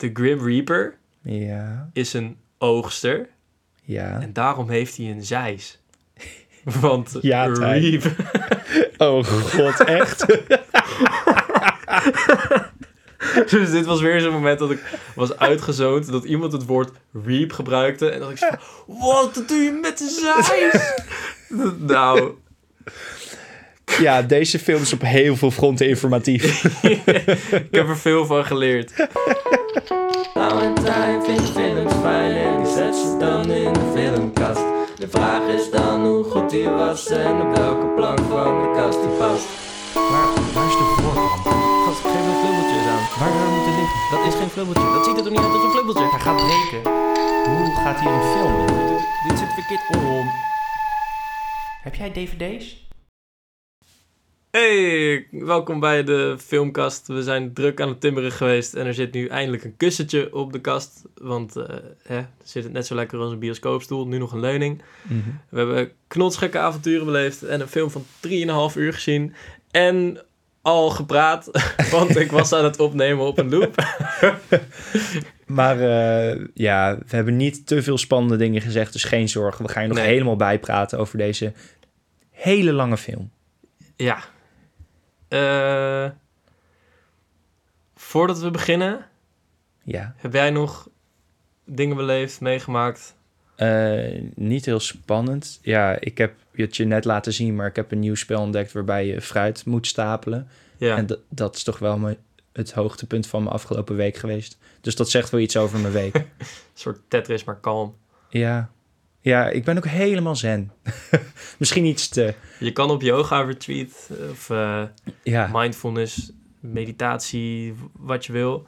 [0.00, 3.28] de Grim Reaper Ja, is een oogster.
[3.82, 4.20] ja.
[4.20, 5.78] En daarom heeft hij een zeis.
[6.80, 7.46] Want Ja.
[8.98, 10.24] Oh god, echt?
[13.50, 14.82] Dus dit was weer zo'n moment dat ik
[15.14, 16.10] was uitgezoond.
[16.10, 16.90] Dat iemand het woord
[17.24, 18.10] reap gebruikte.
[18.10, 18.52] En dat ik zei,
[18.86, 20.08] wat doe je met de
[20.48, 20.94] zeis?
[21.78, 22.34] nou,
[23.98, 26.64] Ja, deze film is op heel veel fronten informatief.
[27.68, 28.92] ik heb er veel van geleerd.
[30.34, 34.64] Valentijn vindt films fijn en die zet ze dan in de filmkast.
[34.98, 39.00] De vraag is dan hoe goed die was en op welke plank van de kast
[39.02, 39.46] die past.
[39.94, 41.58] Waar, waar is de voorkant?
[41.84, 43.04] Gast, geef me flubbeltjes aan.
[43.20, 43.98] Waar zou het moeten liggen?
[44.10, 44.92] Dat is geen flubbeltje.
[44.94, 46.06] Dat ziet er toch niet uit als een flubbeltje?
[46.10, 46.82] Hij gaat breken.
[47.50, 48.98] Hoe gaat hier een film in?
[49.28, 50.26] Dit zit verkeerd om.
[51.82, 52.88] Heb jij dvd's?
[54.50, 57.06] Hey, welkom bij de filmkast.
[57.06, 60.52] We zijn druk aan het timmeren geweest en er zit nu eindelijk een kussentje op
[60.52, 61.02] de kast.
[61.14, 64.82] Want eh hè, zit het net zo lekker als een bioscoopstoel, nu nog een leuning.
[65.02, 65.18] Mhm.
[65.48, 68.04] We hebben knotsgekke avonturen beleefd en een film van
[68.70, 69.34] 3,5 uur gezien.
[69.70, 70.20] En
[70.62, 71.50] al gepraat,
[71.90, 73.74] want ik was aan het opnemen op een loop.
[75.46, 79.64] Maar eh, ja, we hebben niet te veel spannende dingen gezegd, dus geen zorgen.
[79.66, 80.06] We gaan je nog Nee.
[80.06, 81.52] helemaal bijpraten over deze
[82.30, 83.30] hele lange film.
[83.96, 84.18] Ja.
[85.30, 86.06] Eh,
[87.94, 89.06] voordat we beginnen,
[89.82, 90.88] Ja, heb jij nog
[91.64, 93.14] dingen beleefd, meegemaakt?
[93.56, 95.58] Eh, niet heel spannend.
[95.62, 98.72] Ja, ik heb het je net laten zien, maar ik heb een nieuw spel ontdekt
[98.72, 100.48] waarbij je fruit moet stapelen.
[100.76, 100.96] Ja.
[100.96, 102.16] En dat, dat is toch wel mijn,
[102.52, 104.58] het hoogtepunt van mijn afgelopen week geweest.
[104.80, 106.14] Dus dat zegt wel iets over mijn week.
[106.14, 106.24] Een
[106.74, 107.96] soort Tetris, maar kalm.
[108.28, 108.70] ja.
[109.20, 110.72] Ja, ik ben ook helemaal zen.
[111.58, 112.34] Misschien iets te...
[112.58, 114.82] Je kan op yoga retreat of eh,
[115.22, 118.66] Ja, mindfulness, meditatie, wat je wil.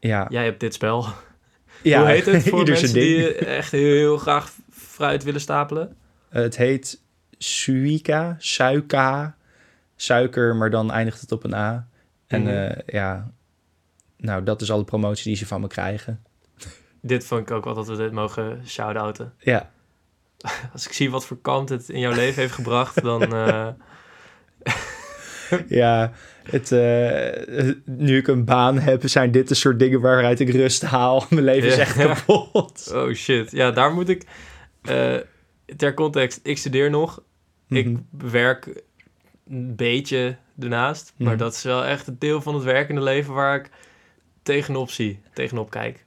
[0.00, 0.26] ja.
[0.30, 1.06] Jij hebt dit spel.
[1.82, 3.16] ja Hoe heet het voor mensen ding.
[3.16, 5.96] die echt heel, heel graag fruit willen stapelen?
[6.28, 7.00] Het heet
[7.38, 9.36] Suica, Suica,
[9.96, 11.88] suiker, maar dan eindigt het op een A.
[12.26, 12.50] En Mhm.
[12.50, 13.30] eh, ja,
[14.16, 16.22] nou, dat is alle promotie die ze van me krijgen.
[17.00, 19.32] Dit vond ik ook wel dat we dit mogen shout-outen.
[19.38, 19.70] Ja,
[20.72, 23.22] Als ik zie wat voor kant het in jouw leven heeft gebracht, dan...
[23.34, 23.68] eh,
[25.68, 26.12] ja
[26.42, 30.82] het, eh, nu ik een baan heb, zijn dit de soort dingen waaruit ik rust
[30.82, 31.24] haal.
[31.30, 32.90] Mijn leven is echt kapot.
[32.94, 33.50] oh shit.
[33.50, 34.22] Ja, daar moet ik...
[34.82, 35.14] eh,
[35.76, 37.22] ter context, ik studeer nog.
[37.66, 37.78] Mhm.
[37.80, 38.82] Ik werk
[39.48, 41.12] een beetje ernaast.
[41.16, 41.38] Maar Mhm.
[41.38, 43.70] dat is wel echt het deel van het werkende leven waar ik
[44.42, 46.04] tegenop zie, tegenop kijk.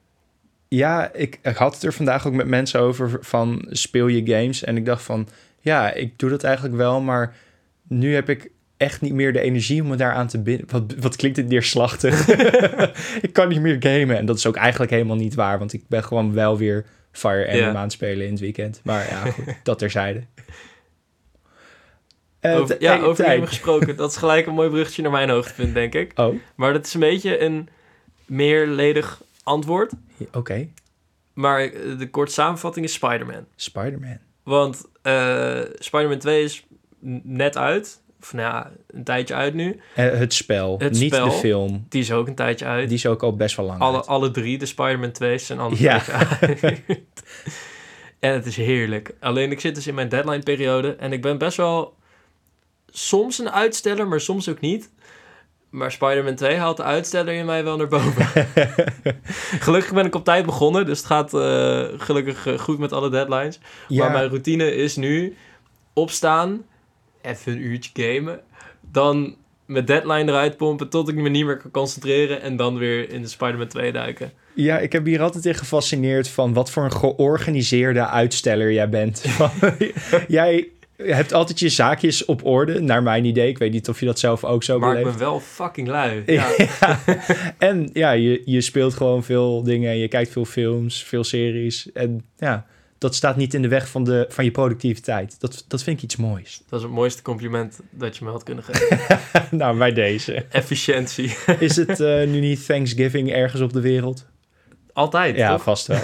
[0.75, 4.63] Ja, ik, ik had het er vandaag ook met mensen over van speel je games?
[4.63, 5.27] En ik dacht van,
[5.59, 7.35] ja, ik doe dat eigenlijk wel, maar
[7.87, 10.65] nu heb ik echt niet meer de energie om me daaraan te binden.
[10.69, 12.27] Wat, wat klinkt dit neerslachtig?
[13.27, 14.17] ik kan niet meer gamen.
[14.17, 17.43] En dat is ook eigenlijk helemaal niet waar, want ik ben gewoon wel weer Fire
[17.43, 17.75] Emblem Ja.
[17.75, 18.81] aan het spelen in het weekend.
[18.83, 20.23] Maar ja, goed, dat terzijde.
[22.41, 23.95] Over, t- ja, hey, over gamen gesproken.
[23.95, 26.11] Dat is gelijk een mooi bruggetje naar mijn hoogtepunt, denk ik.
[26.15, 27.69] Oh, Maar dat is een beetje een
[28.25, 29.91] meerledig antwoord.
[30.33, 30.67] oké.
[31.33, 33.45] Maar eh, de korte samenvatting is Spider-Man.
[33.55, 34.17] Spider-Man.
[34.43, 36.65] Want eh Spider-Man 2 is
[37.23, 38.01] net uit.
[38.21, 39.79] Of nou ja, een tijdje uit nu.
[39.95, 41.25] Eh, het spel, Het niet spel.
[41.25, 41.85] de film.
[41.89, 42.87] Die is ook een tijdje uit.
[42.87, 44.07] Die is ook al best wel lang alle, uit.
[44.07, 46.01] alle drie, de Spider-Man 2's zijn alle Ja.
[46.05, 46.61] uit.
[48.19, 49.13] en het is heerlijk.
[49.19, 50.95] Alleen ik zit dus in mijn deadline periode.
[50.95, 51.95] En ik ben best wel
[52.87, 54.89] soms een uitsteller, maar soms ook niet.
[55.71, 58.25] Maar Spider-Man 2 haalt de uitsteller in mij wel naar boven.
[59.65, 60.85] gelukkig ben ik op tijd begonnen.
[60.85, 63.59] Dus het gaat eh, gelukkig eh, goed met alle deadlines.
[63.87, 65.35] Ja, Maar mijn routine is nu
[65.93, 66.61] opstaan,
[67.21, 68.39] even een uurtje gamen,
[68.91, 73.09] dan mijn deadline eruit pompen tot ik me niet meer kan concentreren en dan weer
[73.09, 74.31] in de Spider-Man 2 duiken.
[74.53, 79.21] Ja, ik heb hier altijd in gefascineerd van wat voor een georganiseerde uitsteller jij bent.
[79.27, 79.51] Van,
[81.05, 83.47] jij hebt altijd je zaakjes op orde, naar mijn idee.
[83.49, 85.17] Ik weet niet of je dat zelf ook zo Maar ik beleeft.
[85.17, 86.23] ben wel fucking lui.
[86.25, 86.47] Ja.
[86.57, 86.99] Ja.
[87.57, 89.97] En ja, je, je speelt gewoon veel dingen.
[89.97, 91.91] Je kijkt veel films, veel series.
[91.93, 92.65] En ja,
[92.97, 95.39] dat staat niet in de weg van, de, van je productiviteit.
[95.39, 96.61] Dat, dat vind ik iets moois.
[96.69, 98.99] Dat is het mooiste compliment dat je me had kunnen geven.
[99.57, 100.45] nou, bij deze.
[100.49, 101.35] Efficiëntie.
[101.59, 104.25] Is het eh, nu niet Thanksgiving ergens op de wereld?
[104.93, 105.63] Altijd, Ja, toch?
[105.63, 105.99] vast wel.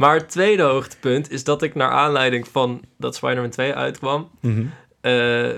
[0.00, 4.30] Maar het tweede hoogtepunt is dat ik naar aanleiding van dat Spider-Man 2 uitkwam...
[4.40, 4.64] Mhm.
[5.00, 5.12] eh,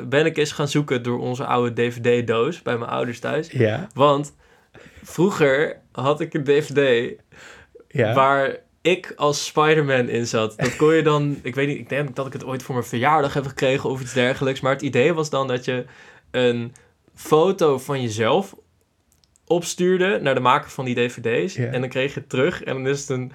[0.04, 3.50] ben ik eens gaan zoeken door onze oude DVD-doos bij mijn ouders thuis.
[3.50, 4.34] Ja, Want
[5.02, 7.12] vroeger had ik een DVD
[7.88, 8.14] ja.
[8.14, 10.58] waar ik als Spider-Man in zat.
[10.58, 12.86] Dat kon je dan, ik weet niet, ik denk dat ik het ooit voor mijn
[12.86, 14.60] verjaardag heb gekregen of iets dergelijks.
[14.60, 15.84] Maar het idee was dan dat je
[16.30, 16.74] een
[17.14, 18.54] foto van jezelf
[19.46, 21.54] opstuurde naar de maker van die dvd's.
[21.54, 21.66] Ja.
[21.66, 22.62] En dan kreeg je het terug.
[22.62, 23.32] En dan is het een,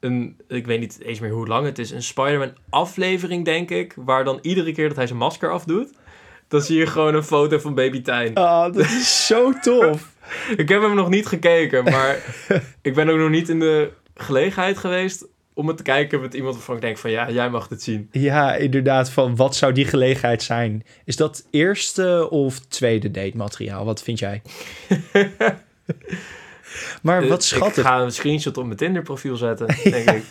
[0.00, 3.94] een, ik weet niet eens meer hoe lang het is, een Spider-Man aflevering, denk ik.
[3.96, 5.90] Waar dan iedere keer dat hij zijn masker afdoet,
[6.48, 8.36] dan zie je gewoon een foto van baby Tijn.
[8.36, 10.08] Oh, dat is zo tof.
[10.56, 12.18] Ik heb hem nog niet gekeken, maar
[12.82, 16.54] ik ben ook nog niet in de gelegenheid geweest om het te kijken met iemand
[16.54, 18.08] waarvan ik denk van ja, jij mag het zien.
[18.10, 19.10] Ja, inderdaad.
[19.10, 20.84] Van wat zou die gelegenheid zijn?
[21.04, 23.84] Is dat eerste of tweede date materiaal?
[23.84, 24.42] Wat vind jij?
[27.02, 27.76] maar wat Eh, schattig.
[27.84, 30.22] Ik ga een screenshot op mijn Tinder profiel zetten, denk ik.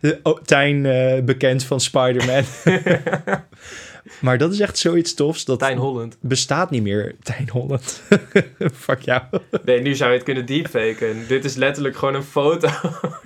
[0.00, 2.42] De- oh, Tijn, eh, bekend van Spider-Man.
[4.20, 5.44] maar dat is echt zoiets tofs.
[5.44, 6.16] Dat Tijn Holland.
[6.20, 7.14] bestaat niet meer.
[7.22, 8.02] Tijn Holland.
[8.74, 9.22] Fuck jou.
[9.64, 11.24] Nee, nu zou je het kunnen deepfaken.
[11.28, 12.68] Dit is letterlijk gewoon een foto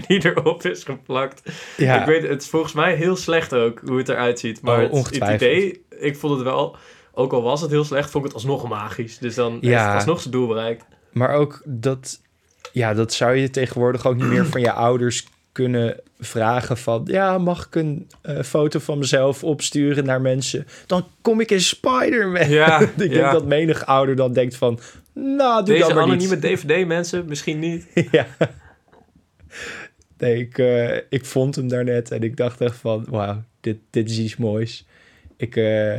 [0.07, 1.43] die erop is geplakt.
[1.77, 4.63] Ja, Ik weet, het is volgens mij heel slecht ook hoe het eruit ziet.
[4.63, 6.77] Maar Oh, het, het idee, ik vond het wel,
[7.13, 9.19] ook al was het heel slecht, vond ik het alsnog magisch.
[9.19, 9.87] Dus dan Ja.
[9.87, 10.85] het alsnog zijn doel bereikt.
[11.13, 12.21] Maar ook dat...
[12.73, 17.03] Ja, dat zou je tegenwoordig ook niet meer van je ouders kunnen vragen van...
[17.05, 20.67] Ja, mag ik een eh, foto van mezelf opsturen naar mensen?
[20.87, 22.49] Dan kom ik in Spider-Man.
[22.49, 23.33] Ja, ik denk ja.
[23.33, 24.79] dat menig ouder dan denkt van...
[25.13, 26.43] Nou, doe Deze dat maar anonieme niet.
[26.43, 27.87] DVD-mensen, misschien niet.
[28.11, 28.27] ja.
[30.19, 33.05] Nee, ik, eh, ik vond hem daarnet en ik dacht echt van...
[33.09, 34.87] Wauw, dit, dit is iets moois.
[35.37, 35.99] Ik, eh,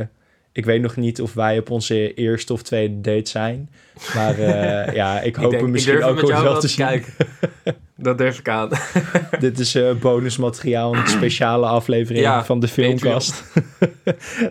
[0.52, 3.70] ik weet nog niet of wij op onze eerste of tweede date zijn.
[4.14, 6.86] Maar eh, ja, ik hoop ik, denk, hem misschien ook jou wel wel te zien.
[6.86, 7.12] kijken.
[7.96, 8.68] Dat durf ik aan.
[9.40, 13.44] Dit is eh, bonusmateriaal, een speciale aflevering Ja, van de filmkast.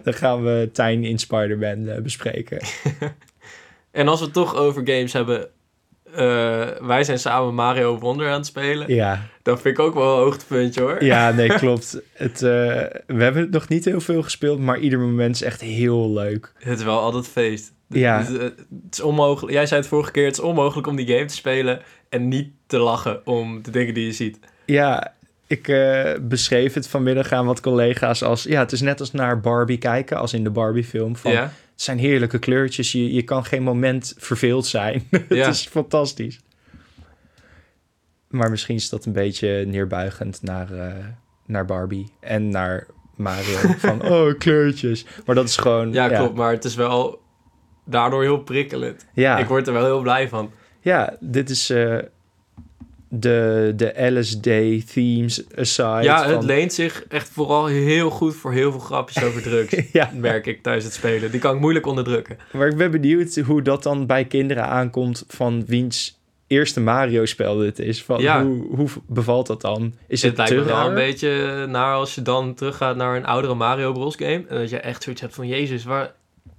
[0.04, 2.62] Dan gaan we Tijn in Spider-Man eh, bespreken.
[3.92, 5.48] En als we het toch over games hebben...
[6.16, 8.94] eh, wij zijn samen Mario Wonder aan het spelen.
[8.94, 11.04] Ja, Dat vind ik ook wel een hoogtepuntje hoor.
[11.04, 12.02] ja nee, klopt.
[12.14, 12.42] Het, eh,
[13.08, 16.54] we hebben het nog niet heel veel gespeeld, maar ieder moment is echt heel leuk.
[16.58, 17.74] Het is wel altijd feest.
[17.88, 18.18] Ja.
[18.18, 18.54] Het, het
[18.92, 19.54] is onmogelijk.
[19.54, 22.50] Jij zei het vorige keer, het is onmogelijk om die game te spelen en niet
[22.68, 24.40] te lachen om de dingen die je ziet.
[24.66, 25.14] Ja,
[25.48, 28.44] ik eh, beschreef het vanmiddag aan wat collega's als...
[28.44, 31.16] Ja, het is net als naar Barbie kijken, als in de Barbie-film.
[31.16, 31.52] Van, Ja?
[31.82, 35.08] Het zijn heerlijke kleurtjes, je, je kan geen moment verveeld zijn.
[35.12, 36.40] het is fantastisch.
[38.28, 41.06] Maar misschien is dat een beetje neerbuigend naar, eh,
[41.46, 43.58] naar Barbie en naar Mario.
[43.78, 45.06] van, oh, kleurtjes.
[45.26, 45.94] Maar dat is gewoon...
[45.94, 46.36] ja, klopt.
[46.36, 47.22] Maar het is wel
[47.86, 49.06] daardoor heel prikkelend.
[49.14, 50.52] Ja, Ik word er wel heel blij van.
[50.82, 51.98] ja dit is eh,
[53.14, 56.04] de, de LSD-themes aside.
[56.04, 59.76] ja, het van- leent zich echt vooral heel goed voor heel veel grapjes over drugs.
[59.92, 61.32] Ja, merk ik tijdens het spelen.
[61.32, 62.38] Die kan ik moeilijk onderdrukken.
[62.52, 67.80] Maar ik ben benieuwd hoe dat dan bij kinderen aankomt van wiens eerste Mario-spel dit
[67.80, 68.04] is.
[68.04, 68.44] Van Ja.
[68.44, 69.94] hoe, hoe bevalt dat dan?
[70.08, 73.26] Is het, het lijkt me wel een beetje naar als je dan teruggaat naar een
[73.26, 74.44] oudere Mario Bros game.
[74.50, 76.12] En dat je echt zoiets hebt van, jezus, waar...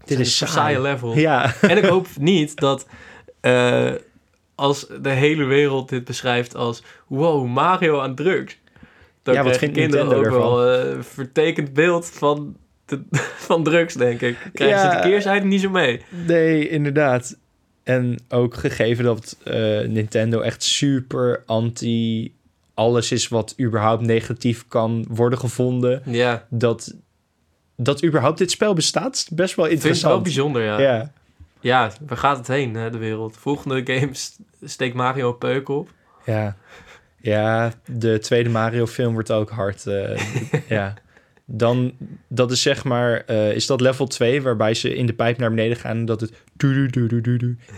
[0.04, 0.50] Dit is een saai.
[0.52, 1.16] saaie level.
[1.18, 2.86] Ja, En ik hoop niet dat
[3.40, 3.90] eh,
[4.62, 8.58] als de hele wereld dit beschrijft als wow, Mario aan drugs.
[9.22, 12.56] Dan Ja, wat vindt kinderen ook Nintendo wel eh, vertekend beeld van,
[12.86, 13.00] de,
[13.46, 14.36] van drugs, denk ik.
[14.52, 14.90] Krijgen Ja.
[14.90, 16.00] ze de keerzijde niet zo mee.
[16.26, 17.36] nee, inderdaad.
[17.82, 22.32] En ook gegeven dat eh, Nintendo echt super anti
[22.74, 26.02] alles is wat überhaupt negatief kan worden gevonden.
[26.06, 26.94] Ja, Dat,
[27.76, 30.22] dat überhaupt dit spel bestaat, is best wel ik vind het wel interessant.
[30.22, 30.80] bijzonder, ja.
[30.94, 31.12] ja.
[31.62, 31.90] Ja.
[32.06, 33.36] waar gaat het heen, hè, de wereld?
[33.36, 35.88] Volgende games steekt Mario een peuk op.
[36.24, 36.56] Ja.
[37.16, 39.86] ja, de tweede Mario-film wordt ook hard.
[39.86, 40.20] eh,
[40.68, 40.94] ja.
[41.44, 41.92] Dan,
[42.28, 45.50] dat is zeg maar, eh, is dat level 2, waarbij ze in de pijp naar
[45.50, 46.32] beneden gaan en dat het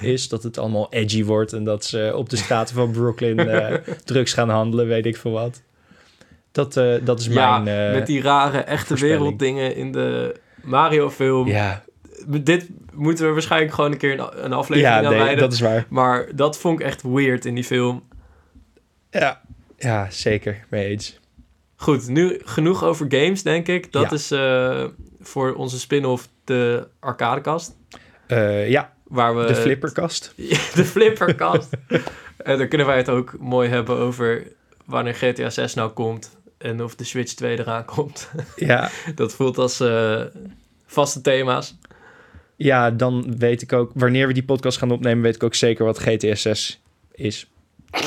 [0.00, 0.28] is.
[0.28, 4.32] Dat het allemaal edgy wordt en dat ze op de straten van Brooklyn eh, drugs
[4.32, 5.62] gaan handelen, weet ik veel wat.
[6.52, 7.92] Dat, dat is ja, mijn...
[7.92, 11.48] met die rare echte werelddingen in de Mario-film.
[11.48, 11.84] Ja,
[12.26, 15.38] Dit moeten we waarschijnlijk gewoon een keer een, een aflevering ja aan nee, wijden.
[15.38, 15.86] dat is waar.
[15.88, 18.02] Maar dat vond ik echt weird in die film.
[19.10, 19.40] Ja,
[19.78, 21.18] ja zeker, mee eens.
[21.76, 23.92] Goed, nu genoeg over games, denk ik.
[23.92, 24.10] Dat Ja.
[24.16, 24.84] is eh,
[25.20, 27.76] voor onze spin-off de arcadekast.
[28.26, 30.32] Eh, ja, Waar we de flipperkast.
[30.74, 31.68] de flipperkast.
[32.36, 34.46] en dan kunnen wij het ook mooi hebben over
[34.84, 36.36] wanneer GTA 6 nou komt.
[36.58, 38.30] En of de Switch 2 eraan komt.
[38.56, 40.20] Ja, dat voelt als eh,
[40.86, 41.76] vaste thema's.
[42.56, 45.84] Ja, dan weet ik ook, wanneer we die podcast gaan opnemen, weet ik ook zeker
[45.84, 46.80] wat GTA 6
[47.14, 47.50] is.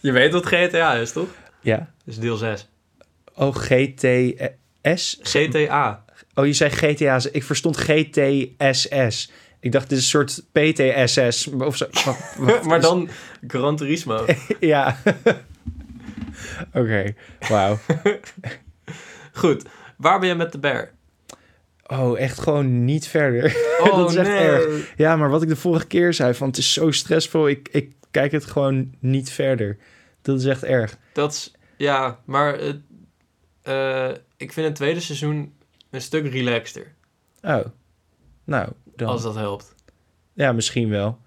[0.00, 1.28] Je weet wat GTA is, toch?
[1.60, 1.92] Ja.
[2.04, 2.68] Dus deel 6.
[3.34, 5.18] Oh, GTS?
[5.22, 6.04] GTA.
[6.34, 7.20] Oh, je zei GTA.
[7.32, 9.30] Ik verstond GTSS.
[9.60, 11.46] Ik dacht, dit is een soort PTSS.
[11.46, 11.86] Of zo.
[12.66, 13.08] Maar is- dan
[13.46, 14.24] Gran Turismo.
[14.60, 14.96] Ja.
[16.72, 17.14] Oké,
[17.48, 17.78] wauw.
[19.32, 19.62] Goed,
[19.96, 20.92] waar ben je met de bear?
[21.86, 23.56] Oh, echt gewoon niet verder.
[23.84, 24.38] Oh, dat is echt nee.
[24.38, 24.92] erg.
[24.96, 27.92] Ja, maar wat ik de vorige keer zei, van het is zo stressvol, ik, ik
[28.10, 29.76] kijk het gewoon niet verder.
[30.22, 30.98] Dat is echt erg.
[31.12, 32.58] Dat is, ja, maar
[33.62, 35.54] eh, ik vind het tweede seizoen
[35.90, 36.94] een stuk relaxter.
[37.42, 37.64] Oh,
[38.44, 39.08] nou, dan.
[39.08, 39.74] Als dat helpt.
[40.32, 41.18] Ja, misschien wel.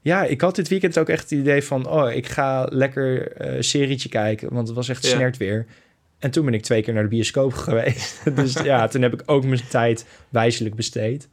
[0.00, 1.88] Ja, ik had dit weekend ook echt het idee van...
[1.88, 5.66] oh, ik ga lekker eh serietje kijken, want het was echt snert weer.
[6.20, 8.36] En toen ben ik twee keer naar de bioscoop geweest.
[8.36, 11.28] dus ja, toen heb ik ook mijn tijd wijselijk besteed.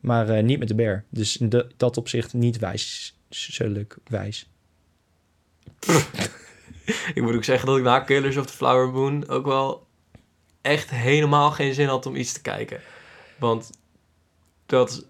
[0.00, 1.04] Maar eh, niet met de bear.
[1.10, 4.48] Dus in de- dat opzicht niet wijselijk wijs.
[7.14, 9.86] Ik moet ook zeggen dat ik na Killers of the Flower Moon ook wel
[10.60, 12.80] echt helemaal geen zin had om iets te kijken.
[13.38, 13.70] Want
[14.66, 15.06] dat...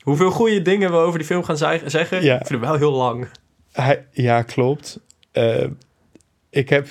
[0.00, 2.40] Hoeveel goede dingen we over die film gaan zeggen, Ja.
[2.40, 3.28] ik vind het wel heel lang.
[3.72, 5.00] Hij, ja, klopt.
[5.32, 5.66] Eh,
[6.50, 6.88] ik heb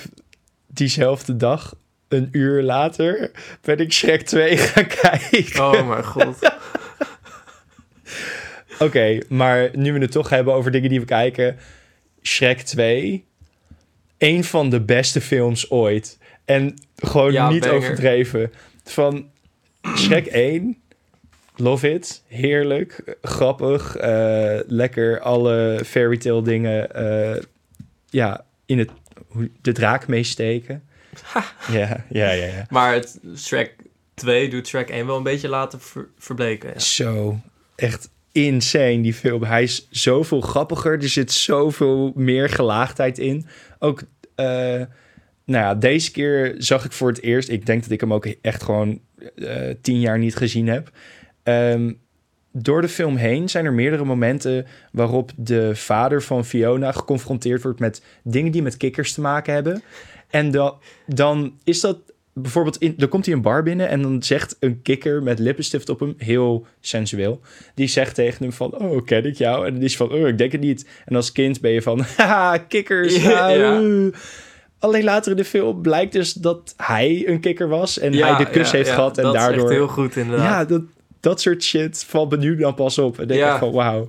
[0.72, 1.74] diezelfde dag,
[2.08, 3.30] een uur later,
[3.62, 5.64] ben ik Shrek 2 gaan kijken.
[5.64, 6.38] Oh mijn god.
[8.78, 11.56] Oké, maar nu we het toch hebben over dingen die we kijken.
[12.22, 13.24] Shrek 2.
[14.18, 16.18] Een van de beste films ooit.
[16.44, 17.76] En gewoon Ja, niet banger.
[17.76, 18.52] overdreven.
[18.84, 19.26] Van
[19.96, 20.78] Shrek 1.
[21.56, 22.22] Love it.
[22.26, 23.16] Heerlijk.
[23.22, 23.96] Grappig.
[23.96, 26.94] eh, lekker alle fairy tale dingen.
[26.94, 27.42] eh,
[28.10, 28.90] ja, in het,
[29.30, 30.82] hoe- de draak meesteken.
[31.72, 32.66] Ja, ja, ja, ja.
[32.70, 33.74] Maar het Shrek
[34.14, 36.68] 2 doet Shrek 1 wel een beetje laten ver- verbleken.
[36.72, 36.78] Ja.
[36.78, 37.38] Zo,
[37.76, 39.42] echt insane die film.
[39.42, 40.92] Hij is zoveel grappiger.
[41.02, 43.46] Er zit zoveel meer gelaagdheid in.
[43.78, 44.02] Ook,
[44.34, 44.44] eh,
[45.44, 47.48] nou ja, deze keer zag ik voor het eerst...
[47.48, 49.00] Ik denk dat ik hem ook echt gewoon
[49.36, 50.90] eh, tien jaar niet gezien heb.
[51.42, 51.92] Ehm,
[52.52, 57.78] door de film heen zijn er meerdere momenten waarop de vader van Fiona geconfronteerd wordt
[57.78, 59.82] met dingen die met kikkers te maken hebben.
[60.30, 60.74] En dan,
[61.06, 61.98] dan is dat
[62.32, 65.88] bijvoorbeeld, in, dan komt hij een bar binnen en dan zegt een kikker met lippenstift
[65.88, 67.40] op hem, heel sensueel,
[67.74, 69.66] die zegt tegen hem van, oh, ken ik jou?
[69.66, 70.88] En dan is van, oh, ik denk het niet.
[71.04, 73.22] En als kind ben je van, haha, kikkers.
[73.22, 74.10] Ja, ja.
[74.78, 78.50] Alleen later in de film blijkt dus dat hij een kikker was en hij de
[78.50, 79.56] kus heeft gehad en dat daardoor...
[79.56, 80.46] is echt heel goed inderdaad.
[80.46, 80.82] Ja, dat,
[81.20, 83.18] dat soort shit valt me nu dan pas op.
[83.18, 83.52] En denk Ja.
[83.52, 84.08] ik van, wauw.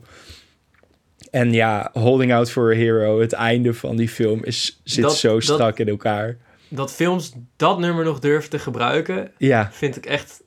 [1.31, 5.15] En ja, Holding Out for a Hero, het einde van die film, is, zit Dat-
[5.17, 6.37] zo dat- strak in elkaar.
[6.67, 10.43] Dat films dat nummer nog durven te gebruiken, Ja, vind ik echt...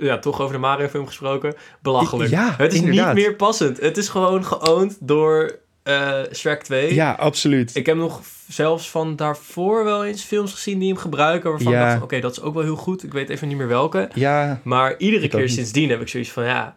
[0.00, 1.54] Ja, toch over de Mario film gesproken.
[1.82, 2.30] Belachelijk.
[2.30, 3.14] Ja, het is inderdaad.
[3.14, 3.80] niet meer passend.
[3.80, 6.94] Het is gewoon geowned door eh Shrek 2.
[6.94, 7.76] ja, absoluut.
[7.76, 11.50] Ik heb nog zelfs van daarvoor wel eens films gezien die hem gebruiken.
[11.50, 11.84] Waarvan Ja.
[11.84, 13.02] ik dacht, oké, dat is ook wel heel goed.
[13.04, 14.08] Ik weet even niet meer welke.
[14.14, 16.74] Ja, Maar iedere keer sindsdien heb ik zoiets van, ja...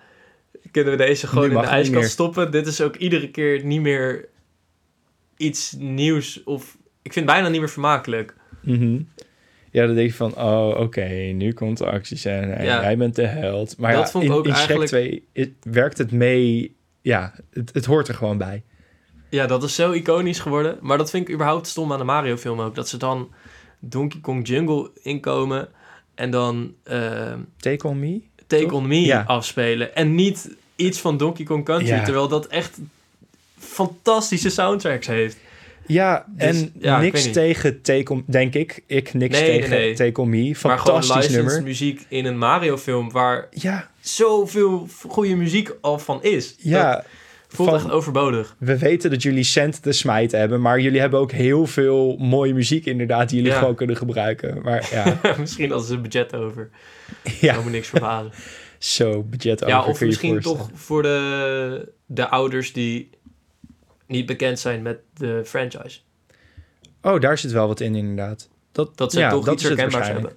[0.71, 2.51] Kunnen we deze gewoon in de ijskast stoppen?
[2.51, 4.27] Dit is ook iedere keer niet meer
[5.37, 6.43] iets nieuws.
[6.43, 8.35] Of ik vind het bijna niet meer vermakelijk.
[8.61, 8.99] mhm.
[9.71, 12.81] ja, dan denk je van, oh, oké, nu komt de actiescène en Ja.
[12.81, 13.77] jij bent de held.
[13.77, 16.75] Maar Dat ja, vond ik in, ook in Shrek eigenlijk- 2 is- werkt het mee...
[17.01, 18.63] Ja, het, het hoort er gewoon bij.
[19.29, 20.77] Ja, dat is zo iconisch geworden.
[20.81, 22.75] Maar dat vind ik überhaupt stom aan de Mario film ook.
[22.75, 23.29] Dat ze dan
[23.79, 25.67] Donkey Kong Jungle inkomen
[26.15, 28.21] en dan eh, Take on me?
[28.47, 28.71] Take Toch?
[28.71, 29.23] On Me Ja.
[29.27, 29.95] afspelen.
[29.95, 31.87] En niet iets van Donkey Kong Country.
[31.95, 32.03] Ja.
[32.03, 32.77] Terwijl dat echt
[33.59, 35.37] fantastische soundtracks heeft.
[35.87, 38.23] Ja, Dus, en ja, niks tegen Take On...
[38.27, 38.83] Denk ik.
[38.85, 39.93] Ik niks Nee, tegen nee.
[39.95, 40.55] Take On Me.
[40.63, 41.63] maar gewoon Fantastisch nummer.
[41.63, 46.55] muziek in een Mario film waar Ja, zoveel goede muziek al van is.
[46.57, 46.95] ja.
[46.95, 47.05] Dat
[47.47, 48.55] voelt van- echt overbodig.
[48.59, 52.53] We weten dat jullie cent te smijten hebben, maar jullie hebben ook heel veel mooie
[52.53, 53.59] muziek inderdaad die jullie Ja.
[53.59, 54.61] gewoon kunnen gebruiken.
[54.61, 56.69] Maar ja, misschien hadden ze een budget over.
[57.41, 58.31] ja me niks verbazen.
[58.77, 63.09] zo budget over ja, of misschien toch voor de, de ouders die
[64.07, 65.99] niet bekend zijn met de franchise.
[67.01, 68.49] Oh, daar zit wel wat in inderdaad.
[68.71, 70.31] Dat, Dat ze ja, toch dat iets herkenbaars hebben.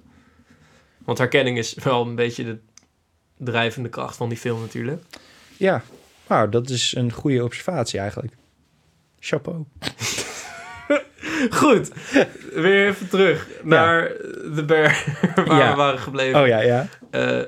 [1.05, 2.57] Want herkenning is wel een beetje de
[3.37, 5.03] drijvende kracht van die film natuurlijk.
[5.57, 5.83] Ja,
[6.31, 8.33] nou, dat is een goede observatie eigenlijk.
[9.19, 9.63] Chapeau.
[11.49, 11.91] Goed,
[12.53, 14.07] weer even terug naar
[14.55, 15.69] de bear waar Ja.
[15.69, 16.41] we waren gebleven.
[16.41, 16.87] Oh ja, ja.
[17.09, 17.41] Eh,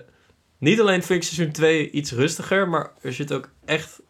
[0.57, 4.01] niet alleen vind ik seizoen 2 iets rustiger, maar er zit ook echt,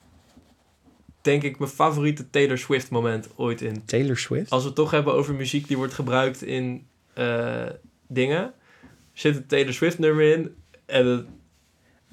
[1.21, 3.85] denk ik, mijn favoriete Taylor Swift moment ooit in.
[3.85, 4.49] Taylor Swift.
[4.49, 7.65] Als we het toch hebben over muziek die wordt gebruikt in eh,
[8.07, 8.53] dingen,
[9.13, 11.27] zit een Taylor Swift nummer in en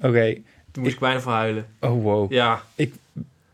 [0.01, 0.41] Oké.
[0.71, 1.65] Toen moest ik, bijna van huilen.
[1.79, 2.31] Oh, wow.
[2.31, 2.63] Ja,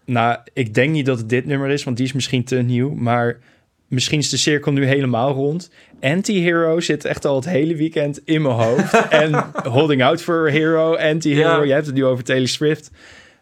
[0.05, 2.93] Nou, ik denk niet dat het dit nummer is, want die is misschien te nieuw.
[2.93, 3.39] Maar
[3.87, 5.69] misschien is de cirkel nu helemaal rond.
[6.01, 8.93] Anti-Hero zit echt al het hele weekend in mijn hoofd.
[9.09, 11.57] en Holding Out for a Hero, Anti-Hero.
[11.57, 11.63] Ja.
[11.63, 12.91] Je hebt het nu over Taylor Swift.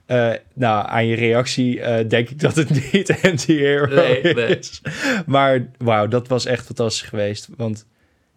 [0.05, 4.57] Eh, nou, aan je reactie eh, denk ik dat het niet Anti-Hero Nee, nee.
[4.57, 4.81] is.
[5.25, 7.47] Maar wauw, dat was echt fantastisch geweest.
[7.57, 7.85] Want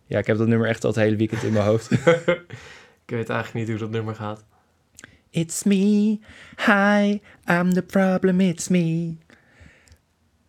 [0.06, 1.90] ja, ik heb dat nummer echt al het hele weekend in mijn hoofd.
[3.06, 4.44] Ik weet eigenlijk niet hoe dat nummer gaat.
[5.30, 6.18] It's me.
[6.66, 9.16] Hi, I'm the problem, it's me.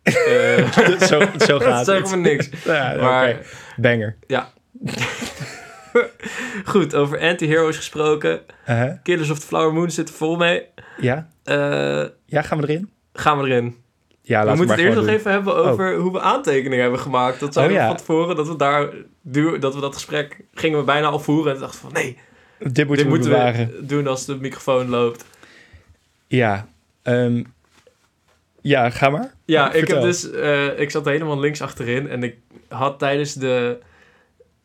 [0.02, 0.72] Eh,
[1.10, 2.10] zo, zo gaat het.
[2.10, 2.48] me niks.
[2.64, 3.02] Ja, oké.
[3.02, 3.36] Maar
[3.76, 4.16] Banger.
[6.64, 8.40] goed, over anti-heroes gesproken.
[8.68, 8.92] Uh-huh.
[9.02, 10.66] Killers of the Flower Moon zit er vol mee.
[11.00, 11.28] Ja?
[11.44, 12.90] Eh, Ja, gaan we erin?
[13.12, 13.76] gaan we erin.
[14.22, 17.00] Ja, we laten moeten we het eerst nog even hebben over hoe we aantekeningen hebben
[17.00, 17.40] gemaakt.
[17.40, 17.94] Dat zeiden Oh, we ja.
[17.96, 18.88] van tevoren, dat we daar
[19.60, 21.54] dat we dat gesprek gingen we bijna al voeren.
[21.54, 22.18] En dachten we van nee.
[22.68, 23.70] Dit moeten dit we moeten bewaren.
[23.70, 25.24] we doen als de microfoon loopt.
[26.26, 26.68] Ja.
[27.02, 27.42] ehm,
[28.60, 29.34] ja, ga maar.
[29.44, 29.96] Ja, ik Vertel.
[29.96, 32.36] heb dus, eh, ik zat helemaal links achterin en ik
[32.68, 33.78] had tijdens de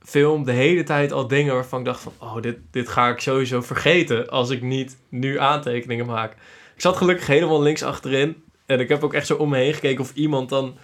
[0.01, 3.19] film de hele tijd al dingen waarvan ik dacht van, oh, dit, dit ga ik
[3.19, 6.31] sowieso vergeten als ik niet nu aantekeningen maak.
[6.75, 9.73] Ik zat gelukkig helemaal links achterin en ik heb ook echt zo om me heen
[9.73, 10.77] gekeken of iemand dan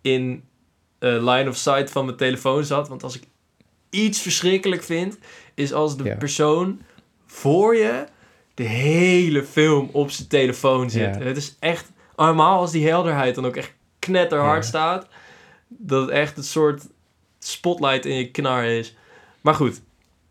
[0.00, 0.44] in
[0.98, 2.88] eh, line of sight van mijn telefoon zat.
[2.88, 3.22] Want als ik
[3.90, 5.18] iets verschrikkelijk vind,
[5.54, 6.14] is als de Ja.
[6.16, 6.80] persoon
[7.26, 8.04] voor je
[8.54, 11.14] de hele film op zijn telefoon zit.
[11.14, 11.20] Ja.
[11.22, 14.68] Het is echt, allemaal als die helderheid dan ook echt knetterhard Ja.
[14.68, 15.06] staat,
[15.68, 16.82] dat het echt een soort
[17.38, 18.96] spotlight in je knar is.
[19.40, 19.80] Maar goed,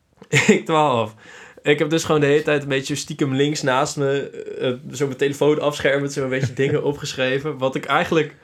[0.47, 1.15] ik dwaal af.
[1.61, 5.05] Ik heb dus gewoon de hele tijd een beetje stiekem links naast me, eh, zo
[5.05, 7.57] mijn telefoon afschermend, zo een beetje dingen opgeschreven.
[7.57, 8.35] Wat ik eigenlijk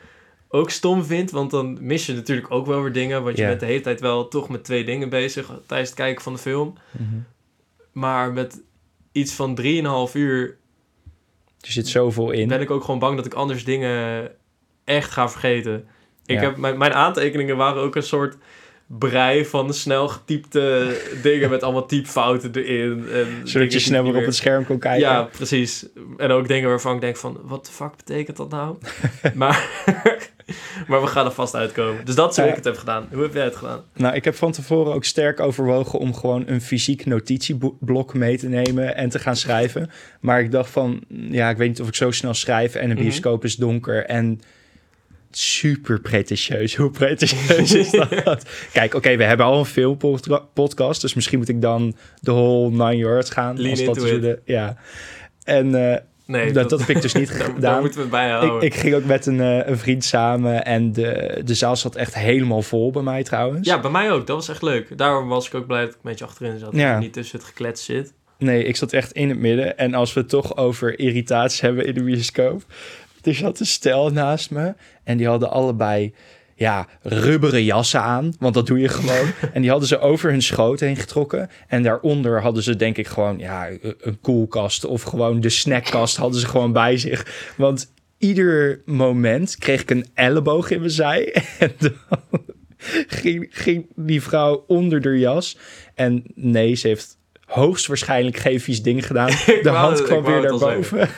[0.52, 3.24] ook stom vind, want dan mis je natuurlijk ook wel weer dingen.
[3.24, 6.24] Want je bent de hele tijd wel toch met twee dingen bezig tijdens het kijken
[6.24, 6.74] van de film.
[6.92, 7.04] Mhm.
[7.92, 8.62] Maar met
[9.12, 10.58] iets van 3,5 uur
[11.60, 12.48] Er zit zoveel in.
[12.48, 14.30] ben ik ook gewoon bang dat ik anders dingen
[14.84, 15.88] echt ga vergeten.
[16.26, 16.42] Ik Ja.
[16.42, 18.38] heb, mijn, mijn aantekeningen waren ook een soort
[18.98, 23.06] brei van snel getypte dingen met allemaal typfouten erin.
[23.14, 25.08] En Zodat je snel niet weer op het scherm kon kijken.
[25.10, 25.86] Ja, precies.
[26.18, 28.78] En ook dingen waarvan ik denk van, wat de fuck betekent dat nou?
[29.34, 29.70] maar,
[30.88, 32.06] maar we gaan er vast uitkomen.
[32.06, 33.08] Dus dat is hoe ik het heb gedaan.
[33.12, 33.84] Hoe heb jij het gedaan?
[33.94, 38.48] Nou, ik heb van tevoren ook sterk overwogen om gewoon een fysiek notitieblok mee te
[38.50, 39.90] nemen en te gaan schrijven.
[40.20, 42.96] Maar ik dacht van, ja, ik weet niet of ik zo snel schrijf en een
[42.96, 43.00] Mhm.
[43.04, 44.42] bioscoop is donker en
[45.32, 46.76] super pretentieus.
[46.76, 48.46] Hoe pretentieus is dat?
[48.74, 52.96] Kijk, oké, we hebben al een filmpodcast, dus misschien moet ik dan de whole nine
[52.96, 53.62] yards gaan.
[53.62, 54.76] Lean als dat de- ja.
[55.44, 57.82] En eh, Nee, dat, dat heb ik dus niet daar, daar gedaan.
[57.82, 58.62] moeten we bij Ik, houden.
[58.62, 62.14] ik ging ook met een, eh, een vriend samen en de, de zaal zat echt
[62.16, 63.68] helemaal vol bij mij trouwens.
[63.68, 64.28] Ja, bij mij ook.
[64.28, 64.98] Dat was echt leuk.
[64.98, 66.74] Daarom was ik ook blij dat ik een beetje achterin zat.
[66.74, 66.94] Ja.
[66.94, 68.14] En niet tussen het geklets zit.
[68.38, 69.78] Nee, ik zat echt in het midden.
[69.78, 72.64] En als we het toch over irritaties hebben in de bioscoop.
[73.24, 74.74] Er zat een stel naast me.
[75.10, 76.14] En die hadden allebei,
[76.56, 78.34] ja, rubberen jassen aan.
[78.40, 79.32] Want dat doe je gewoon.
[79.54, 81.50] en die hadden ze over hun schoot heen getrokken.
[81.68, 84.86] En daaronder hadden ze denk ik gewoon, ja, een koelkast.
[84.86, 87.54] Of gewoon de snackkast hadden ze gewoon bij zich.
[87.58, 91.36] Want ieder moment kreeg ik een elleboog in mijn zij.
[91.60, 92.42] En dan
[93.08, 95.58] ging, ging die vrouw onder de jas.
[95.96, 97.18] En nee, ze heeft
[97.50, 99.28] hoogstwaarschijnlijk geen vies ding gedaan.
[99.64, 101.10] De hand het- kwam weer naar boven.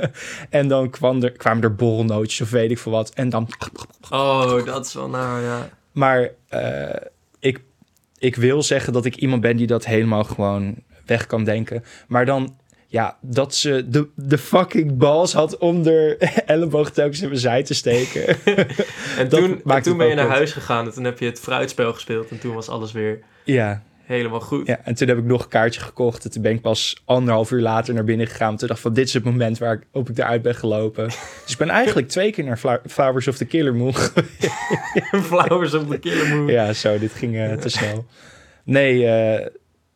[0.50, 3.10] en dan kwam er, kwamen er borrelnootjes of weet ik veel wat.
[3.14, 3.48] En dan...
[4.10, 5.68] Oh, dat is wel nou ja.
[5.92, 7.06] Maar eh,
[7.38, 7.60] ik,
[8.18, 10.74] ik wil zeggen dat ik iemand ben die dat helemaal gewoon
[11.06, 11.84] weg kan denken.
[12.08, 12.58] Maar dan...
[12.92, 17.62] Ja, dat ze de, de fucking balls had om de elleboog telkens in mijn zij
[17.62, 18.36] te steken.
[19.18, 21.92] En toen, en toen ben je naar huis gegaan en toen heb je het fruitspel
[21.92, 22.28] gespeeld.
[22.28, 24.66] En toen was alles weer ja, helemaal goed.
[24.66, 26.24] Ja, en toen heb ik nog een kaartje gekocht.
[26.24, 28.56] En toen ben ik pas anderhalf uur later naar binnen gegaan.
[28.56, 31.04] Toen dacht ik van, dit is het moment waarop ik eruit ben gelopen.
[31.44, 33.94] dus ik ben eigenlijk twee keer naar Fla- Flowers of the Killer Moon.
[35.30, 36.46] Flowers of the Killer Moon.
[36.46, 38.06] ja, zo, dit ging eh, te snel.
[38.64, 39.46] Nee, eh,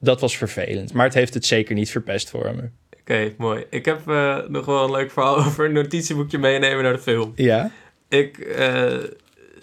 [0.00, 0.92] dat was vervelend.
[0.92, 2.68] Maar het heeft het zeker niet verpest voor me.
[3.00, 3.64] Oké, mooi.
[3.70, 7.32] Ik heb eh, nog wel een leuk verhaal over een notitieboekje meenemen naar de film.
[7.34, 7.70] Ja?
[8.08, 8.38] Ik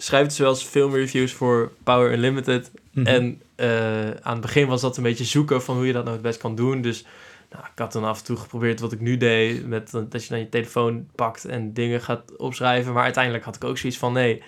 [0.02, 2.70] eh, schrijf wel eens filmreviews voor Power Unlimited.
[2.90, 3.06] Mhm.
[3.06, 6.14] En eh, aan het begin was dat een beetje zoeken van hoe je dat nou
[6.14, 6.80] het best kan doen.
[6.82, 7.04] Dus
[7.50, 9.66] nou, ik had dan af en toe geprobeerd wat ik nu deed.
[9.66, 12.92] Met, dat je dan je telefoon pakt en dingen gaat opschrijven.
[12.92, 14.42] Maar uiteindelijk had ik ook zoiets van nee,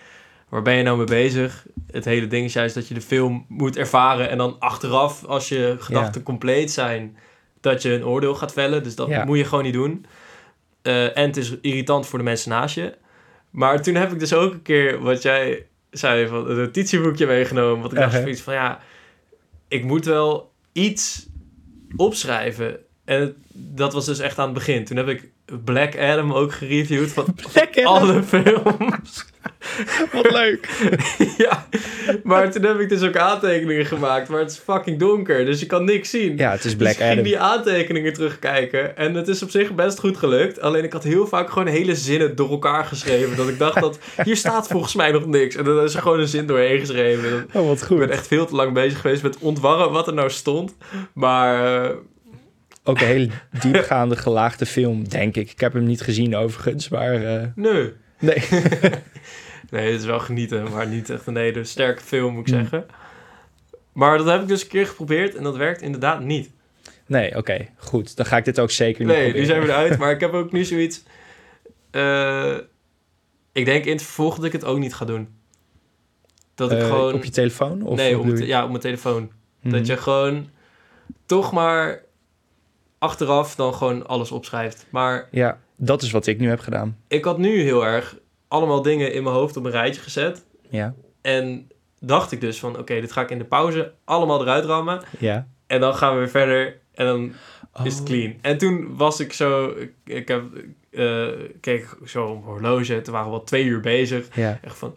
[0.48, 1.66] waar ben je nou mee bezig?
[1.90, 4.30] Het hele ding is juist dat je de film moet ervaren.
[4.30, 7.16] En dan achteraf, als je gedachten compleet zijn,
[7.60, 8.82] dat je een oordeel gaat vellen.
[8.82, 9.24] Dus dat Ja.
[9.24, 10.06] moet je gewoon niet doen.
[10.82, 12.94] Eh, en het is irritant voor de mensen naast je.
[13.54, 17.80] Maar toen heb ik dus ook een keer wat jij zei van een notitieboekje meegenomen.
[17.80, 18.80] Want ik dacht zoiets van ja,
[19.68, 21.26] ik moet wel iets
[21.96, 22.78] opschrijven.
[23.04, 24.84] En het- dat was dus echt aan het begin.
[24.84, 25.28] Toen heb ik
[25.64, 27.84] Black Adam ook gereviewd van Black Adam?
[27.86, 29.26] alle films.
[30.12, 30.68] Wat leuk.
[31.44, 31.66] ja,
[32.22, 34.28] maar toen heb ik dus ook aantekeningen gemaakt.
[34.28, 36.37] Maar het is fucking donker, dus je kan niks zien.
[36.37, 38.96] Ja, het is Black dus ik ging die aantekeningen terugkijken.
[38.96, 40.60] En het is op zich best goed gelukt.
[40.60, 43.37] Alleen ik had heel vaak gewoon hele zinnen door elkaar geschreven.
[43.37, 45.56] Dat ik dacht dat hier staat volgens mij nog niks.
[45.56, 47.46] En dan is er gewoon een zin doorheen geschreven.
[47.52, 47.98] Oh, wat Ik goed.
[47.98, 50.74] ben echt veel te lang bezig geweest met ontwarren wat er nou stond.
[51.12, 51.90] Maar eh,
[52.84, 53.28] ook een hele
[53.62, 55.50] diepgaande, gelaagde film, denk ik.
[55.50, 57.14] Ik heb hem niet gezien overigens, maar...
[57.14, 57.92] eh, Nee.
[58.18, 58.42] nee.
[59.70, 62.61] Nee, het is wel genieten, maar niet echt een hele sterke film, moet ik Mm.
[62.61, 62.87] zeggen.
[63.92, 66.50] Maar dat heb ik dus een keer geprobeerd en dat werkt inderdaad niet.
[67.07, 68.16] Nee, oké, goed.
[68.16, 69.98] Dan ga ik dit ook zeker niet Nee, nu zijn we eruit.
[69.98, 71.03] Maar ik heb ook nu zoiets...
[71.90, 72.57] eh,
[73.53, 75.29] ik denk in het vervolg dat ik het ook niet ga doen.
[76.55, 77.14] Dat ik Eh, gewoon...
[77.14, 77.83] Op je telefoon?
[77.83, 79.31] Of nee, op, te- ja, op mijn telefoon.
[79.62, 80.48] Dat je gewoon
[81.27, 82.03] toch maar
[82.98, 84.87] achteraf dan gewoon alles opschrijft.
[84.90, 86.96] Maar Ja, dat is wat ik nu heb gedaan.
[87.09, 88.16] ik had nu heel erg
[88.54, 90.44] allemaal dingen in mijn hoofd op een rijtje gezet.
[90.70, 91.68] Ja, En
[92.00, 95.02] dacht ik dus van, oké, dit ga ik in de pauze allemaal eruit rammen.
[95.18, 95.46] ja.
[95.66, 97.32] En dan gaan we weer verder en dan
[97.84, 98.06] is het Oh.
[98.06, 98.34] clean.
[98.40, 100.42] En toen was ik zo, ik, heb,
[101.60, 103.00] keek ik zo op horloge.
[103.02, 104.28] Toen waren we al twee uur bezig.
[104.36, 104.94] Ja, Echt van,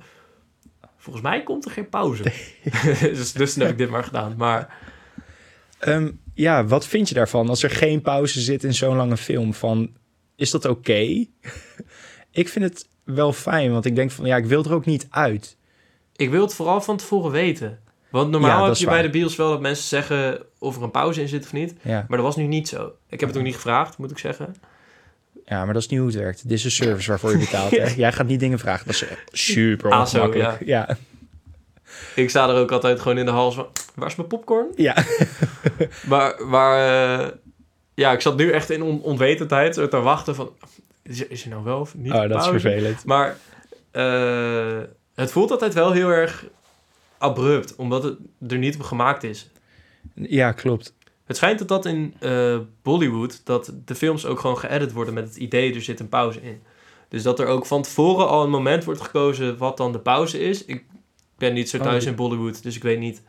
[0.98, 2.24] volgens mij komt er geen pauze.
[3.02, 4.34] dus, dus heb ik dit maar gedaan.
[4.38, 4.86] Maar
[5.80, 9.54] Ehm, ja, wat vind je daarvan als er geen pauze zit in zo'n lange film?
[9.54, 9.96] Van,
[10.36, 11.00] is dat oké?
[12.42, 15.08] ik vind het wel fijn, want ik denk van, ja, ik wil er ook niet
[15.10, 15.56] uit.
[16.16, 17.80] ik wil het vooral van tevoren weten.
[18.10, 20.92] Want normaal Ja, heb je bij de bios wel dat mensen zeggen of er een
[20.92, 21.74] pauze in zit of niet.
[21.82, 22.06] Ja.
[22.08, 22.92] Maar dat was nu niet zo.
[23.10, 24.56] Ik heb het ook niet gevraagd, moet ik zeggen.
[25.46, 26.44] ja, maar dat is niet hoe het werkt.
[26.44, 27.72] Dit is een service waarvoor je betaalt.
[27.78, 27.86] hè?
[27.96, 28.86] Jij gaat niet dingen vragen.
[28.86, 30.66] Dat is super Ah, zo, ongemakkelijk.
[30.66, 30.98] ja.
[32.16, 34.68] Ik sta er ook altijd gewoon in de hals van, waar is mijn popcorn?
[34.76, 34.96] Ja.
[36.08, 36.78] Maar, maar
[37.20, 37.28] eh,
[37.94, 40.50] ja, ik zat nu echt in on onwetendheid te wachten van...
[41.08, 43.06] Is er, is er nou wel of niet Oh, dat is vervelend.
[43.06, 43.38] Maar
[43.92, 44.80] eh,
[45.16, 46.46] het voelt altijd wel heel erg
[47.18, 48.18] abrupt, omdat het
[48.48, 49.50] er niet op gemaakt is.
[50.14, 50.96] Ja, klopt.
[51.26, 55.28] Het schijnt dat dat in eh, Bollywood, dat de films ook gewoon geëdit worden met
[55.28, 56.62] het idee, er zit een pauze in.
[57.10, 60.40] Dus dat er ook van tevoren al een moment wordt gekozen wat dan de pauze
[60.40, 60.66] is.
[60.66, 60.84] Ik
[61.38, 63.22] ben niet zo Oh, thuis in Bollywood, dus ik weet niet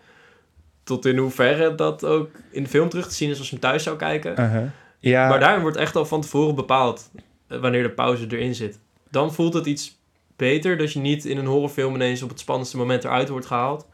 [0.84, 3.62] tot in hoeverre dat ook in de film terug te zien is als je hem
[3.62, 4.30] thuis zou kijken.
[4.30, 4.62] Uh-huh.
[5.00, 7.10] Ja, Maar daarin wordt echt al van tevoren bepaald
[7.48, 8.78] wanneer de pauze erin zit.
[9.11, 9.98] Dan voelt het iets
[10.37, 13.87] beter dat je niet in een horrorfilm ineens op het spannendste moment eruit wordt gehaald.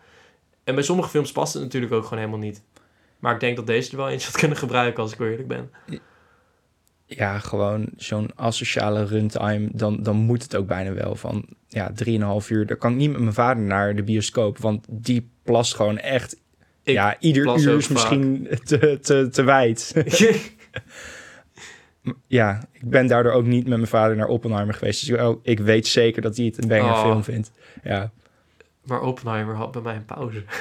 [0.65, 2.63] En bij sommige films past het natuurlijk ook gewoon helemaal niet.
[3.19, 5.49] Maar ik denk dat deze er wel eens had kunnen gebruiken als ik wel eerlijk
[5.49, 5.71] ben.
[7.07, 11.93] ja, gewoon zo'n asociale runtime, dan, dan moet het ook bijna wel van ja,
[12.43, 12.67] 3,5 uur.
[12.67, 16.37] Daar kan ik niet met mijn vader naar de bioscoop, want die plast gewoon echt.
[16.83, 19.93] Ik ja, ieder uur is misschien te, te, te wijd.
[22.27, 25.01] ja, ik ben daardoor ook niet met mijn vader naar Oppenheimer geweest.
[25.01, 27.03] Dus ik, oh, ik weet zeker dat hij het een banger Oh.
[27.03, 27.51] film vindt.
[27.83, 28.11] Ja.
[28.85, 30.45] maar Oppenheimer had bij mij een pauze.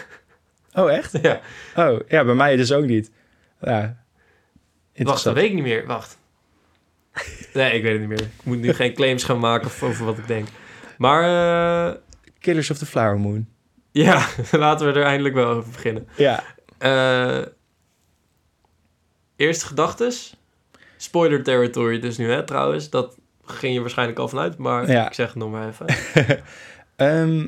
[0.76, 1.22] Oh, echt?
[1.22, 1.42] ja,
[1.76, 3.12] Oh, ja, bij mij dus ook niet.
[3.62, 4.04] Ja.
[4.94, 5.86] wacht, dat weet ik niet meer.
[5.86, 6.18] Wacht.
[7.54, 8.22] Nee, ik weet het niet meer.
[8.22, 10.48] Ik moet nu geen claims gaan maken over wat ik denk.
[10.98, 11.24] Maar
[11.92, 11.96] eh,
[12.40, 13.48] Killers of the Flower Moon.
[13.92, 16.08] ja, laten we er eindelijk wel over beginnen.
[16.18, 16.44] Ja.
[16.78, 17.42] Eh,
[19.36, 20.36] eerste gedachtes.
[21.04, 22.90] Spoiler territory dus nu, hè, trouwens.
[22.90, 25.08] Dat ging je waarschijnlijk al vanuit, maar Ja.
[25.08, 25.86] ik zeg het nog maar even.
[26.96, 27.48] Ehm,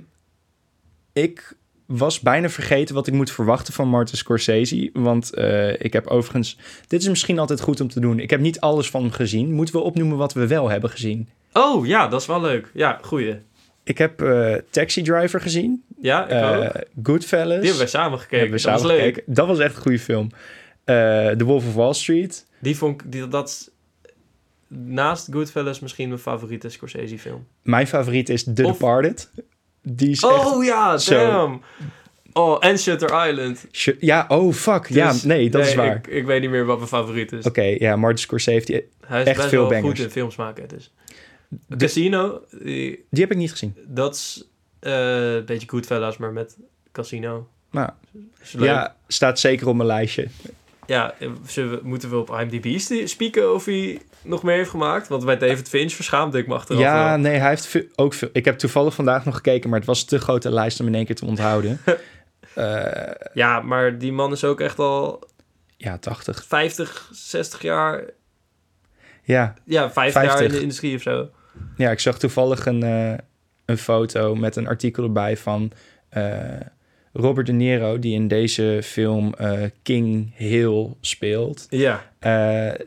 [1.13, 1.53] ik
[1.85, 4.89] was bijna vergeten wat ik moet verwachten van Martin Scorsese.
[4.93, 6.57] Want eh, ik heb overigens...
[6.87, 8.19] Dit is misschien altijd goed om te doen.
[8.19, 9.51] Ik heb niet alles van hem gezien.
[9.51, 11.29] Moeten we opnoemen wat we wel hebben gezien?
[11.53, 12.69] Oh, ja, dat is wel leuk.
[12.73, 13.35] Ja, goeie.
[13.83, 15.83] Ik heb eh, Taxi Driver gezien.
[16.01, 16.83] Ja, ik Eh, ook.
[17.03, 17.47] Goodfellas.
[17.47, 18.39] Die hebben wij samen gekeken.
[18.39, 19.13] Hebben we dat samen was leuk.
[19.15, 19.33] gekeken.
[19.33, 20.29] Dat was echt een goede film.
[20.85, 20.95] Eh,
[21.29, 22.45] The Wolf of Wall Street.
[22.59, 23.71] Die vond ik, die, dat
[24.67, 27.45] naast Goodfellas misschien mijn favoriete Scorsese film.
[27.61, 29.29] Mijn favoriet is The Of- Departed.
[29.81, 30.45] Die is echt...
[30.45, 31.61] Oh ja, zo- damn.
[32.33, 33.65] Oh, en Shutter Island.
[33.71, 34.87] Sh- Ja, oh fuck.
[34.87, 35.95] ja, Dus- nee, dat is waar.
[35.95, 37.45] Ik, ik weet niet meer wat mijn favoriet is.
[37.45, 38.85] Oké, ja, Martin Scorsese heeft.
[39.05, 39.87] Hij is echt best veel wel bangers.
[39.99, 40.67] goed in films maken.
[40.67, 40.93] Dus.
[41.77, 43.75] Casino, die, Die heb ik niet gezien.
[43.87, 44.47] dat is
[44.79, 46.57] eh, een beetje Goodfellas, maar met
[46.91, 47.47] Casino.
[47.71, 47.89] Nou,
[48.57, 50.27] ja, staat zeker op mijn lijstje.
[50.87, 55.07] Ja, eh, we, moeten we op IMDb spieken of hij nog meer heeft gemaakt?
[55.07, 57.17] Want bij David Finch verschaamde ik me achteraf Ja, wel.
[57.17, 58.29] nee, hij heeft veel- ook veel.
[58.31, 61.05] Ik heb toevallig vandaag nog gekeken, maar het was te grote lijst om in één
[61.05, 61.79] keer te onthouden.
[62.55, 65.23] Eh, Ja, maar die man is ook echt al
[65.77, 66.45] ja, 80.
[66.47, 68.03] 50, 60 jaar...
[69.23, 70.55] Ja, Ja, 50, jaar in 50.
[70.57, 71.29] de industrie of zo.
[71.77, 73.13] ja, ik zag toevallig een, eh,
[73.65, 75.71] een foto met een artikel erbij van
[77.17, 81.67] Robert De Niro, die in deze film eh, King Hill speelt.
[81.69, 82.11] Ja.
[82.19, 82.85] Eh,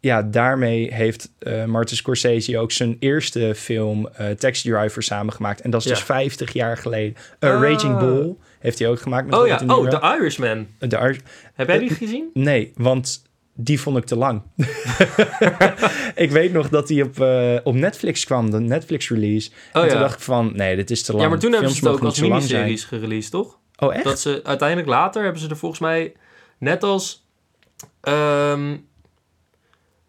[0.00, 5.60] ja, daarmee heeft eh Martin Scorsese ook zijn eerste film Taxi Driver samengemaakt.
[5.60, 5.94] En dat is Ja.
[5.94, 7.16] dus 50 jaar geleden.
[7.38, 7.62] Ah.
[7.62, 10.00] Raging Bull heeft hij ook gemaakt met Oh ja, Robert oh.
[10.00, 10.66] The Irishman.
[10.78, 11.16] De
[11.54, 12.30] Heb jij die gezien?
[12.34, 13.22] Nee, want
[13.54, 14.42] die vond ik te lang.
[16.24, 17.24] ik weet nog dat die op,
[17.64, 19.50] op Netflix kwam, de Netflix-release.
[19.72, 21.24] Oh en toen dacht ik van, nee, dit is te lang.
[21.24, 23.59] Ja, maar toen hebben ze het ook als miniseries gereleased, toch?
[23.80, 24.04] Oh, echt?
[24.04, 26.12] Dat ze uiteindelijk later hebben ze er volgens mij
[26.58, 27.24] net als
[28.00, 28.76] ehm,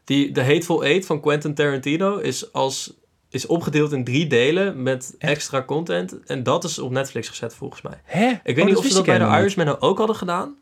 [0.04, 2.94] Die, de Hateful Eight van Quentin Tarantino is, als,
[3.30, 5.32] is opgedeeld in drie delen met Echt?
[5.32, 6.20] extra content.
[6.26, 8.02] En dat is op Netflix gezet volgens mij.
[8.04, 8.28] Hè?
[8.44, 9.26] Ik weet Oh, niet of ze dat bij de.
[9.26, 10.56] Irishman nou ook hadden gedaan.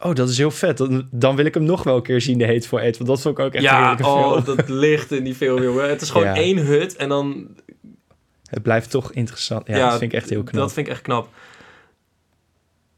[0.00, 0.76] Oh, dat is heel vet.
[0.76, 2.96] Dan, dan wil ik hem nog wel een keer zien, de Hateful Eight.
[2.96, 4.56] Want dat vond ik ook echt een ja, heerlijke oh, film.
[4.56, 5.88] dat ligt in die film, jongen.
[5.88, 6.34] Het is gewoon Ja.
[6.34, 7.46] één hut en dan...
[8.50, 9.66] Het blijft toch interessant.
[9.66, 10.54] Ja, Ja, dat vind ik echt heel knap.
[10.54, 11.28] Dat vind ik echt knap.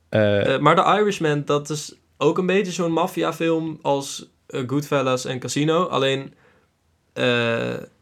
[0.09, 5.25] Eh, Eh, maar The Irishman, dat is ook een beetje zo'n maffiafilm als eh, Goodfellas
[5.25, 5.85] en Casino.
[5.85, 6.35] Alleen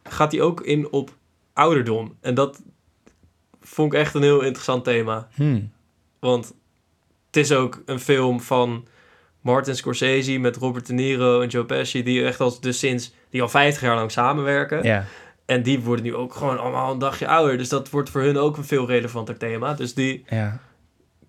[0.03, 1.11] gaat hij ook in op
[1.53, 2.17] ouderdom.
[2.21, 2.63] En dat
[3.61, 5.29] vond ik echt een heel interessant thema.
[5.35, 5.73] hmm.
[6.21, 6.55] Want
[7.27, 8.87] het is ook een film van
[9.41, 12.03] Martin Scorsese met Robert De Niro en Joe Pesci...
[12.03, 14.83] die echt al, dus sinds, die al 50 jaar lang samenwerken.
[15.47, 17.59] En die worden nu ook gewoon allemaal een dagje ouder.
[17.59, 19.75] Dus dat wordt voor hun ook een veel relevanter thema.
[19.75, 20.61] Dus die ja.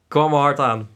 [0.08, 0.88] Kwam wel hard aan.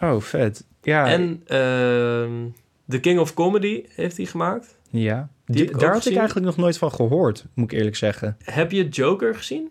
[0.00, 0.66] Oh, vet.
[0.82, 1.06] Ja.
[1.06, 2.48] En ehm
[2.88, 4.76] The King of Comedy heeft hij gemaakt.
[4.90, 5.28] ja.
[5.46, 6.12] die daar had gezien.
[6.12, 8.36] ik eigenlijk nog nooit van gehoord, moet ik eerlijk zeggen.
[8.44, 9.70] Heb je Joker gezien?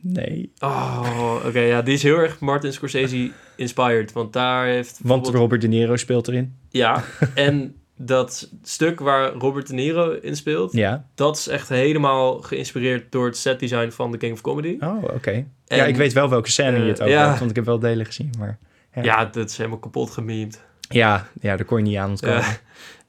[0.00, 0.52] Nee.
[0.58, 1.58] Oh, oké.
[1.58, 4.12] ja, die is heel erg Martin Scorsese inspired.
[4.12, 5.00] Want daar heeft...
[5.02, 6.56] Want Robert De Niro speelt erin.
[6.68, 10.72] Ja, en dat stuk waar Robert De Niro in speelt...
[10.72, 11.06] Ja.
[11.14, 14.76] dat is echt helemaal geïnspireerd door het setdesign van The King of Comedy.
[14.80, 15.46] Oh, oké.
[15.64, 17.26] Ja, ik weet wel welke scène je het eh, over ja.
[17.26, 18.32] hebt, want ik heb wel delen gezien.
[18.38, 18.58] Maar
[18.94, 19.02] ja.
[19.02, 20.64] Ja, dat is helemaal kapot gememd.
[20.88, 22.36] ja, ja, daar kon je niet aan ontkomen.
[22.36, 22.56] Ja.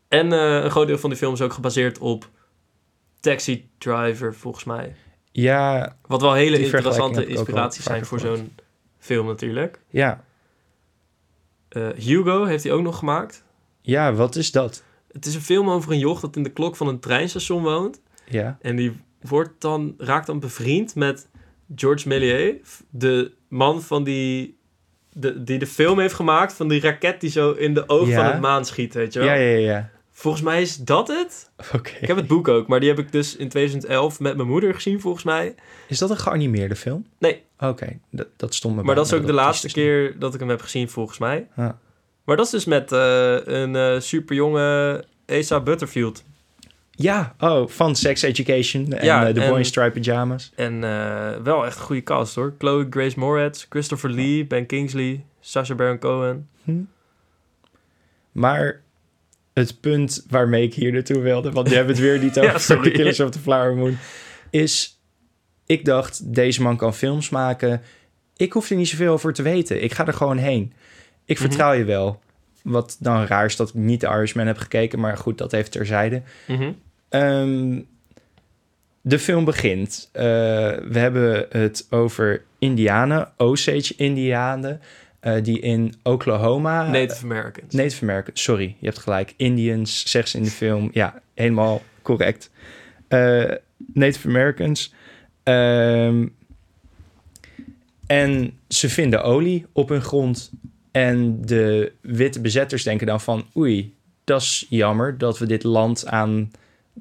[0.08, 2.30] En eh, een groot deel van die film is ook gebaseerd op
[3.20, 4.96] Taxi Driver, volgens mij.
[5.32, 8.56] Ja, Wat wel hele interessante inspiraties zijn voor zo'n
[8.98, 9.80] film natuurlijk.
[9.90, 10.24] ja.
[11.70, 13.44] Eh, Hugo heeft hij ook nog gemaakt.
[13.86, 14.84] Ja, wat is dat?
[15.12, 18.02] Het is een film over een joch dat in de klok van een treinstation woont.
[18.30, 18.58] Ja.
[18.62, 21.28] En die wordt dan, raakt dan bevriend met
[21.76, 22.56] George Méliès,
[22.90, 24.58] de man van die,
[25.14, 28.16] de, die de film heeft gemaakt van die raket die zo in de oog Ja.
[28.16, 29.28] van het maan schiet, weet je wel.
[29.28, 29.90] Ja, ja, ja.
[30.12, 31.50] Volgens mij is dat het.
[31.74, 31.92] Oké.
[32.02, 34.74] Ik heb het boek ook, maar die heb ik dus in 2011 met mijn moeder
[34.74, 35.56] gezien, volgens mij.
[35.88, 37.06] Is dat een geanimeerde film?
[37.20, 37.44] Nee.
[37.60, 40.40] Oké, dat, dat stond me Maar bij dat is ook de laatste keer dat ik
[40.40, 41.48] hem heb gezien, volgens mij.
[41.56, 41.80] Ja.
[42.26, 46.24] Maar dat is dus met eh, een eh superjonge Asa Butterfield.
[46.92, 50.52] Ja, oh, van Sex Education en Ja, eh, The en- Boy in Striped Pyjamas.
[50.56, 50.80] En
[51.44, 52.54] wel echt een goede cast hoor.
[52.58, 56.48] Chloe Grace Moretz, Christopher Lee, Ben Kingsley, Sacha Baron Cohen.
[56.64, 56.72] Hm.
[58.32, 58.82] Maar
[59.54, 62.82] het punt waarmee ik hier naartoe wilde, want je hebt het weer niet over Ja.
[62.84, 63.98] The Killers of the Flower Moon,
[64.50, 65.00] is,
[65.66, 67.82] ik dacht, deze man kan films maken.
[68.38, 69.84] Ik hoef er niet zoveel over te weten.
[69.84, 70.74] Ik ga er gewoon heen.
[71.26, 71.48] Ik Mhm.
[71.48, 72.20] vertrouw je wel.
[72.64, 75.72] Wat dan raar is dat ik niet de Irishman heb gekeken, maar goed, dat heeft
[75.72, 76.22] terzijde.
[76.48, 76.72] Mhm.
[77.10, 77.80] Ehm,
[79.02, 80.10] de film begint.
[80.12, 80.24] Eh,
[80.88, 84.82] we hebben het over Indianen, Osage Indianen,
[85.20, 86.90] eh, die in Oklahoma...
[86.90, 87.74] Native Americans.
[87.74, 89.34] Native Americans, sorry, je hebt gelijk.
[89.38, 90.90] Indians, zegt ze in de film.
[90.94, 92.50] Ja, helemaal correct.
[93.08, 93.52] Eh,
[93.94, 94.94] Native Americans.
[95.44, 96.28] Ehm,
[98.08, 100.52] en ze vinden olie op hun grond.
[100.96, 103.46] En de witte bezetters denken dan van...
[103.58, 106.52] oei, dat is jammer dat we dit land aan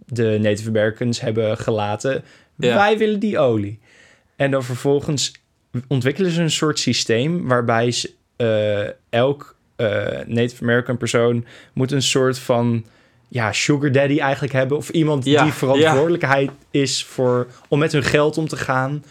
[0.06, 2.24] de Native Americans hebben gelaten.
[2.56, 2.74] Ja.
[2.74, 3.78] Wij willen die olie.
[4.36, 5.32] En dan vervolgens
[5.88, 7.46] ontwikkelen ze een soort systeem...
[7.48, 12.84] waarbij ze, eh, elk eh, Native American persoon moet een soort van
[13.28, 14.76] ja, sugar daddy eigenlijk hebben.
[14.76, 19.04] Of iemand Ja, die verantwoordelijkheid is voor, om met hun geld om te gaan.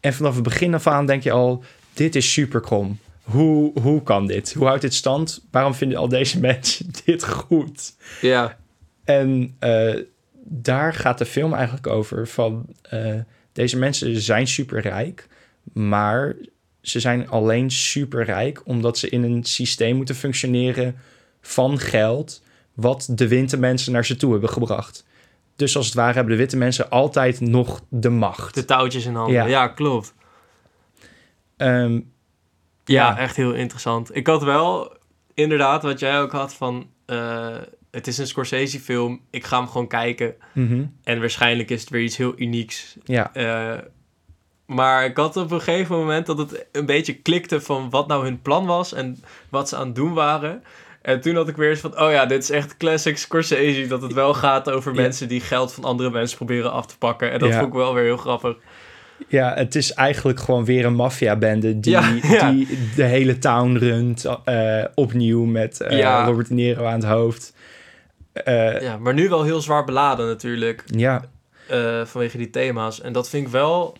[0.00, 2.98] En vanaf het begin af aan denk je al, dit is super krom.
[3.26, 4.52] Hoe, hoe kan dit?
[4.52, 5.46] Hoe houdt dit stand?
[5.50, 7.94] Waarom vinden al deze mensen dit goed?
[8.20, 8.58] Ja,
[9.04, 9.94] En eh,
[10.44, 12.66] daar gaat de film eigenlijk over van...
[12.82, 13.14] eh,
[13.52, 15.28] deze mensen zijn superrijk,
[15.72, 16.34] maar
[16.80, 18.60] ze zijn alleen superrijk...
[18.64, 20.96] omdat ze in een systeem moeten functioneren
[21.40, 22.42] van geld...
[22.74, 25.04] wat de witte mensen naar ze toe hebben gebracht.
[25.56, 28.54] Dus als het ware hebben de witte mensen altijd nog de macht.
[28.54, 29.34] de touwtjes in handen.
[29.34, 29.46] Ja.
[29.46, 30.14] Ja, klopt.
[31.56, 32.00] Ehm,
[32.88, 33.18] Ja, Ja.
[33.18, 34.16] echt heel interessant.
[34.16, 34.96] Ik had wel
[35.34, 36.86] inderdaad wat jij ook had van...
[37.06, 37.56] eh,
[37.90, 40.34] het is een Scorsese film, ik ga hem gewoon kijken.
[40.52, 42.96] mhm, En waarschijnlijk is het weer iets heel unieks.
[43.04, 43.78] ja, Eh,
[44.66, 48.24] maar ik had op een gegeven moment dat het een beetje klikte van wat nou
[48.24, 50.62] hun plan was en wat ze aan het doen waren.
[51.02, 53.86] En toen had ik weer eens van, oh ja, dit is echt classic Scorsese.
[53.86, 55.00] Dat het wel gaat over Ja.
[55.00, 57.30] mensen die geld van andere mensen proberen af te pakken.
[57.32, 57.54] En dat Ja.
[57.58, 58.56] vond ik wel weer heel grappig.
[59.28, 61.80] Ja, het is eigenlijk gewoon weer een maffiabende...
[61.80, 62.50] die, Ja, ja.
[62.50, 66.24] die de hele town runt eh, opnieuw met eh, Ja.
[66.24, 67.54] Robert De Niro aan het hoofd.
[68.32, 70.84] Eh, Ja, maar nu wel heel zwaar beladen natuurlijk.
[70.86, 71.24] ja,
[72.04, 73.00] vanwege die thema's.
[73.00, 73.96] En dat vind ik wel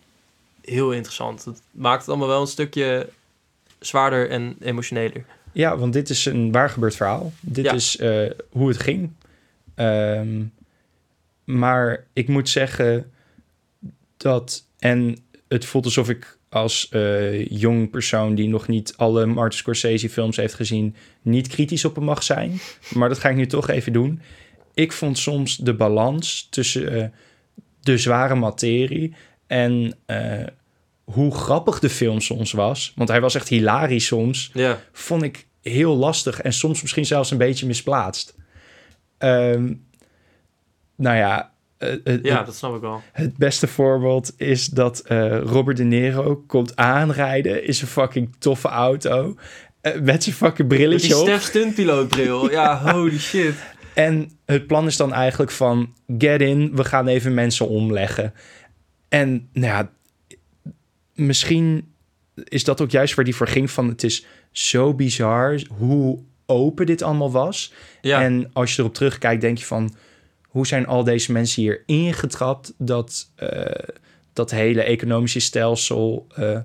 [0.63, 1.45] heel interessant.
[1.45, 3.09] Het maakt het allemaal wel een stukje
[3.79, 5.25] zwaarder en emotioneler.
[5.53, 7.33] Ja, want dit is een waar gebeurd verhaal.
[7.41, 7.99] Dit is
[8.51, 9.11] hoe het ging.
[9.75, 10.43] Ehm,
[11.45, 13.13] maar ik moet zeggen
[14.17, 14.65] dat...
[14.87, 15.17] En
[15.49, 18.35] het voelt alsof ik als eh, jong persoon...
[18.35, 20.97] die nog niet alle Martin Scorsese films heeft gezien...
[21.23, 22.61] niet kritisch op hem mag zijn.
[22.95, 24.21] Maar dat ga ik nu toch even doen.
[24.75, 27.09] Ik vond soms de balans tussen eh,
[27.81, 29.15] de zware materie...
[29.47, 30.47] en eh,
[31.05, 32.93] hoe grappig de film soms was...
[32.97, 34.81] want hij was echt hilarisch soms Ja.
[34.93, 38.35] vond ik heel lastig en soms misschien zelfs een beetje misplaatst.
[39.19, 39.73] Ehm,
[40.97, 43.03] nou ja, eh, het, ja, dat snap ik wel.
[43.13, 48.69] het beste voorbeeld is dat eh, Robert De Niro komt aanrijden in zijn fucking toffe
[48.69, 49.37] auto.
[49.81, 51.27] eh, met zijn fucking Dus die brilletje op.
[51.27, 52.51] Stef stuntpilootbril.
[52.59, 53.55] ja, holy shit.
[53.95, 55.95] En het plan is dan eigenlijk van...
[56.19, 58.35] get in, we gaan even mensen omleggen.
[59.09, 59.91] En nou ja,
[61.15, 61.93] misschien
[62.35, 63.71] is dat ook juist waar die voor ging...
[63.71, 67.73] van het is zo bizar hoe open dit allemaal was.
[68.01, 69.95] Ja, En als je erop terugkijkt, denk je van...
[70.57, 72.73] hoe zijn al deze mensen hier ingetrapt...
[72.79, 73.89] dat eh,
[74.33, 76.59] dat hele economische stelsel eh,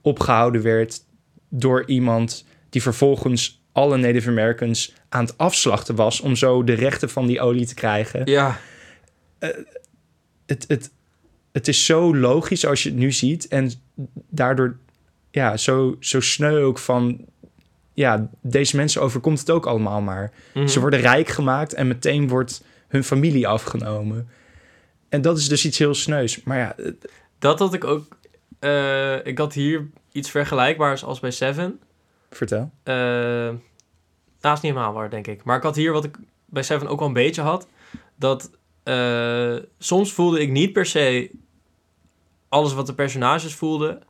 [0.00, 1.04] opgehouden werd...
[1.48, 6.20] door iemand die vervolgens alle Native Americans aan het afslachten was...
[6.20, 8.22] om zo de rechten van die olie te krijgen.
[8.24, 8.58] ja,
[10.46, 10.90] Het, het,
[11.52, 13.48] het is zo logisch als je het nu ziet...
[13.48, 13.72] en
[14.30, 14.76] daardoor
[15.30, 17.24] ja, zo, zo sneu ook van...
[17.94, 20.32] ja, deze mensen overkomt het ook allemaal maar...
[20.54, 20.66] Mhm.
[20.66, 24.28] Ze worden rijk gemaakt en meteen wordt hun familie afgenomen.
[25.08, 26.42] En dat is dus iets heel sneus.
[26.42, 26.74] Maar ja,
[27.38, 28.16] Dat had ik ook...
[28.58, 31.80] eh, ik had hier iets vergelijkbaars als bij Seven.
[32.30, 32.70] vertel.
[34.40, 35.44] Nou, is niet helemaal waar, denk ik.
[35.44, 37.66] Maar ik had hier wat ik bij Seven ook wel een beetje had.
[38.16, 38.50] Dat
[38.82, 41.30] eh, soms voelde ik niet per se
[42.48, 44.02] alles wat de personages voelden.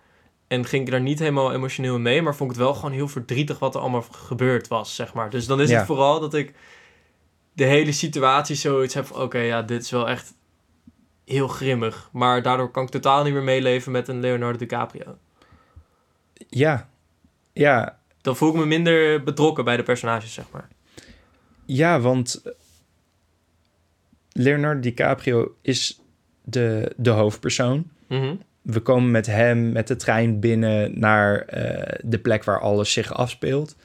[0.49, 2.23] En ging ik daar niet helemaal emotioneel mee.
[2.23, 5.31] Maar vond ik het wel gewoon heel verdrietig wat er allemaal gebeurd was, zeg maar.
[5.31, 5.77] Dus dan is Ja.
[5.77, 6.55] het vooral dat ik
[7.59, 9.23] de hele situatie zoiets heb van...
[9.23, 10.35] Oké, ja, dit is wel echt
[11.25, 12.09] heel grimmig.
[12.13, 15.19] Maar daardoor kan ik totaal niet meer meeleven met een Leonardo DiCaprio.
[16.49, 16.89] Ja,
[17.53, 20.69] ja, Dan voel ik me minder betrokken bij de personages, zeg maar.
[21.65, 22.43] ja, want
[24.33, 26.01] Leonardo DiCaprio is
[26.45, 27.91] de, de hoofdpersoon.
[28.09, 28.35] Mhm.
[28.63, 33.13] We komen met hem met de trein binnen naar eh, de plek waar alles zich
[33.13, 33.77] afspeelt.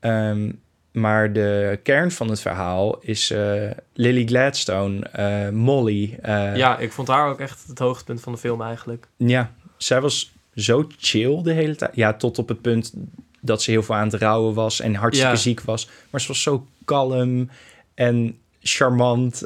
[0.00, 0.52] Ehm,
[0.92, 6.18] maar de kern van het verhaal is eh, Lily Gladstone, eh, Molly.
[6.22, 9.06] eh, Ja, ik vond haar ook echt het hoogtepunt van de film eigenlijk.
[9.16, 11.94] Ja, zij was zo chill de hele tijd.
[11.94, 12.92] Ja, tot op het punt
[13.40, 15.38] dat ze heel veel aan het rouwen was en hartstikke Ja.
[15.40, 15.88] ziek was.
[16.10, 17.50] Maar ze was zo kalm
[17.94, 19.42] en charmant.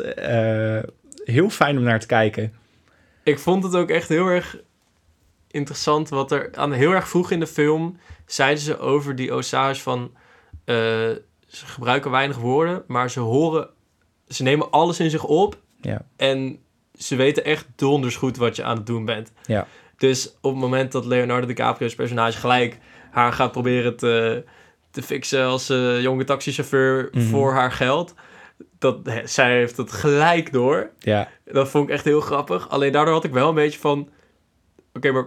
[1.25, 2.53] heel fijn om naar te kijken.
[3.23, 4.57] Ik vond het ook echt heel erg
[5.51, 9.81] interessant wat er aan heel erg vroeg in de film zeiden ze over die Osage
[9.83, 10.11] van
[11.57, 13.69] ze gebruiken weinig woorden, maar ze horen,
[14.29, 16.59] ze nemen alles in zich op Ja, en
[16.95, 19.33] ze weten echt donders goed wat je aan het doen bent.
[19.47, 19.67] ja,
[19.97, 22.79] Dus op het moment dat Leonardo DiCaprio's personage gelijk
[23.11, 24.45] haar gaat proberen te,
[24.91, 27.25] te fixen als eh, jonge taxichauffeur Mhm.
[27.25, 28.15] voor haar geld,
[28.79, 30.91] dat, zij heeft het gelijk door.
[30.99, 32.69] ja, Dat vond ik echt heel grappig.
[32.69, 34.09] Alleen daardoor had ik wel een beetje van...
[34.93, 35.27] Oké, maar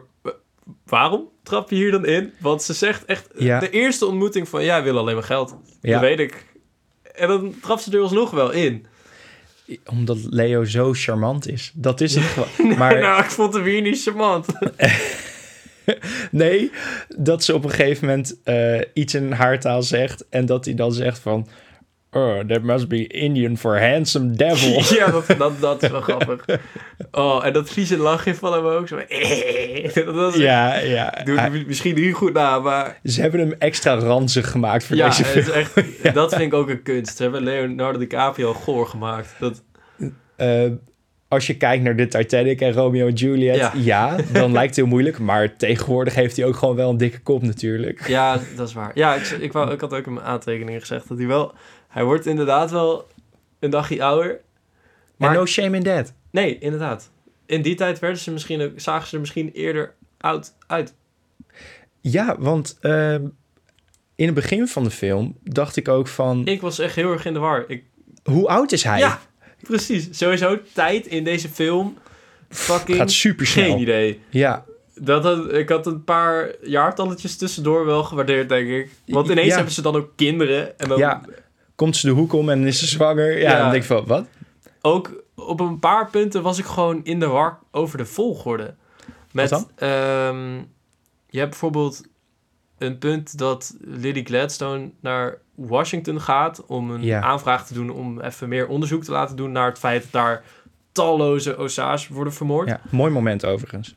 [0.86, 2.34] waarom trap je hier dan in?
[2.40, 3.28] Want ze zegt echt...
[3.38, 3.60] Ja.
[3.60, 4.64] De eerste ontmoeting van...
[4.64, 5.56] Ja, wil alleen maar geld.
[5.82, 5.92] Ja.
[5.92, 6.46] Dat weet ik.
[7.16, 8.86] En dan trapt ze er alsnog wel in.
[9.86, 11.72] omdat Leo zo charmant is.
[11.76, 12.78] Dat is het gewoon.
[12.78, 14.46] Maar nou, ik vond hem hier niet charmant.
[16.32, 16.72] nee,
[17.18, 20.26] dat ze op een gegeven moment eh, iets in haar taal zegt...
[20.30, 21.48] en dat hij dan zegt van...
[22.12, 24.82] Oh, that must be Indian for handsome devil.
[24.98, 26.46] ja, dat, dat, dat is wel grappig.
[27.12, 28.88] Oh, en dat vieze lachje van hem ook.
[28.88, 28.96] Zo,
[30.06, 31.22] dat echt- ja, ja.
[31.24, 33.00] Doe Hij- misschien niet goed na, maar...
[33.04, 35.46] ze hebben hem extra ranzig gemaakt voor Ja, deze het film.
[35.46, 37.18] is echt, dat vind ik ook een kunst.
[37.18, 39.36] Ze hebben Leonardo DiCaprio goor gemaakt.
[39.40, 39.64] Dat,
[40.36, 40.64] Eh,
[41.28, 44.16] als je kijkt naar de Titanic en Romeo en Juliet, ja, Ja.
[44.32, 45.20] dan lijkt het heel moeilijk.
[45.20, 48.08] Maar tegenwoordig heeft hij ook gewoon wel een dikke kop natuurlijk.
[48.08, 48.92] Ja, dat is waar.
[48.94, 51.54] Ja, ik, ik, wou, ik had ook in mijn aantekeningen gezegd dat hij wel...
[51.90, 53.08] Hij wordt inderdaad wel
[53.60, 54.40] een dagje ouder.
[55.18, 56.14] Maar no shame in that.
[56.32, 57.10] nee, inderdaad.
[57.46, 60.94] In die tijd werden ze misschien ook, zagen ze er misschien eerder oud uit.
[62.02, 63.14] Ja, want eh,
[64.16, 66.46] in het begin van de film dacht ik ook van...
[66.46, 67.64] Ik was echt heel erg in de war.
[67.68, 67.84] Ik,
[68.24, 69.00] Hoe oud is hij?
[69.00, 69.20] ja,
[69.62, 70.08] precies.
[70.12, 71.98] Sowieso tijd in deze film.
[72.50, 73.66] Fucking Gaat super snel.
[73.66, 74.20] geen idee.
[74.30, 74.66] Ja,
[74.96, 78.90] Dat, had- ik had een paar jaartalletjes tussendoor wel gewaardeerd, denk ik.
[79.06, 79.56] Want ineens Ja.
[79.56, 80.80] hebben ze dan ook kinderen.
[80.80, 81.22] En dan Ja.
[81.80, 83.38] Komt ze de hoek om en is ze zwanger.
[83.40, 83.60] Ja, Ja.
[83.62, 84.26] dan denk ik van, wat?
[84.82, 88.76] ook op een paar punten was ik gewoon in de war over de volgorde.
[89.32, 90.56] Met, Wat ehm,
[91.30, 92.04] je hebt bijvoorbeeld
[92.78, 97.22] een punt dat Lily Gladstone naar Washington gaat om een Ja.
[97.22, 100.44] aanvraag te doen om even meer onderzoek te laten doen naar het feit dat daar
[100.92, 102.68] talloze Osa's worden vermoord.
[102.68, 103.94] Ja, mooi moment overigens.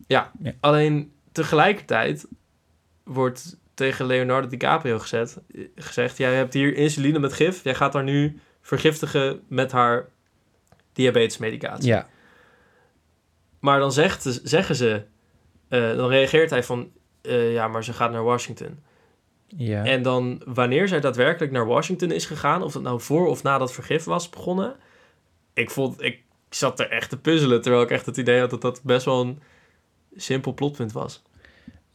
[0.60, 2.26] Alleen tegelijkertijd
[3.04, 5.38] wordt tegen Leonardo DiCaprio gezet,
[5.74, 10.08] gezegd: Jij hebt hier insuline met gif, jij gaat haar nu vergiftigen met haar
[10.92, 11.88] diabetesmedicatie.
[11.88, 12.06] Ja,
[13.60, 15.02] Maar dan zegt, zeggen ze,
[15.68, 16.90] eh, dan reageert hij van:
[17.22, 18.78] eh, Ja, maar ze gaat naar Washington.
[19.46, 19.84] ja.
[19.84, 23.58] En dan, wanneer zij daadwerkelijk naar Washington is gegaan, of dat nou voor of na
[23.58, 24.76] dat vergif was begonnen,
[25.52, 28.60] ik vond, ik zat er echt te puzzelen, terwijl ik echt het idee had dat
[28.60, 29.42] dat best wel een
[30.16, 31.22] simpel plotpunt was.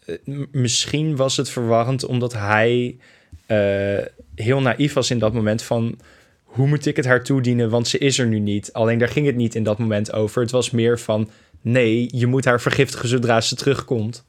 [0.07, 0.15] Eh,
[0.51, 2.97] misschien was het verwarrend omdat hij
[3.45, 4.05] eh,
[4.35, 5.99] heel naïef was in dat moment van
[6.43, 8.73] hoe moet ik het haar toedienen, want ze is er nu niet.
[8.73, 10.41] Alleen daar ging het niet in dat moment over.
[10.41, 11.29] Het was meer van
[11.61, 14.25] nee, je moet haar vergiftigen zodra ze terugkomt.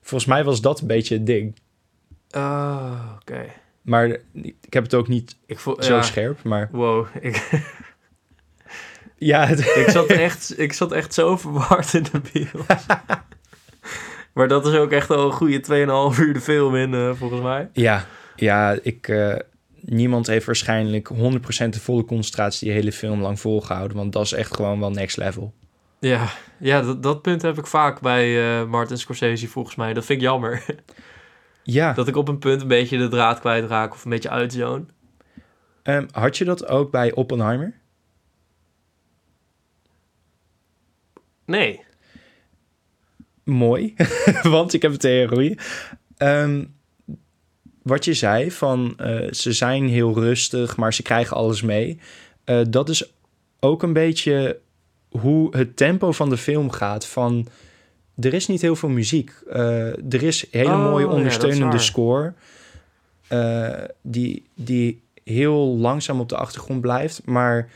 [0.00, 1.58] Volgens mij was dat een beetje het ding.
[2.30, 3.44] Ah, oké.
[3.82, 7.50] Maar ik heb het ook niet Ik voel, zo ja, scherp, maar Wow, ik,
[9.18, 12.66] ja, het, ik, zat echt, ik zat echt zo verward in de bios.
[14.36, 15.60] maar dat is ook echt al een goede
[16.14, 17.68] 2,5 uur de film in, eh, volgens mij.
[17.72, 19.36] ja, ja, ik, eh,
[19.80, 24.32] niemand heeft waarschijnlijk 100% de volle concentratie die hele film lang volgehouden, want dat is
[24.32, 25.54] echt gewoon wel next level.
[25.98, 26.28] Ja,
[26.58, 29.92] ja dat, dat punt heb ik vaak bij eh, Martin Scorsese, volgens mij.
[29.92, 30.64] Dat vind ik jammer.
[31.62, 34.84] Ja, dat ik op een punt een beetje de draad kwijtraak of een beetje uitzone.
[35.82, 37.74] Ehm, had je dat ook bij Oppenheimer?
[41.44, 41.85] Nee.
[43.46, 43.94] Mooi,
[44.42, 45.58] want ik heb een theorie.
[46.16, 46.64] Ehm,
[47.82, 52.00] wat je zei van eh, ze zijn heel rustig, maar ze krijgen alles mee.
[52.44, 53.12] Eh, dat is
[53.60, 54.58] ook een beetje
[55.08, 57.06] hoe het tempo van de film gaat.
[57.06, 57.48] Van
[58.18, 59.32] er is niet heel veel muziek.
[59.50, 62.32] Eh, er is hele Oh, mooie ondersteunende score.
[64.02, 67.22] die, die heel langzaam op de achtergrond blijft.
[67.24, 67.70] Maar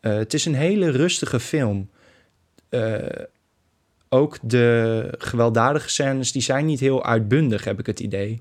[0.00, 1.88] het is een hele rustige film.
[4.12, 8.40] Ook de gewelddadige scènes, die zijn niet heel uitbundig, heb ik het idee.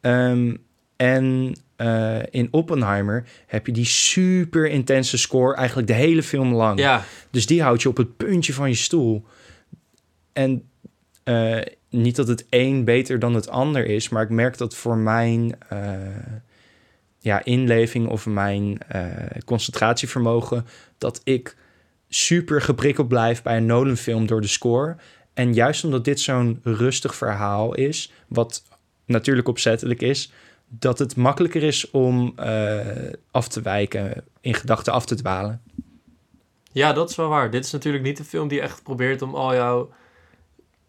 [0.00, 0.54] Ehm,
[0.96, 6.78] en eh, in Oppenheimer heb je die super intense score eigenlijk de hele film lang.
[6.78, 9.24] Ja, Dus die houdt je op het puntje van je stoel.
[10.32, 10.68] En
[11.24, 11.58] eh,
[11.90, 15.56] niet dat het een beter dan het ander is, maar ik merk dat voor mijn
[15.68, 15.98] eh,
[17.18, 18.78] ja, inleving of mijn
[19.44, 20.66] concentratievermogen,
[20.98, 21.56] dat ik
[22.10, 24.96] super geprikkeld blijf bij een Nolan-film door de score.
[25.34, 28.62] En juist omdat dit zo'n rustig verhaal is, wat
[29.06, 30.32] natuurlijk opzettelijk is,
[30.68, 32.78] dat het makkelijker is om eh,
[33.30, 35.62] af te wijken, in gedachten af te dwalen.
[36.72, 37.50] ja, dat is wel waar.
[37.50, 39.90] Dit is natuurlijk niet een film die echt probeert om al jouw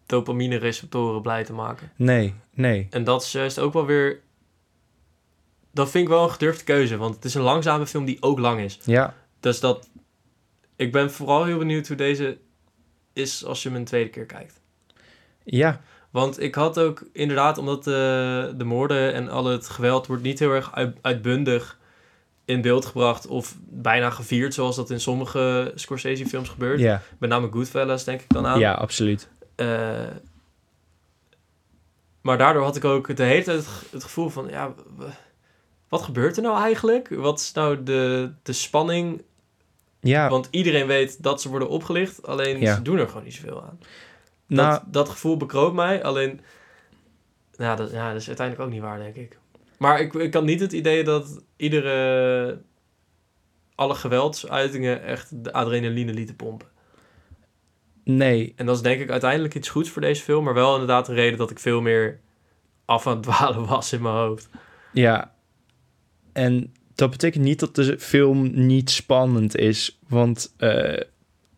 [0.06, 1.92] dopamine-receptoren blij te maken.
[1.96, 2.88] Nee, nee.
[2.90, 4.20] En dat is juist ook wel weer...
[5.74, 8.40] Dat vind ik wel een gedurfde keuze, want het is een langzame film die ook
[8.40, 8.80] lang is.
[8.84, 9.90] Ja, Dus dat...
[10.82, 12.38] Ik ben vooral heel benieuwd hoe deze
[13.14, 14.62] is als je hem een tweede keer kijkt.
[15.44, 20.24] ja, Want ik had ook inderdaad, omdat de, de moorden en al het geweld wordt
[20.24, 21.80] niet heel erg uit- uitbundig
[22.46, 26.80] in beeld gebracht of bijna gevierd, zoals dat in sommige Scorsese-films gebeurt.
[26.80, 28.60] ja, Met name Goodfellas denk ik dan aan.
[28.60, 29.30] ja, absoluut.
[29.56, 30.08] Eh,
[32.22, 34.74] maar daardoor had ik ook de hele tijd het, ge- het gevoel van, ja,
[35.90, 37.10] wat gebeurt er nou eigenlijk?
[37.10, 39.24] Wat is nou de, de spanning?
[40.02, 42.76] Ja, Want iedereen weet dat ze worden opgelicht, alleen Ja.
[42.76, 43.80] ze doen er gewoon niet zoveel aan.
[44.48, 46.42] nou, dat, dat gevoel bekroopt mij, alleen...
[47.58, 49.38] Nou, dat, ja, dat is uiteindelijk ook niet waar, denk ik.
[49.78, 52.62] Maar ik, ik had niet het idee dat iedere...
[53.76, 56.68] alle geweldsuitingen echt de adrenaline lieten pompen.
[58.04, 61.08] nee, En dat is denk ik uiteindelijk iets goeds voor deze film, maar wel inderdaad
[61.08, 62.20] een reden dat ik veel meer
[62.86, 64.50] af aan het dwalen was in mijn hoofd.
[64.94, 65.34] ja.
[66.34, 71.02] En dat betekent niet dat de film niet spannend is, want eh,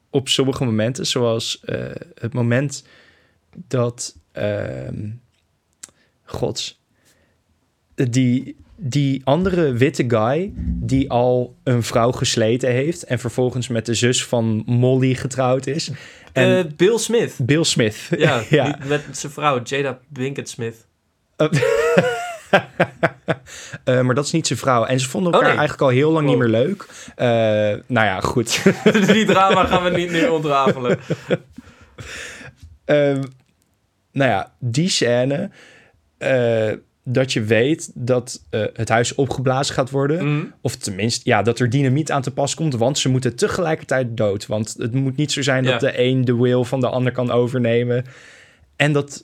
[0.09, 2.85] op sommige momenten, zoals eh, het moment
[3.67, 5.09] dat, ehm
[6.23, 6.81] gods,
[7.95, 13.93] die, die andere witte guy die al een vrouw gesleten heeft en vervolgens met de
[13.93, 15.91] zus van Molly getrouwd is.
[16.33, 17.35] En Eh, Bill Smith.
[17.37, 18.09] Bill Smith.
[18.17, 18.79] Ja, ja.
[18.87, 20.87] met zijn vrouw, Jada Pinkett Smith.
[23.83, 24.85] Eh, maar dat is niet zijn vrouw.
[24.85, 25.59] En ze vonden elkaar Oh, nee.
[25.67, 26.85] eigenlijk al heel lang niet meer leuk.
[27.15, 27.27] Eh,
[27.87, 28.63] nou ja, goed.
[29.13, 30.99] Die drama gaan we niet nu ontrafelen.
[32.85, 33.23] Ehm,
[34.11, 35.49] nou ja, die scène.
[36.17, 36.71] eh,
[37.05, 38.41] dat je weet dat
[38.73, 40.35] het huis opgeblazen gaat worden.
[40.37, 40.45] Mhm.
[40.61, 42.75] Of tenminste, ja, dat er dynamiet aan te pas komt.
[42.75, 44.45] Want ze moeten tegelijkertijd dood.
[44.45, 45.89] Want het moet niet zo zijn dat Ja.
[45.91, 48.05] de een de wil van de ander kan overnemen.
[48.75, 49.23] En dat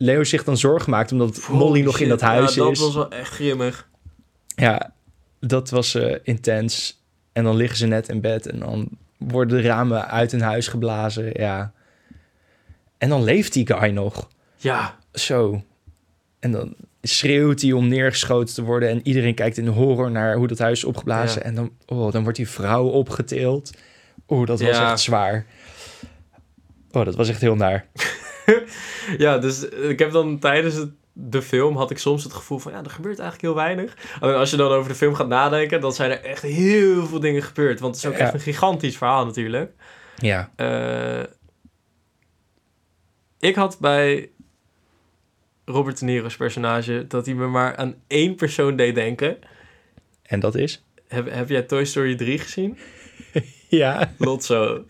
[0.00, 2.78] Leo zich dan zorgen maakt omdat Molly nog in dat huis ja, dat is.
[2.80, 3.88] was wel echt grimmig.
[4.54, 4.92] Ja,
[5.40, 7.02] dat was eh, intens.
[7.32, 10.68] En dan liggen ze net in bed en dan worden de ramen uit hun huis
[10.68, 11.30] geblazen.
[11.34, 11.72] Ja.
[12.98, 14.28] En dan leeft die guy nog.
[14.56, 15.62] Ja, Zo.
[16.40, 18.88] En dan schreeuwt hij om neergeschoten te worden.
[18.88, 21.40] En iedereen kijkt in horror naar hoe dat huis is opgeblazen.
[21.40, 21.46] Ja.
[21.46, 23.70] En dan, oh, dan wordt die vrouw opgetild.
[24.26, 24.90] Oh, dat was Ja.
[24.90, 25.46] echt zwaar.
[26.90, 27.86] Oh, dat was echt heel naar.
[29.24, 32.72] ja, dus ik heb dan tijdens het, de film had ik soms het gevoel van
[32.72, 33.96] ja, er gebeurt eigenlijk heel weinig.
[34.20, 37.20] Alleen als je dan over de film gaat nadenken, dan zijn er echt heel veel
[37.20, 37.80] dingen gebeurd.
[37.80, 38.24] Want het is ook Ja.
[38.24, 39.72] echt een gigantisch verhaal natuurlijk.
[40.16, 40.50] Ja.
[40.56, 41.22] Eh,
[43.38, 44.30] ik had bij
[45.64, 49.38] Robert De Niro's personage dat hij me maar aan één persoon deed denken.
[50.22, 50.84] En dat is?
[51.08, 52.78] Heb, heb jij Toy Story 3 gezien?
[53.68, 54.12] Ja.
[54.18, 54.84] Lotso.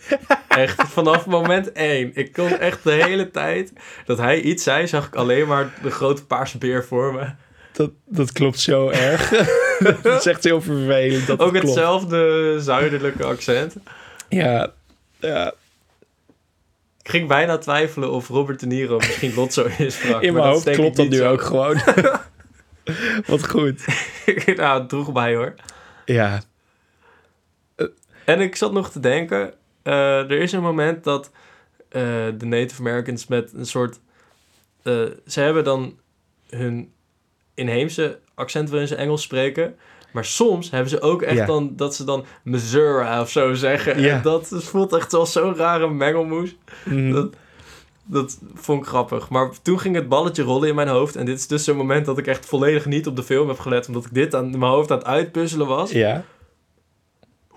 [0.48, 2.10] Echt, vanaf moment één.
[2.14, 3.72] Ik kon echt de hele tijd
[4.06, 7.26] dat hij iets zei, zag ik alleen maar de grote paarse beer voor me.
[7.72, 9.28] Dat, dat klopt zo erg.
[10.02, 11.26] dat is echt heel vervelend.
[11.26, 11.76] Dat Ook het klopt.
[11.76, 13.74] hetzelfde zuidelijke accent.
[14.28, 14.72] Ja.
[15.20, 15.52] Ja.
[17.02, 20.00] Ik ging bijna twijfelen of Robert De Niro misschien Lotso is.
[20.20, 21.80] In mijn hoofd klopt dat nu ook gewoon.
[23.26, 23.84] Wat goed.
[24.56, 25.54] nou, het droeg bij hoor.
[26.04, 26.40] Ja.
[28.28, 31.30] En ik zat nog te denken, eh, er is een moment dat
[31.88, 32.02] eh,
[32.38, 33.98] de Native Americans met een soort...
[34.82, 35.98] eh, ze hebben dan
[36.48, 36.92] hun
[37.54, 39.76] inheemse accent waarin ze Engels spreken.
[40.12, 43.94] Maar soms hebben ze ook echt dan dat ze dan Missouri of zo zeggen.
[43.94, 46.56] En dat voelt echt als zo'n rare mengelmoes.
[46.84, 47.12] Mm.
[47.12, 47.34] Dat,
[48.04, 49.28] dat vond ik grappig.
[49.28, 51.16] Maar toen ging het balletje rollen in mijn hoofd.
[51.16, 53.58] En dit is dus zo'n moment dat ik echt volledig niet op de film heb
[53.58, 53.86] gelet.
[53.86, 55.90] Omdat ik dit aan mijn hoofd aan het uitpuzzelen was.
[55.90, 56.24] Ja.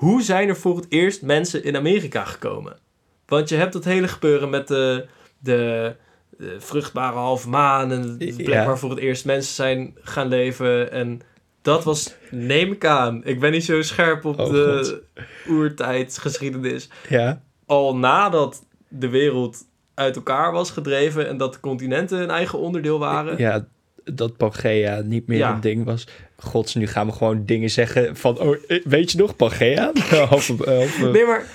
[0.01, 2.77] Hoe zijn er voor het eerst mensen in Amerika gekomen?
[3.25, 5.05] Want je hebt dat hele gebeuren met de,
[5.39, 5.95] de,
[6.37, 8.65] de vruchtbare halve maan en de plek Ja.
[8.65, 10.91] waar voor het eerst mensen zijn gaan leven.
[10.91, 11.21] En
[11.61, 15.01] dat was, neem ik aan, ik ben niet zo scherp op Oh, de
[15.49, 16.89] oertijdsgeschiedenis.
[17.09, 17.41] Ja.
[17.65, 19.57] Al nadat de wereld
[19.93, 23.37] uit elkaar was gedreven en dat de continenten een eigen onderdeel waren.
[23.37, 23.67] Ja,
[24.03, 25.53] dat Pangea niet meer Ja.
[25.53, 26.07] een ding was.
[26.43, 28.39] Gods, nu gaan we gewoon dingen zeggen van...
[28.39, 29.91] Oh, eh, weet je nog, Pangea?
[30.29, 31.45] Of, eh, Nee, maar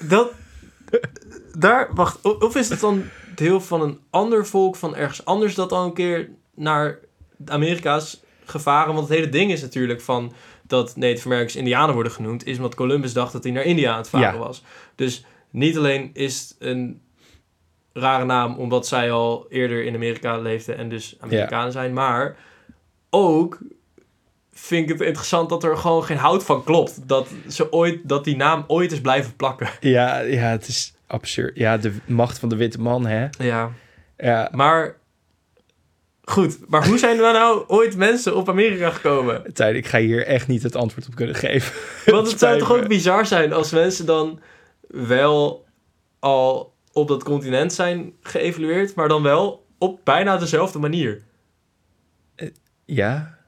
[0.00, 0.32] dat.
[1.58, 2.40] Daar, wacht.
[2.40, 3.04] Of is het dan
[3.34, 6.98] deel van een ander volk van ergens anders dat al een keer naar
[7.46, 8.94] Amerika's gevaren?
[8.94, 10.32] Want het hele ding is natuurlijk van
[10.66, 13.98] dat Native Americans Indianen worden genoemd, is omdat Columbus dacht dat hij naar India aan
[13.98, 14.38] het varen Ja.
[14.38, 14.62] was.
[14.94, 17.00] Dus niet alleen is het een
[17.92, 22.36] rare naam omdat zij al eerder in Amerika leefden en dus Amerikanen zijn, maar
[23.10, 23.58] ook
[24.54, 27.08] vind ik het interessant dat er gewoon geen hout van klopt.
[27.08, 29.68] Dat, ze ooit, dat die naam ooit is blijven plakken.
[29.80, 31.56] Ja, ja, het is absurd.
[31.56, 33.26] Ja, de macht van de witte man, hè?
[33.38, 33.70] Ja.
[34.16, 34.96] Ja, Maar
[36.22, 39.52] goed, maar hoe zijn er nou ooit mensen op Amerika gekomen?
[39.52, 41.72] Tijn, ik ga hier echt niet het antwoord op kunnen geven.
[42.14, 44.40] Want het zou toch ook bizar zijn als mensen dan
[44.88, 45.64] wel
[46.18, 51.22] al op dat continent zijn geëvalueerd, maar dan wel op bijna dezelfde manier.
[52.84, 53.38] Ja,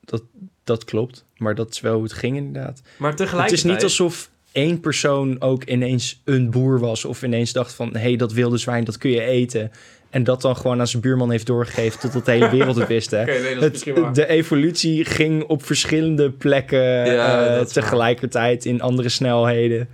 [0.00, 0.22] dat,
[0.66, 1.24] dat klopt.
[1.36, 2.82] Maar dat is wel hoe het ging inderdaad.
[2.96, 3.64] Maar Het tegelijkertijd...
[3.64, 7.04] is niet alsof één persoon ook ineens een boer was...
[7.04, 9.70] of ineens dacht van, hé, hey, dat wilde zwijn, dat kun je eten...
[10.10, 13.10] En dat dan gewoon aan zijn buurman heeft doorgegeven totdat de hele wereld het wist,
[13.10, 13.24] hè?
[13.24, 19.88] Nee, Het, de evolutie ging op verschillende plekken Ja, eh, tegelijkertijd in andere snelheden.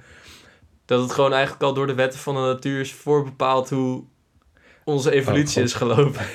[0.84, 4.04] Dat het gewoon eigenlijk al door de wetten van de natuur is voorbepaald hoe
[4.84, 5.64] onze evolutie God.
[5.64, 6.26] is gelopen.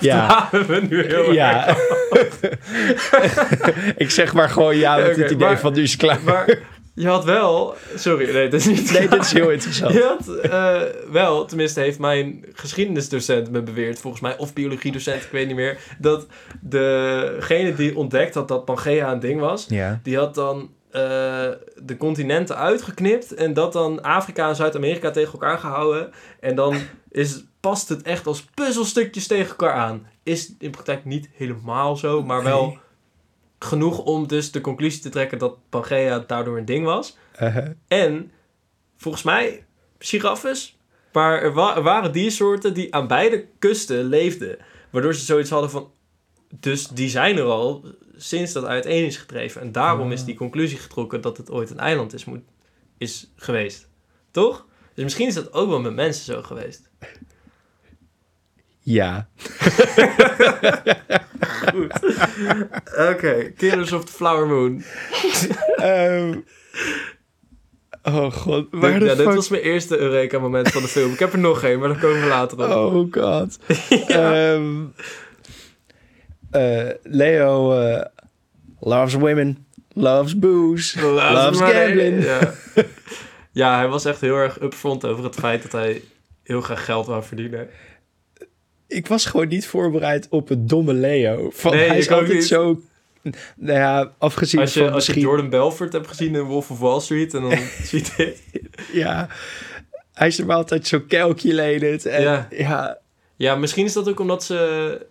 [0.00, 0.48] Ja.
[0.50, 1.76] we nu heel erg Ja.
[4.04, 6.20] ik zeg maar gewoon ja met het idee maar- van nu is het klaar.
[6.24, 6.58] Maar
[6.94, 7.74] je had wel...
[7.94, 8.92] Sorry, nee, dat is niet...
[8.92, 9.92] Nee, dit is heel interessant.
[9.92, 10.80] Je had eh,
[11.12, 15.78] wel, tenminste heeft mijn geschiedenisdocent me beweerd, volgens mij, of biologiedocent, ik weet niet meer,
[15.98, 16.26] dat
[16.60, 20.00] degene die ontdekt had dat Pangea een ding was, Ja.
[20.02, 21.00] die had dan eh,
[21.82, 26.10] de continenten uitgeknipt en dat dan Afrika en Zuid-Amerika tegen elkaar gehouden.
[26.40, 26.76] En dan
[27.10, 30.06] is, past het echt als puzzelstukjes tegen elkaar aan.
[30.22, 32.78] Is in praktijk niet helemaal zo, maar wel Nee.
[33.58, 37.16] genoeg om dus de conclusie te trekken dat Pangea daardoor een ding was.
[37.42, 37.68] Uh-huh.
[37.88, 38.30] En
[38.96, 39.64] volgens mij
[39.98, 40.78] giraffes.
[41.12, 44.58] Maar er, wa- er waren diersoorten die aan beide kusten leefden.
[44.90, 45.90] Waardoor ze zoiets hadden van...
[46.54, 47.84] Dus die zijn er al
[48.16, 49.60] sinds dat uiteen is gedreven.
[49.60, 52.40] En daarom is die conclusie getrokken dat het ooit een eiland is, moet,
[52.98, 53.88] is geweest.
[54.30, 54.66] Toch?
[54.94, 56.90] Dus misschien is dat ook wel met mensen zo geweest.
[58.88, 59.28] Ja.
[63.10, 64.82] Oké, Killers of the Flower Moon.
[65.76, 66.38] Ehm,
[68.02, 68.66] oh god.
[68.70, 71.12] Waar Dit, de ja, dit fuck- was mijn eerste Eureka-moment van de film.
[71.12, 72.92] Ik heb er nog één, maar daar komen we later op.
[72.94, 73.58] Oh god.
[74.08, 74.84] Ehm,
[76.50, 78.04] eh, Leo eh,
[78.80, 82.24] Loves women, loves booze, loves, Loves gambling.
[82.24, 82.54] Ja.
[83.62, 86.02] ja, hij was echt heel erg upfront over het feit dat hij
[86.42, 87.68] heel graag geld wou verdienen.
[88.88, 91.50] Ik was gewoon niet voorbereid op het domme Leo.
[91.50, 92.46] Van, Nee, hij is altijd niet.
[92.46, 92.82] zo...
[93.56, 95.28] Nou ja, afgezien Als je, van als je misschien...
[95.28, 97.34] Jordan Belfort hebt gezien in Wolf of Wall Street...
[97.34, 98.36] en dan ziet hij...
[98.92, 99.28] Ja,
[100.12, 102.06] hij is er altijd zo calculated.
[102.06, 102.48] En, Ja.
[102.50, 102.98] ja.
[103.36, 105.06] Ja, misschien is dat ook omdat ze...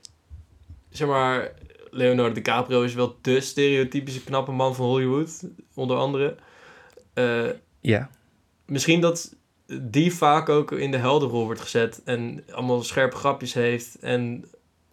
[0.89, 1.51] Zeg maar...
[1.91, 5.43] Leonardo DiCaprio is wel de stereotypische knappe man van Hollywood.
[5.73, 6.36] Onder andere.
[7.13, 7.49] Eh,
[7.82, 8.09] ja.
[8.65, 9.36] misschien dat
[9.82, 12.01] die vaak ook in de heldenrol wordt gezet.
[12.05, 13.99] En allemaal scherpe grapjes heeft.
[13.99, 14.45] En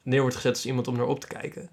[0.02, 1.68] neer wordt gezet als iemand om naar op te kijken.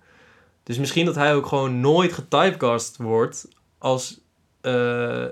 [0.64, 3.47] Dus misschien dat hij ook gewoon nooit getypecast wordt
[3.78, 4.20] als
[4.62, 5.26] eh,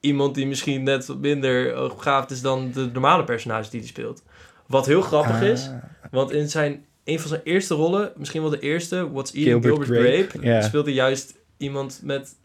[0.00, 4.22] iemand die misschien net wat minder hoogbegaafd is dan de normale personages die hij speelt.
[4.66, 5.74] Wat heel grappig is, Ah,
[6.10, 9.88] want in zijn, een van zijn eerste rollen, misschien wel de eerste, What's Eating Gilbert
[9.88, 12.36] Gilbert, Grape, speelde juist iemand met,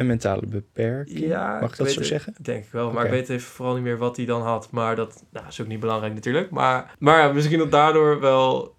[0.00, 1.18] een mentale beperking.
[1.18, 2.34] ja, Mag ik dat weet zo zeggen?
[2.40, 4.70] Denk ik wel, maar ik weet even vooral niet meer wat hij dan had.
[4.70, 6.50] Maar dat nou, is ook niet belangrijk natuurlijk.
[6.50, 8.74] Maar, maar ja, misschien dat daardoor wel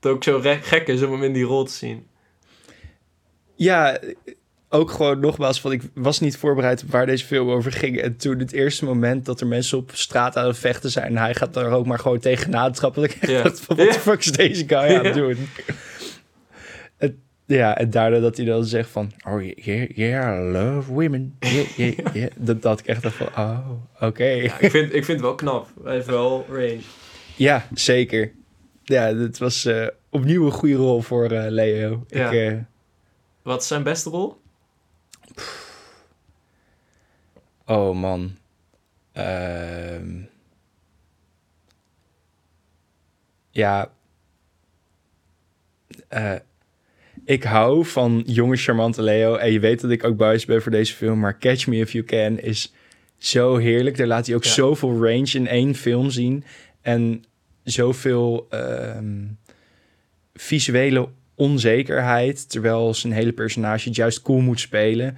[0.00, 2.06] het ook zo gek is om hem in die rol te zien.
[3.54, 3.98] Ja,
[4.68, 8.00] ook gewoon nogmaals, van ik was niet voorbereid waar deze film over ging.
[8.00, 11.06] En toen het eerste moment dat er mensen op straat aan het vechten zijn...
[11.06, 13.02] en hij gaat daar ook maar gewoon tegenaan trappen...
[13.02, 15.48] dat ik dacht van, wat de fuck is deze guy aan het doen?
[17.46, 19.12] Ja, en daardoor dat hij dan zegt van...
[19.26, 21.36] Oh, yeah, yeah, I love women.
[21.38, 22.30] Yeah, yeah, yeah.
[22.36, 23.70] Dat, dat ik echt dacht van, oh,
[24.00, 24.24] oké.
[24.24, 25.68] Ja, ik, vind, ik vind het wel knap.
[25.84, 26.80] Hij heeft wel range.
[27.36, 28.32] Ja, zeker.
[28.82, 32.04] Ja, het was eh, opnieuw een goede rol voor eh, Leo.
[32.08, 32.30] Ja.
[32.30, 32.58] Ik, eh,
[33.42, 34.40] Wat is zijn beste rol?
[37.66, 38.36] Oh man.
[39.12, 40.22] Ehm.
[43.50, 43.90] ja.
[46.08, 46.34] Eh,
[47.24, 49.34] ik hou van jonge charmante Leo.
[49.34, 51.18] En je weet dat ik ook biased ben voor deze film.
[51.20, 52.72] Maar Catch Me If You Can is
[53.18, 53.96] zo heerlijk.
[53.96, 54.50] Daar laat hij ook Ja.
[54.50, 56.44] zoveel range in één film zien.
[56.80, 57.24] En
[57.62, 59.22] zoveel ehm,
[60.34, 62.50] visuele onzekerheid.
[62.50, 65.16] Terwijl zijn hele personage het juist cool moet spelen.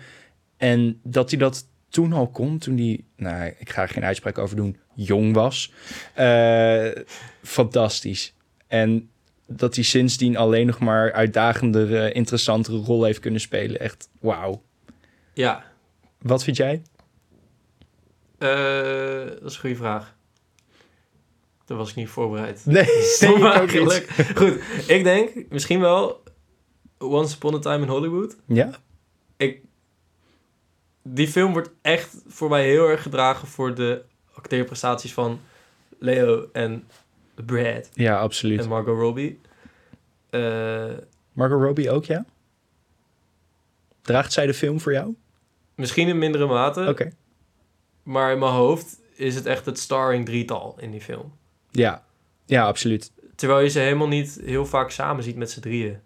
[0.57, 4.39] En dat hij dat toen al kon, toen hij, nou, ik ga er geen uitspraak
[4.39, 5.73] over doen, jong was.
[6.15, 6.87] Eh,
[7.43, 8.35] fantastisch.
[8.67, 9.09] En
[9.47, 13.81] dat hij sindsdien alleen nog maar uitdagender, eh, interessantere rol heeft kunnen spelen.
[13.81, 14.63] Echt, wauw.
[15.35, 15.65] Ja,
[16.19, 16.83] Wat vind jij?
[18.39, 20.15] eh, dat is een goede vraag.
[21.65, 22.67] Daar was ik niet voorbereid.
[22.67, 22.83] Nee,
[23.21, 24.17] ik ook eigenlijk.
[24.17, 24.37] niet.
[24.37, 26.23] Goed, ik denk misschien wel
[26.99, 28.37] Once Upon a Time in Hollywood.
[28.47, 28.71] Ja?
[29.37, 29.61] Ik,
[31.03, 34.03] die film wordt echt voor mij heel erg gedragen voor de
[34.35, 35.41] acteerprestaties van
[35.99, 36.89] Leo en
[37.45, 38.61] Brad Ja, absoluut.
[38.61, 39.41] en Margot Robbie.
[40.31, 40.93] Eh,
[41.33, 42.25] Margot Robbie ook, ja?
[44.03, 45.15] Draagt zij de film voor jou?
[45.75, 47.13] misschien in mindere mate, Oké.
[48.03, 51.33] maar in mijn hoofd is het echt het starring drietal in die film.
[51.71, 52.05] Ja.
[52.47, 53.13] Ja, absoluut.
[53.35, 55.99] Terwijl je ze helemaal niet heel vaak samen ziet met z'n drieën.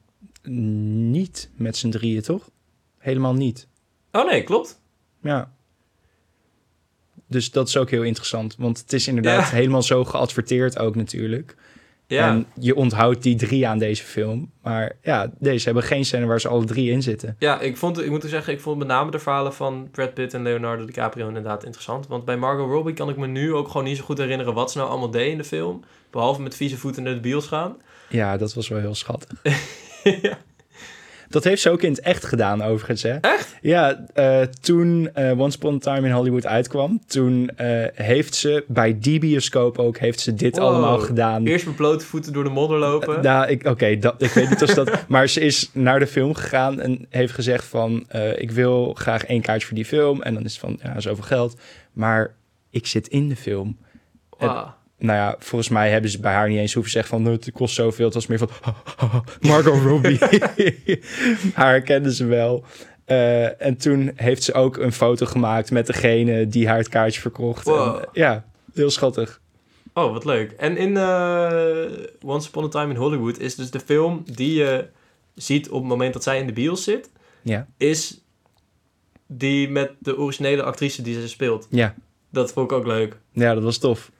[1.10, 2.50] Niet met z'n drieën, toch?
[2.98, 3.68] Helemaal niet.
[4.12, 4.80] Oh nee, klopt.
[5.22, 5.52] Ja.
[7.30, 8.54] Dus dat is ook heel interessant.
[8.58, 9.54] Want het is inderdaad Ja.
[9.56, 11.54] helemaal zo geadverteerd ook natuurlijk.
[12.06, 14.50] Ja, En je onthoudt die drie aan deze film.
[14.62, 17.36] Maar ja, deze hebben geen scène waar ze alle drie in zitten.
[17.38, 20.34] ja ik, vond, ik moet zeggen, ik vond met name de verhalen van Brad Pitt
[20.34, 22.06] en Leonardo DiCaprio inderdaad interessant.
[22.06, 24.70] Want bij Margot Robbie kan ik me nu ook gewoon niet zo goed herinneren wat
[24.72, 25.84] ze nou allemaal deed in de film.
[26.10, 27.76] Behalve met vieze voeten naar de bios gaan.
[28.08, 29.38] Ja, dat was wel heel schattig.
[30.02, 30.38] ja.
[31.30, 33.02] Dat heeft ze ook in het echt gedaan, overigens.
[33.02, 33.14] Hè?
[33.14, 33.56] Echt?
[33.60, 37.00] Ja, eh, toen eh, Once Upon a Time in Hollywood uitkwam...
[37.06, 40.66] toen eh, heeft ze bij die bioscoop ook heeft ze dit Wow.
[40.66, 41.46] allemaal gedaan.
[41.46, 43.22] Eerst met blote voeten door de modder lopen.
[43.22, 45.04] Nou, ik, oké, dat ik weet niet of dat...
[45.08, 48.06] maar ze is naar de film gegaan en heeft gezegd van...
[48.36, 50.22] ik wil graag één kaartje voor die film.
[50.22, 51.60] En dan is het van, ja, zoveel geld.
[51.92, 52.34] Maar
[52.70, 53.78] ik zit in de film.
[55.00, 57.22] Nou ja, volgens mij hebben ze bij haar niet eens hoeven zeggen van...
[57.22, 58.04] "Nou, het kost zoveel.
[58.04, 58.48] Het was meer van...
[59.48, 60.18] Margot Robbie.
[61.54, 62.64] haar herkenden ze wel.
[63.04, 67.20] Eh, en toen heeft ze ook een foto gemaakt met degene die haar het kaartje
[67.20, 67.64] verkocht.
[67.64, 67.96] Wow.
[67.96, 68.44] En, eh, ja,
[68.74, 69.40] heel schattig.
[69.94, 70.50] Oh, wat leuk.
[70.52, 71.84] En in eh,
[72.24, 74.86] Once Upon a Time in Hollywood is dus de film die je
[75.34, 77.10] ziet op het moment dat zij in de bios zit,
[77.42, 78.20] Ja, is
[79.26, 81.66] die met de originele actrice die ze speelt.
[81.70, 81.94] ja.
[82.32, 83.16] Dat vond ik ook leuk.
[83.32, 84.10] Ja, dat was tof.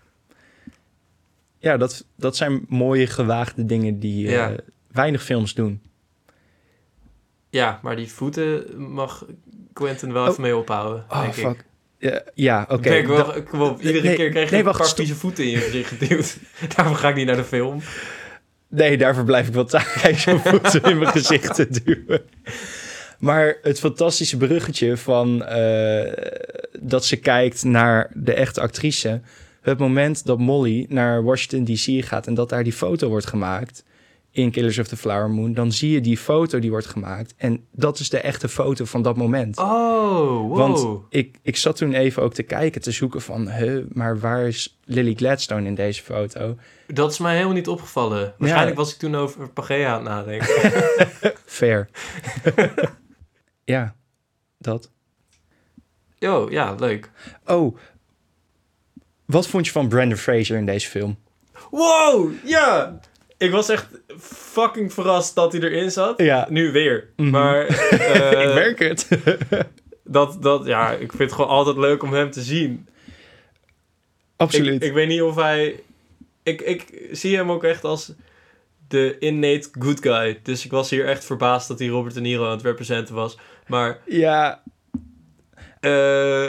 [1.62, 4.54] Ja, dat, dat zijn mooie gewaagde dingen die eh, Ja.
[4.92, 5.82] weinig films doen.
[7.50, 9.26] Ja, maar die voeten mag
[9.72, 10.28] Quentin wel Oh.
[10.30, 11.44] even mee ophouden, Oh, denk ik.
[11.44, 11.64] fuck.
[11.98, 12.90] Ja, ja oké.
[12.94, 15.44] Ik wel, Da- kom op, iedere Nee, keer krijg je nee, een paar vieze voeten
[15.44, 16.36] in je gezicht geduwd.
[16.76, 17.80] Daarom ga ik niet naar de film.
[18.68, 22.22] Nee, daarvoor blijf ik wel thuis om voeten in mijn gezicht te duwen.
[23.18, 26.12] Maar het fantastische bruggetje van eh,
[26.80, 29.20] dat ze kijkt naar de echte actrice.
[29.60, 33.84] Het moment dat Molly naar Washington DC gaat en dat daar die foto wordt gemaakt
[34.32, 37.34] in Killers of the Flower Moon, dan zie je die foto die wordt gemaakt.
[37.36, 39.58] En dat is de echte foto van dat moment.
[39.58, 39.66] Oh,
[40.48, 40.56] wow.
[40.56, 44.46] Want ik, ik zat toen even ook te kijken, te zoeken van, huh, maar waar
[44.46, 46.56] is Lily Gladstone in deze foto?
[46.86, 48.34] Dat is mij helemaal niet opgevallen.
[48.38, 50.82] Waarschijnlijk was ik toen over Pagea aan het nadenken.
[51.46, 51.88] Fair.
[53.64, 53.94] ja,
[54.58, 54.90] dat.
[56.18, 57.10] Yo, ja, leuk.
[57.46, 57.76] Oh,
[59.30, 61.18] wat vond je van Brandon Fraser in deze film?
[61.70, 63.00] Wow, ja!
[63.38, 63.86] Ik was echt
[64.20, 66.22] fucking verrast dat hij erin zat.
[66.22, 66.46] Ja.
[66.50, 67.08] Nu weer.
[67.16, 67.30] Mhm.
[67.30, 69.08] Maar eh, ik merk het.
[70.04, 72.88] dat, dat, ja, ik vind het gewoon altijd leuk om hem te zien.
[74.36, 74.82] Absoluut.
[74.82, 75.82] Ik, ik weet niet of hij...
[76.42, 78.12] Ik, ik zie hem ook echt als
[78.88, 80.40] de innate good guy.
[80.42, 83.38] Dus ik was hier echt verbaasd dat hij Robert De Niro aan het representen was.
[83.66, 84.62] Maar ja,
[85.80, 86.48] eh,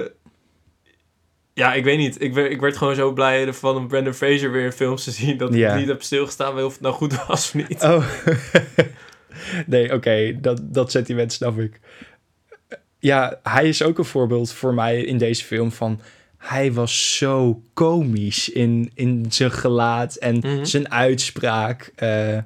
[1.61, 2.21] ja, ik weet niet.
[2.21, 5.11] Ik werd, ik werd gewoon zo blij van een Brandon Fraser weer in films te
[5.11, 5.37] zien...
[5.37, 5.73] dat Ja.
[5.73, 7.83] ik niet heb stilgestaan bij of het nou goed was of niet.
[7.83, 8.05] oh.
[9.67, 11.79] nee, oké, dat, dat sentiment snap ik.
[12.99, 16.01] Ja, hij is ook een voorbeeld voor mij in deze film van...
[16.37, 20.63] Hij was zo komisch in, in zijn gelaat en Mhm.
[20.65, 21.91] zijn uitspraak.
[21.95, 22.37] eh,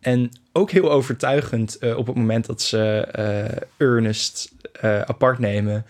[0.00, 2.78] en ook heel overtuigend eh, op het moment dat ze
[3.12, 5.86] eh, Ernest apart nemen.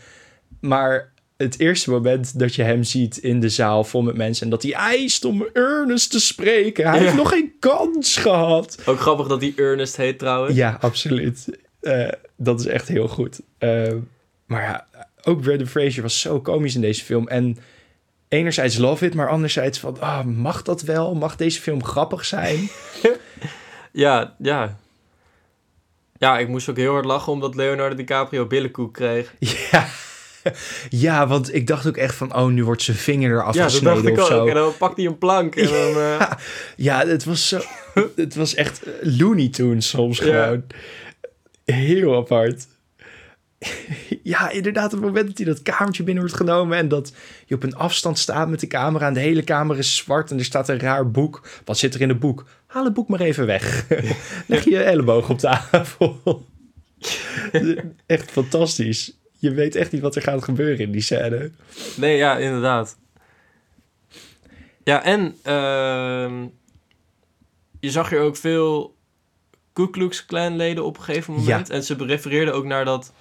[0.61, 4.45] Maar het eerste moment dat je hem ziet in de zaal vol met mensen...
[4.45, 6.86] en dat hij eist om Ernest te spreken.
[6.89, 7.03] Hij Ja.
[7.03, 8.78] heeft nog geen kans gehad.
[8.86, 10.57] Ook grappig dat hij Ernest heet trouwens.
[10.57, 11.59] Ja, absoluut.
[11.80, 13.41] Eh, dat is echt heel goed.
[13.59, 13.93] Eh,
[14.47, 14.86] maar ja,
[15.24, 17.28] ook Brandon Fraser was zo komisch in deze film.
[17.28, 17.59] En
[18.28, 20.01] enerzijds love it, maar anderzijds van...
[20.01, 21.14] ah, mag dat wel?
[21.14, 22.68] Mag deze film grappig zijn?
[23.93, 24.78] Ja, ja.
[26.18, 29.34] Ja, ik moest ook heel hard lachen omdat Leonardo DiCaprio billenkoek kreeg.
[29.70, 29.89] ja.
[30.89, 32.34] ja, want ik dacht ook echt van...
[32.36, 34.49] oh, nu wordt zijn vinger eraf Ja, dat dacht gesneden ik of ook.
[34.49, 36.03] En dan pakt hij een plank en dan...
[36.03, 36.30] eh,
[36.76, 37.61] Ja, het was zo...
[38.16, 40.24] het was echt Looney Tunes soms Ja.
[40.24, 40.64] gewoon.
[41.64, 42.66] Heel apart.
[44.22, 46.78] ja, inderdaad, op het moment dat hij dat kamertje binnen wordt genomen...
[46.78, 47.12] en dat
[47.47, 49.07] je op een afstand staat met de camera...
[49.07, 51.49] en de hele kamer is zwart en er staat een raar boek.
[51.64, 52.45] Wat zit er in het boek?
[52.66, 53.86] Haal het boek maar even weg.
[54.47, 56.47] Leg je elleboog op tafel.
[58.07, 59.17] echt fantastisch.
[59.41, 61.51] Je weet echt niet wat er gaat gebeuren in die scène.
[61.97, 62.99] Nee, ja, inderdaad.
[64.84, 66.47] Ja, en ehm,
[67.80, 68.97] je zag hier ook veel
[69.72, 71.70] Ku Klux Klan leden op een gegeven moment.
[71.70, 73.12] En ze refereerden ook naar dat,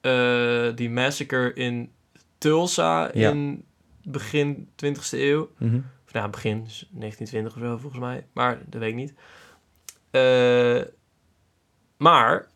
[0.00, 1.90] eh, die massacre in
[2.38, 3.30] Tulsa Ja.
[3.30, 3.64] in
[4.02, 5.50] begin 20e eeuw.
[5.58, 5.80] Mhm.
[6.06, 8.26] Of nou, begin dus 1920 of zo volgens mij.
[8.32, 9.14] Maar dat weet ik niet.
[10.10, 10.80] Eh,
[11.96, 12.48] maar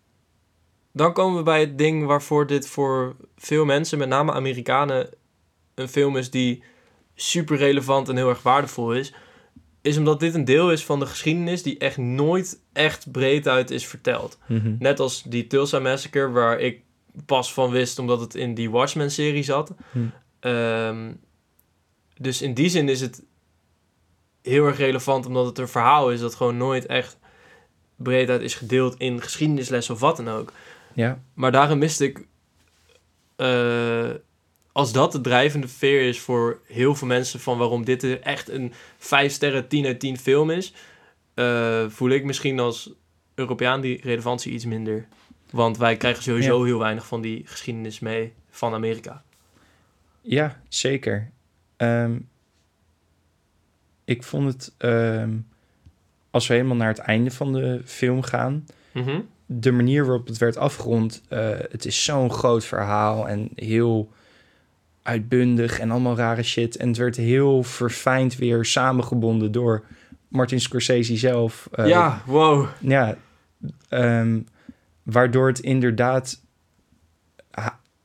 [0.92, 5.08] dan komen we bij het ding waarvoor dit voor veel mensen, met name Amerikanen,
[5.74, 6.62] een film is die
[7.14, 9.12] super relevant en heel erg waardevol is.
[9.82, 13.70] Is omdat dit een deel is van de geschiedenis die echt nooit echt breed uit
[13.70, 14.38] is verteld.
[14.46, 14.74] Mhm.
[14.78, 16.80] Net als die Tulsa Massacre, waar ik
[17.26, 19.74] pas van wist omdat het in die Watchmen-serie zat.
[19.92, 19.98] Hm.
[20.40, 21.12] Ehm,
[22.16, 23.22] dus in die zin is het
[24.42, 27.18] heel erg relevant, omdat het een verhaal is dat gewoon nooit echt
[27.96, 30.52] breed uit is gedeeld in geschiedenisles of wat dan ook.
[31.00, 31.22] Ja.
[31.34, 32.26] Maar daarom miste ik,
[33.36, 34.10] eh,
[34.72, 38.72] als dat de drijvende veer is voor heel veel mensen van waarom dit echt een
[38.98, 40.74] 5 sterren 10 uit 10 film is,
[41.34, 42.92] eh, voel ik misschien als
[43.34, 45.06] Europeaan die relevantie iets minder.
[45.50, 49.22] Want wij krijgen sowieso heel weinig van die geschiedenis mee van Amerika.
[50.20, 51.30] Ja, zeker.
[51.76, 52.18] Ehm,
[54.04, 55.36] ik vond het, ehm,
[56.30, 59.20] als we helemaal naar het einde van de film gaan, Mhm.
[59.52, 64.12] De manier waarop het werd afgerond, eh, het is zo'n groot verhaal en heel
[65.02, 66.76] uitbundig en allemaal rare shit.
[66.76, 69.84] En het werd heel verfijnd weer samengebonden door
[70.28, 71.68] Martin Scorsese zelf.
[71.72, 72.66] Eh, ja, wow.
[72.80, 73.16] ja,
[73.88, 74.40] ehm,
[75.02, 76.40] waardoor het inderdaad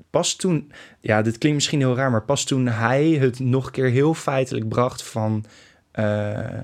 [0.10, 3.72] pas toen, ja, dit klinkt misschien heel raar, maar pas toen hij het nog een
[3.72, 5.46] keer heel feitelijk bracht van
[5.92, 6.60] eh,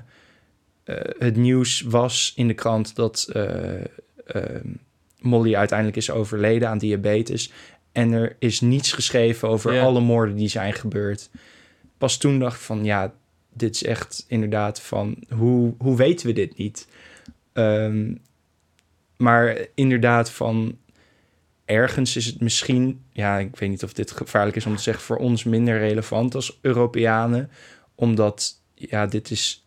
[1.18, 3.28] het nieuws was in de krant dat
[5.20, 7.52] Molly uiteindelijk is overleden aan diabetes
[7.92, 9.82] en er is niets geschreven over Ja.
[9.82, 11.30] alle moorden die zijn gebeurd.
[11.98, 13.14] Pas toen dacht ik van ja,
[13.52, 16.88] dit is echt inderdaad van hoe, hoe weten we dit niet?
[17.52, 18.14] Ehm,
[19.16, 20.78] maar inderdaad, van
[21.64, 25.04] ergens is het misschien, ja, ik weet niet of dit gevaarlijk is om te zeggen,
[25.04, 27.50] voor ons minder relevant als Europeanen,
[27.94, 29.66] omdat ja, dit is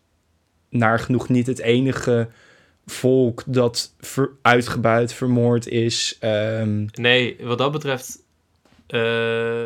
[0.68, 2.28] naar genoeg niet het enige
[2.86, 6.16] volk dat ver- uitgebuit, vermoord is.
[6.20, 8.18] Ehm, Nee, wat dat betreft
[8.86, 9.64] eh,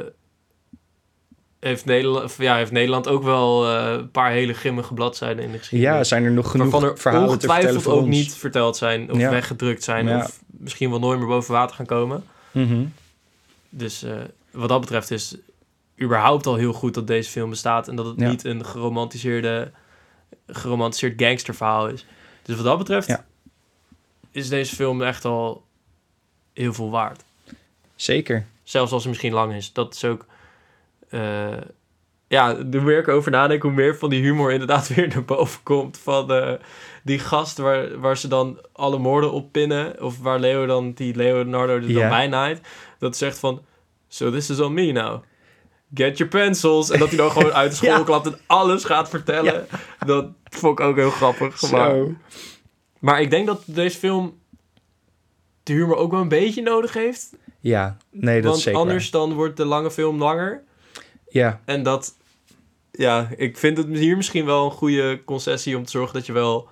[1.60, 5.58] heeft, Nederland, ja, heeft Nederland ook wel eh, een paar hele grimmige bladzijden in de
[5.58, 5.94] geschiedenis.
[5.96, 8.08] ja, zijn er nog genoeg waarvan er verhalen ongetwijfeld ook ons?
[8.16, 9.30] niet verteld zijn of Ja.
[9.30, 10.18] weggedrukt zijn Ja.
[10.18, 12.24] of misschien wel nooit meer boven water gaan komen.
[12.50, 12.84] Mhm.
[13.68, 14.12] Dus eh,
[14.50, 15.36] wat dat betreft is
[16.02, 18.28] überhaupt al heel goed dat deze film bestaat en dat het Ja.
[18.28, 19.70] niet een geromantiseerde,
[20.46, 22.06] geromantiseerd gangsterverhaal is.
[22.42, 23.24] Dus wat dat betreft Ja.
[24.30, 25.64] is deze film echt al
[26.52, 27.22] heel veel waard.
[27.94, 28.46] Zeker.
[28.62, 29.72] Zelfs als hij misschien lang is.
[29.72, 30.26] Dat is ook...
[31.08, 31.56] eh,
[32.28, 35.62] ja, hoe meer ik over nadenk, hoe meer van die humor inderdaad weer naar boven
[35.62, 35.98] komt.
[35.98, 36.52] Van eh,
[37.04, 40.02] die gast waar, waar ze dan alle moorden op pinnen.
[40.02, 42.08] Of waar Leo dan, die Leonardo er dan Ja.
[42.08, 42.60] bij naait.
[42.98, 43.62] Dat zegt van,
[44.08, 45.22] so this is on me now.
[45.94, 46.90] Get your pencils.
[46.90, 48.04] En dat hij dan gewoon uit de school Ja.
[48.04, 49.66] klapt en alles gaat vertellen.
[50.06, 51.70] Dat vond ik ook heel grappig.
[51.70, 52.14] Maar, Zo.
[52.98, 54.38] maar ik denk dat deze film
[55.62, 57.30] de humor ook wel een beetje nodig heeft.
[57.60, 58.80] Ja, nee, dat Want is zeker.
[58.80, 60.62] anders dan wordt de lange film langer.
[61.28, 62.14] Ja, En dat,
[62.90, 66.32] ja, ik vind het hier misschien wel een goede concessie om te zorgen dat je
[66.32, 66.68] wel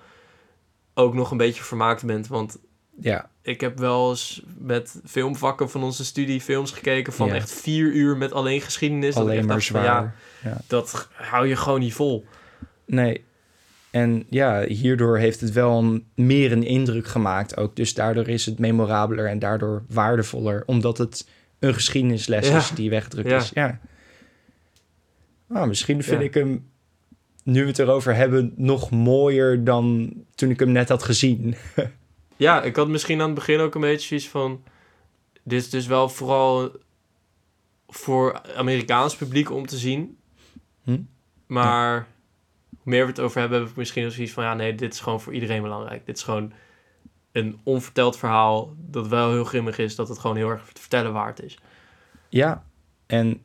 [0.93, 2.27] ook nog een beetje vermaakt bent.
[2.27, 2.57] Want
[3.01, 7.33] ja, ik heb wel eens met filmvakken van onze studie films gekeken van Ja.
[7.33, 9.13] echt vier uur met alleen geschiedenis.
[9.13, 10.15] Dat alleen echt maar dacht zwaar.
[10.43, 12.25] ja, dat hou je gewoon niet vol.
[12.85, 13.23] Nee.
[13.91, 17.75] En ja, hierdoor heeft het wel een, meer een indruk gemaakt ook.
[17.75, 20.63] Dus daardoor is het memorabeler en daardoor waardevoller.
[20.65, 21.27] Omdat het
[21.59, 22.57] een geschiedenisles Ja.
[22.57, 23.37] is die weggedrukt Ja.
[23.37, 23.51] is.
[23.53, 23.79] Ja.
[25.47, 26.69] Nou, misschien vind ik hem,
[27.43, 31.55] nu we het erover hebben, nog mooier dan toen ik hem net had gezien.
[32.39, 34.63] Ja, ik had misschien aan het begin ook een beetje zoiets van...
[35.43, 36.71] Dit is dus wel vooral
[37.87, 40.17] voor Amerikaans publiek om te zien.
[40.83, 41.01] Hm?
[41.47, 42.07] Maar
[42.69, 44.43] hoe meer we het over hebben, heb ik misschien ook zoiets van...
[44.43, 46.05] Ja, nee, dit is gewoon voor iedereen belangrijk.
[46.05, 46.53] Dit is gewoon
[47.31, 49.95] een onverteld verhaal dat wel heel grimmig is.
[49.95, 51.57] Dat het gewoon heel erg te vertellen waard is.
[52.29, 52.65] Ja,
[53.05, 53.43] en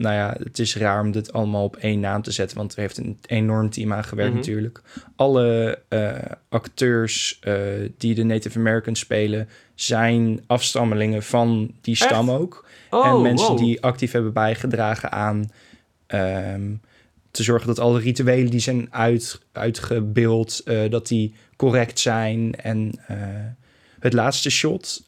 [0.00, 2.80] nou ja, het is raar om dit allemaal op één naam te zetten, want er
[2.80, 4.38] heeft een enorm team aan gewerkt Mhm.
[4.40, 4.80] natuurlijk.
[5.16, 6.12] Alle eh,
[6.48, 7.54] acteurs eh,
[7.98, 12.66] die de Native Americans spelen, zijn afstammelingen van die stam ook.
[12.90, 13.58] Oh, en mensen wow.
[13.58, 15.50] die actief hebben bijgedragen aan
[16.06, 16.70] ehm,
[17.30, 22.54] te zorgen dat alle rituelen die zijn uit, uitgebeeld, eh, dat die correct zijn.
[22.54, 23.00] En
[24.00, 25.04] het laatste shot,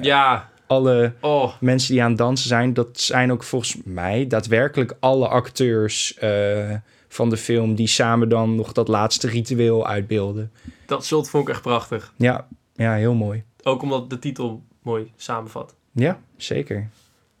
[0.00, 4.96] Ja, alle oh, mensen die aan het dansen zijn, dat zijn ook volgens mij daadwerkelijk
[5.00, 6.70] alle acteurs eh,
[7.08, 10.52] van de film die samen dan nog dat laatste ritueel uitbeelden.
[10.86, 12.12] dat shot vond ik echt prachtig.
[12.16, 13.42] Ja, ja, heel mooi.
[13.62, 15.74] Ook omdat de titel mooi samenvat.
[15.92, 16.88] Ja, zeker.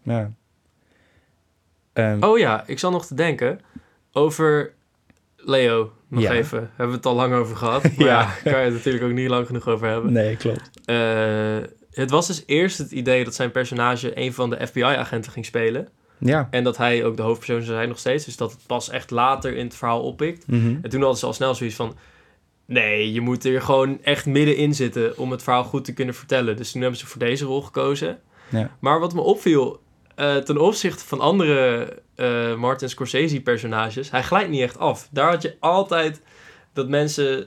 [0.02, 0.30] Ja.
[1.92, 3.60] Ehm, Oh ja, ik zal nog te denken
[4.12, 4.72] over
[5.36, 5.92] Leo.
[6.08, 6.30] Nog Ja.
[6.32, 6.58] even.
[6.58, 7.82] Hebben we het al lang over gehad.
[7.96, 8.34] Maar Ja.
[8.42, 10.12] kan je het natuurlijk ook niet lang genoeg over hebben.
[10.12, 10.70] Nee, klopt.
[10.84, 11.56] Eh,
[11.92, 15.88] het was dus eerst het idee dat zijn personage een van de FBI-agenten ging spelen.
[16.18, 16.48] Ja.
[16.50, 18.24] En dat hij ook de hoofdpersoon zou zijn nog steeds.
[18.24, 20.46] Dus dat het pas echt later in het verhaal oppikt.
[20.46, 20.76] Mhm.
[20.82, 21.96] En toen hadden ze al snel zoiets van...
[22.66, 26.56] Nee, je moet er gewoon echt middenin zitten om het verhaal goed te kunnen vertellen.
[26.56, 28.20] Dus toen hebben ze voor deze rol gekozen.
[28.48, 28.70] Ja.
[28.78, 29.80] Maar wat me opviel,
[30.14, 35.08] eh, ten opzichte van andere eh, Martin Scorsese-personages, hij glijdt niet echt af.
[35.10, 36.22] Daar had je altijd
[36.72, 37.46] dat mensen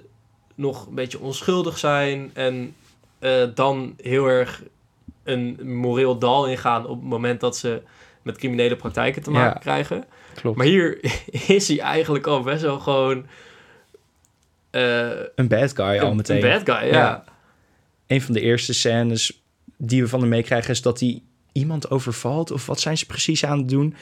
[0.55, 2.75] nog een beetje onschuldig zijn en
[3.19, 4.63] eh, dan heel erg
[5.23, 7.81] een moreel dal ingaan op het moment dat ze
[8.21, 9.37] met criminele praktijken te Ja.
[9.37, 10.05] maken krijgen.
[10.35, 10.57] Klopt.
[10.57, 10.97] Maar hier
[11.57, 13.25] is hij eigenlijk al best wel gewoon
[14.71, 16.43] eh, een bad guy al een, meteen.
[16.45, 16.93] een bad guy, ja.
[16.97, 17.23] Ja.
[18.07, 19.43] Een van de eerste scènes
[19.77, 22.51] die we van hem meekrijgen is dat hij iemand overvalt.
[22.51, 23.95] Of wat zijn ze precies aan het doen?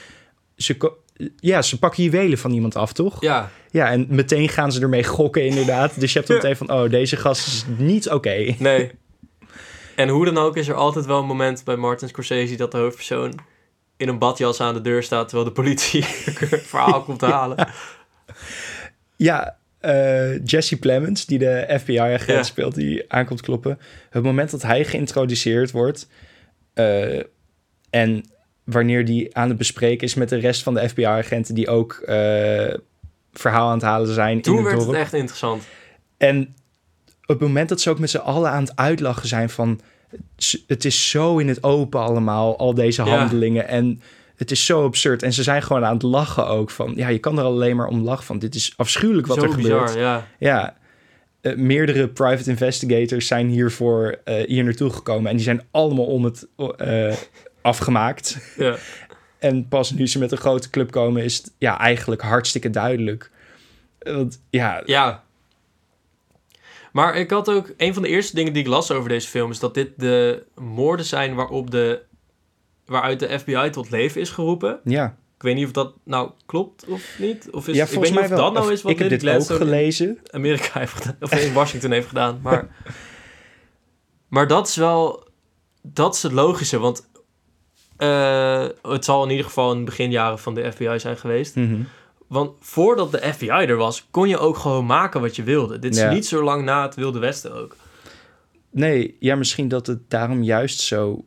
[0.55, 0.93] Ze,
[1.39, 3.21] ja, ze pakken juwelen van iemand af, toch?
[3.21, 5.99] Ja, Ja, en meteen gaan ze ermee gokken, inderdaad.
[5.99, 8.55] Dus je hebt meteen van, oh, deze gast is niet oké.
[8.59, 8.91] nee.
[9.95, 12.77] En hoe dan ook is er altijd wel een moment bij Martin Scorsese dat de
[12.77, 13.39] hoofdpersoon
[13.97, 16.03] in een badjas aan de deur staat terwijl de politie
[16.39, 17.67] het verhaal komt halen.
[19.15, 22.43] Ja, eh, Jesse Plemons, die de FBI-agent Ja.
[22.43, 23.79] speelt, die aankomt kloppen.
[24.09, 26.07] Het moment dat hij geïntroduceerd wordt...
[26.73, 27.19] eh,
[27.89, 28.23] en
[28.63, 31.55] wanneer die aan het bespreken is met de rest van de FBI-agenten...
[31.55, 32.73] die ook eh,
[33.33, 34.89] verhaal aan het halen zijn in Toen het werd dorp.
[34.91, 35.63] het echt interessant.
[36.17, 36.55] En
[37.25, 39.79] op het moment dat ze ook met z'n allen aan het uitlachen zijn van...
[40.67, 43.17] het is zo in het open allemaal, al deze Ja.
[43.17, 43.67] handelingen.
[43.67, 44.01] En
[44.35, 45.23] het is zo absurd.
[45.23, 46.93] En ze zijn gewoon aan het lachen ook van...
[46.95, 48.39] ja, je kan er alleen maar om lachen van.
[48.39, 49.99] Dit is afschuwelijk wat Zo er bizar, gebeurt.
[49.99, 50.27] ja.
[50.39, 50.75] Ja,
[51.41, 55.29] eh, meerdere private investigators zijn hiervoor eh, hier naartoe gekomen...
[55.29, 56.47] en die zijn allemaal om het
[56.77, 57.13] eh,
[57.61, 58.37] afgemaakt.
[58.57, 58.75] ja.
[59.39, 61.23] En pas nu ze met een grote club komen...
[61.23, 63.31] is het ja, eigenlijk hartstikke duidelijk.
[63.99, 65.23] Want ja, Ja,
[66.93, 67.73] Maar ik had ook...
[67.77, 69.51] Een van de eerste dingen die ik las over deze film...
[69.51, 72.01] is dat dit de moorden zijn waarop de...
[72.85, 74.79] waaruit de FBI tot leven is geroepen.
[74.83, 77.49] Ja, Ik weet niet of dat nou klopt of niet.
[77.51, 78.37] Of is, ja ik weet niet of wel.
[78.37, 80.19] dat nou is wat ik heb dit ook gelezen.
[80.31, 81.15] Amerika heeft gedaan.
[81.19, 82.39] Of in Washington heeft gedaan.
[82.41, 82.67] Maar,
[84.35, 85.27] maar dat is wel...
[85.81, 86.79] Dat is het logische.
[86.79, 87.09] Want
[87.97, 91.55] eh, het zal in ieder geval in de beginjaren van de FBI zijn geweest.
[91.55, 91.81] Mhm.
[92.33, 95.79] Want voordat de FBI er was, kon je ook gewoon maken wat je wilde.
[95.79, 96.11] Dit is Ja.
[96.11, 97.75] niet zo lang na het Wilde Westen ook.
[98.71, 101.25] Nee, ja, misschien dat het daarom juist zo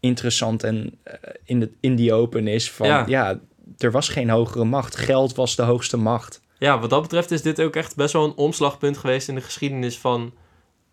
[0.00, 2.86] interessant en eh, in, de, in die open is van...
[2.86, 3.04] Ja.
[3.06, 3.40] Ja.
[3.78, 4.96] er was geen hogere macht.
[4.96, 6.40] Geld was de hoogste macht.
[6.58, 9.40] Ja, wat dat betreft is dit ook echt best wel een omslagpunt geweest in de
[9.40, 10.34] geschiedenis van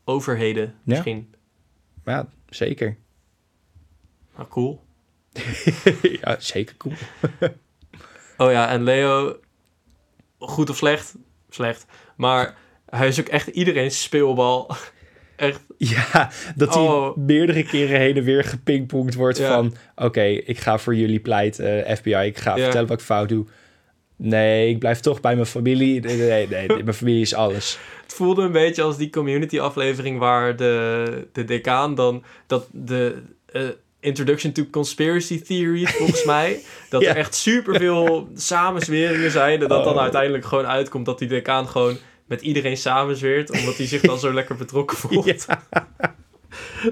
[0.05, 0.75] overheden.
[0.83, 1.33] Misschien.
[2.05, 2.97] Ja, zeker.
[4.35, 4.83] Nou, cool.
[6.21, 6.93] ja, zeker cool.
[8.37, 9.35] Oh ja, en Leo,
[10.39, 11.15] goed of slecht?
[11.49, 11.85] Slecht.
[12.15, 12.55] Maar
[12.89, 14.69] hij is ook echt iedereen speelbal.
[15.35, 15.61] echt.
[15.77, 17.17] Ja, dat hij Oh.
[17.17, 19.47] meerdere keren heen en weer gepingpongd wordt Ja.
[19.53, 19.75] van...
[19.95, 22.15] Oké, ik ga voor jullie pleiten, FBI.
[22.15, 22.63] Ik ga Ja.
[22.63, 23.45] vertellen wat ik fout doe.
[24.15, 26.01] Nee, ik blijf toch bij mijn familie.
[26.01, 27.79] Nee, nee, nee, nee, mijn familie is alles.
[28.03, 33.21] Het voelde een beetje als die community aflevering waar de, de decaan dan dat de
[33.45, 33.61] eh,
[34.07, 37.09] introduction to conspiracy theories volgens mij dat Ja.
[37.09, 40.01] er echt superveel samenzweringen zijn en dat dan Oh.
[40.01, 44.33] uiteindelijk gewoon uitkomt dat die decaan gewoon met iedereen samenzweert omdat hij zich dan zo
[44.33, 45.45] lekker betrokken voelt.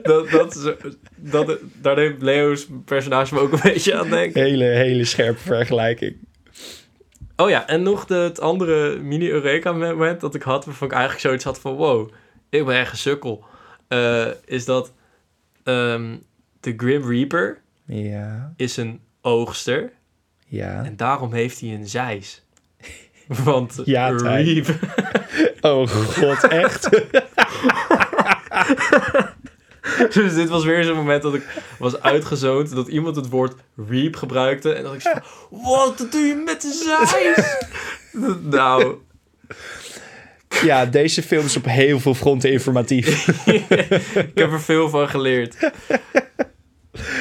[0.04, 0.74] Dat, dat, is-
[1.16, 4.42] dat, daar neemt Leo's personage me ook een beetje aan denken.
[4.42, 6.16] Hele, hele scherpe vergelijking.
[7.36, 10.66] Oh ja, en nog de, het andere mini-Eureka-moment dat ik had...
[10.66, 11.74] waarvan ik eigenlijk zoiets had van...
[11.76, 12.12] wow,
[12.50, 13.44] ik ben echt een sukkel.
[13.88, 14.94] eh, is dat
[15.64, 16.16] ehm,
[16.66, 19.92] de Grim Reaper Ja, is een oogster...
[20.48, 20.84] ja.
[20.84, 22.44] en daarom heeft hij een zeis.
[23.44, 24.46] Want Ja, Tijn.
[24.46, 24.68] Reap...
[25.62, 26.90] Oh god, echt?
[30.14, 31.44] dus dit was weer zo'n moment dat ik
[31.80, 32.76] was uitgezoond...
[32.76, 33.56] dat iemand het woord
[33.90, 34.74] Reap gebruikte...
[34.74, 35.24] en dat ik zo van...
[35.62, 37.58] Wat, doe je met de zeis?
[38.42, 38.98] nou...
[40.64, 43.28] Ja, deze film is op heel veel fronten informatief.
[44.16, 45.72] ik heb er veel van geleerd.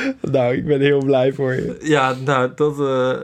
[0.21, 1.79] nou, ik ben heel blij voor je.
[1.83, 3.21] Ja, nou, dat, eh,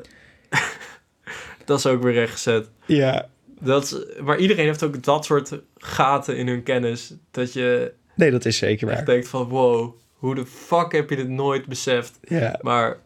[1.64, 2.70] dat is ook weer rechtgezet.
[2.86, 3.28] Ja,
[3.60, 7.14] Dat is, maar iedereen heeft ook dat soort gaten in hun kennis.
[7.30, 9.04] Dat je nee, dat is zeker waar.
[9.04, 12.18] denkt van, wow, hoe de fuck heb je dit nooit beseft?
[12.22, 12.96] Ja, Maar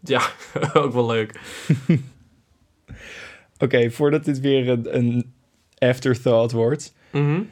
[0.00, 0.22] ja,
[0.74, 1.40] ook wel leuk.
[3.58, 5.32] oké, voordat dit weer een, een
[5.78, 6.94] afterthought wordt.
[7.12, 7.42] Mhm.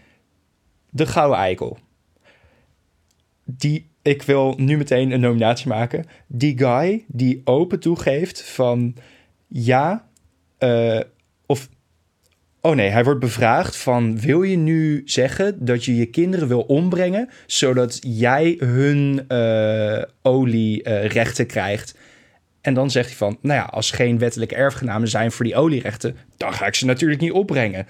[0.91, 1.78] De Gouden Eikel.
[3.45, 6.05] Die, ik wil nu meteen een nominatie maken.
[6.26, 8.94] Die guy die open toegeeft van
[9.48, 10.09] ja,
[10.59, 11.00] eh,
[11.46, 11.68] of...
[12.61, 14.20] Oh nee, hij wordt bevraagd van...
[14.20, 17.28] wil je nu zeggen dat je je kinderen wil ombrengen...
[17.46, 21.98] zodat jij hun eh olierechten krijgt?
[22.61, 23.38] En dan zegt hij van...
[23.40, 26.16] nou ja, als geen wettelijke erfgenamen zijn voor die olierechten...
[26.36, 27.86] dan ga ik ze natuurlijk niet opbrengen.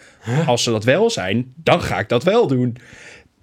[0.47, 2.77] Als ze dat wel zijn, dan ga ik dat wel doen.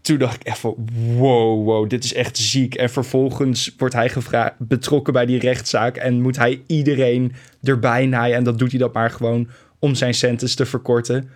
[0.01, 0.75] Toen dacht ik van,
[1.17, 2.75] wow, wow, dit is echt ziek.
[2.75, 5.97] En vervolgens wordt hij gevra- betrokken bij die rechtszaak...
[5.97, 7.33] en moet hij iedereen
[7.63, 8.35] erbij naaien.
[8.35, 9.47] En dat doet hij dat maar gewoon
[9.79, 11.29] om zijn sentence te verkorten.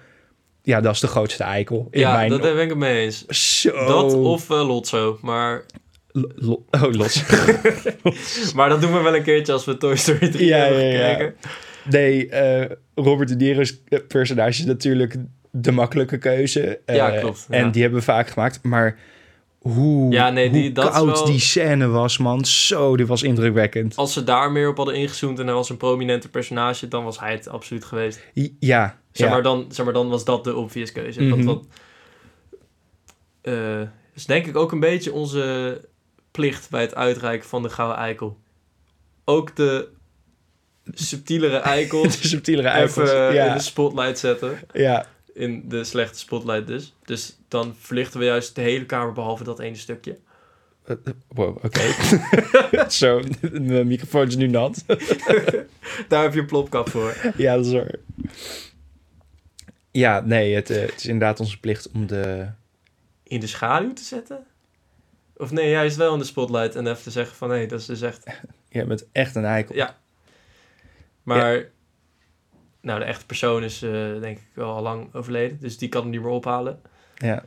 [0.61, 2.29] Ja, dat is de grootste eikel in Ja, mijn...
[2.29, 3.25] dat ben ik het mee eens.
[3.61, 3.85] Zo.
[3.85, 5.17] Dat of eh, Lotso.
[5.21, 5.65] Maar,
[6.35, 7.23] lo- oh, los.
[8.55, 11.07] maar dat doen we wel een keertje als we Toy Story 3 Ja, hebben ja,
[11.07, 11.13] ja.
[11.13, 11.35] gekeken.
[11.89, 15.15] Nee, eh, Robert De Niro's personage is natuurlijk
[15.55, 16.79] de makkelijke keuze.
[16.85, 18.59] Ja, Eh, klopt, En die hebben we vaak gemaakt.
[18.63, 18.97] Maar
[19.59, 22.45] hoe, Ja, nee, die- hoe dat koud wel- die scène was, man.
[22.45, 23.95] Zo, die was indrukwekkend.
[23.95, 26.87] Als ze daar meer op hadden ingezoomd en hij was een prominente personage...
[26.87, 28.19] dan was hij het absoluut geweest.
[28.59, 29.33] Ja, Zeg, ja.
[29.33, 31.21] maar dan, zeg maar dan was dat de obvious keuze.
[31.21, 31.45] Mhm.
[31.45, 31.65] Dat, dat
[33.41, 33.81] eh,
[34.13, 35.81] is denk ik ook een beetje onze
[36.31, 38.37] plicht bij het uitreiken van de Gouden Eikel.
[39.25, 39.87] Ook de
[40.93, 43.09] subtielere eikels de subtielere eikels.
[43.11, 44.59] even ja, in de spotlight zetten.
[44.73, 45.05] ja.
[45.33, 46.93] In de slechte spotlight dus.
[47.05, 50.17] Dus dan verlichten we juist de hele kamer behalve dat ene stukje.
[50.85, 50.95] Eh,
[51.27, 51.81] Wow, oké.
[52.89, 53.21] Zo,
[53.51, 54.83] mijn microfoon is nu nat.
[56.07, 57.33] Daar heb je een plopkap voor.
[57.37, 57.95] ja, dat is waar.
[59.91, 62.47] Ja, nee, het, eh, het is inderdaad onze plicht om de...
[63.23, 64.45] In de schaduw te zetten?
[65.37, 67.49] Of nee, juist wel in de spotlight en even te zeggen van...
[67.51, 68.23] hé, dat is dus echt
[68.69, 69.75] Je bent echt een eikel.
[69.75, 69.97] Ja.
[71.23, 71.69] Maar,
[72.83, 75.57] nou, de echte persoon is eh, denk ik wel al lang overleden.
[75.59, 76.79] Dus die kan hem niet meer ophalen.
[77.15, 77.43] Ja.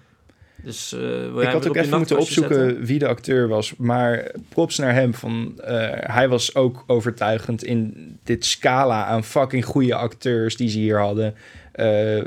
[0.62, 2.84] Dus eh, Ik had ook even moeten opzoeken zetten?
[2.84, 3.76] wie de acteur was.
[3.76, 5.14] Maar props naar hem.
[5.14, 10.78] Van, eh, hij was ook overtuigend in dit scala aan fucking goede acteurs die ze
[10.78, 11.34] hier hadden.
[11.74, 12.24] Ja,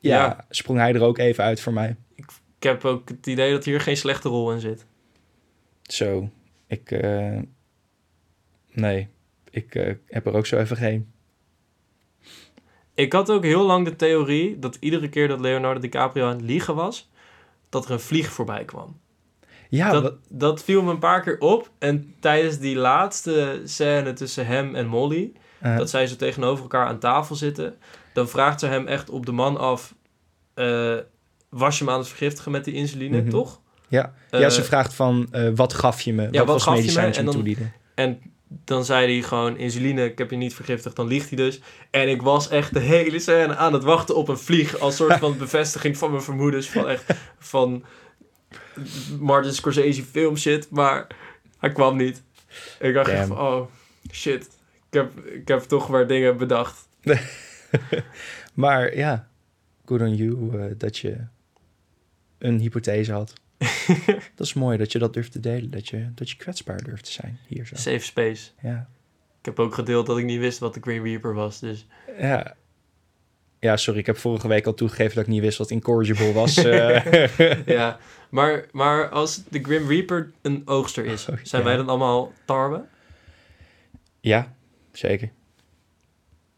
[0.00, 0.44] Ja.
[0.50, 1.96] sprong hij er ook even uit voor mij.
[2.16, 4.86] Ik heb ook het idee dat hier geen slechte rol in zit.
[5.82, 6.30] Zo,
[6.66, 6.90] ik...
[8.72, 9.08] nee,
[9.50, 11.11] ik heb er ook zo even geen.
[12.94, 16.40] Ik had ook heel lang de theorie dat iedere keer dat Leonardo DiCaprio aan het
[16.44, 17.10] liegen was,
[17.68, 19.00] dat er een vlieg voorbij kwam.
[19.68, 21.70] Ja, dat, dat viel me een paar keer op.
[21.78, 26.86] En tijdens die laatste scène tussen hem en Molly, eh, dat zij zo tegenover elkaar
[26.86, 27.74] aan tafel zitten,
[28.12, 29.94] dan vraagt ze hem echt op de man af:
[30.54, 30.94] eh,
[31.48, 33.30] Was je me aan het vergiftigen met die insuline, Mhm.
[33.30, 33.60] toch?
[33.88, 34.14] ja.
[34.30, 36.22] Eh, ja, ze vraagt van, eh, wat gaf je me?
[36.22, 37.12] ja, wat wat was gaf je medicijn me?
[37.12, 37.70] je En me dan- toediende?
[37.94, 38.20] En
[38.64, 41.60] dan zei hij gewoon insuline, ik heb je niet vergiftigd, dan liegt hij dus.
[41.90, 45.18] En ik was echt de hele scène aan het wachten op een vlieg als soort
[45.18, 47.84] van bevestiging van mijn vermoedens van echt van
[49.20, 51.06] Martin Scorsese film shit, maar
[51.58, 52.22] hij kwam niet.
[52.78, 53.66] Ik dacht echt van, oh
[54.12, 54.48] shit,
[54.90, 56.88] ik heb, ik heb toch maar dingen bedacht.
[58.54, 59.28] Maar ja,
[59.84, 61.16] good on you eh, dat je
[62.38, 63.32] een hypothese had.
[64.36, 65.70] dat is mooi dat je dat durft te delen.
[65.70, 67.76] Dat je, dat je kwetsbaar durft te zijn hier zo.
[67.76, 68.50] Safe space.
[68.62, 68.88] Ja.
[69.38, 71.86] Ik heb ook gedeeld dat ik niet wist wat de Green Reaper was, dus
[72.18, 72.54] Ja.
[73.60, 76.56] Ja, sorry, ik heb vorige week al toegegeven dat ik niet wist wat incorrigible was.
[76.56, 77.66] eh.
[77.66, 77.98] ja.
[78.30, 81.68] Maar, maar als de Grim Reaper een oogster is, Oh, zijn ja.
[81.68, 82.84] wij dan allemaal tarwe?
[84.20, 84.54] ja,
[84.92, 85.30] zeker.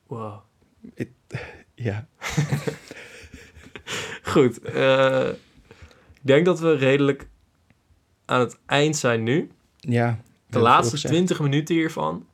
[0.06, 0.40] Wow.
[1.74, 2.06] Ja.
[4.22, 4.58] Goed.
[4.62, 5.28] eh,
[6.26, 7.28] denk dat we redelijk
[8.24, 9.50] aan het eind zijn nu.
[9.76, 10.18] Ja.
[10.48, 11.14] De laatste veel gezegd.
[11.14, 12.26] 20 minuten hiervan.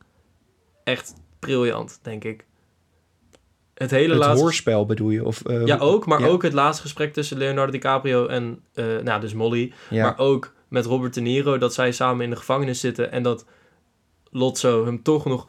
[0.84, 2.44] Echt briljant, denk ik.
[3.74, 4.42] Het hele Het laatste...
[4.42, 5.24] hoorspel bedoel je?
[5.24, 6.06] Of, eh, Ja, ook.
[6.06, 6.26] Maar ja.
[6.26, 8.60] ook het laatste gesprek tussen Leonardo DiCaprio en...
[8.74, 9.72] eh, nou, dus Molly.
[9.90, 10.02] Ja.
[10.02, 11.58] Maar ook met Robert De Niro.
[11.58, 13.12] Dat zij samen in de gevangenis zitten.
[13.12, 13.44] En dat
[14.30, 15.48] Lotso hem toch nog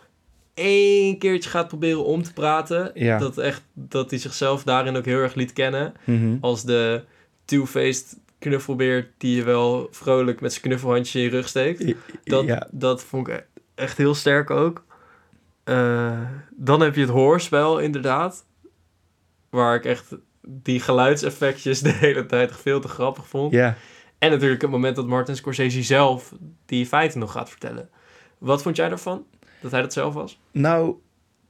[0.54, 2.92] één keertje gaat proberen om te praten.
[2.94, 3.18] Ja.
[3.18, 5.94] Dat, echt, dat hij zichzelf daarin ook heel erg liet kennen.
[6.04, 6.38] Mhm.
[6.42, 7.04] als de
[7.46, 11.94] two-faced knuffelbeer die je wel vrolijk met zijn knuffelhandje in je rug steekt.
[12.24, 12.68] Dat, ja.
[12.72, 13.44] dat vond ik e-
[13.76, 14.86] echt heel sterk ook.
[15.64, 16.20] Eh,
[16.56, 18.46] dan heb je het hoorspel inderdaad.
[19.50, 20.16] Waar ik echt
[20.48, 23.52] die geluidseffectjes de hele tijd veel te grappig vond.
[23.52, 23.78] ja.
[24.18, 26.34] En natuurlijk het moment dat Martin Scorsese zelf
[26.66, 27.90] die feiten nog gaat vertellen.
[28.38, 29.26] Wat vond jij daarvan?
[29.62, 30.40] Dat hij dat zelf was?
[30.52, 30.96] Nou,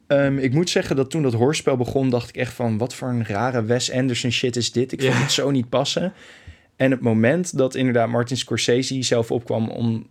[0.07, 2.77] ehm, ik moet zeggen dat toen dat hoorspel begon, dacht ik echt van...
[2.77, 4.91] wat voor een rare Wes Anderson shit is dit?
[4.91, 6.13] Ik vond het zo niet passen.
[6.82, 10.09] En het moment dat inderdaad Martin Scorsese zelf opkwam om...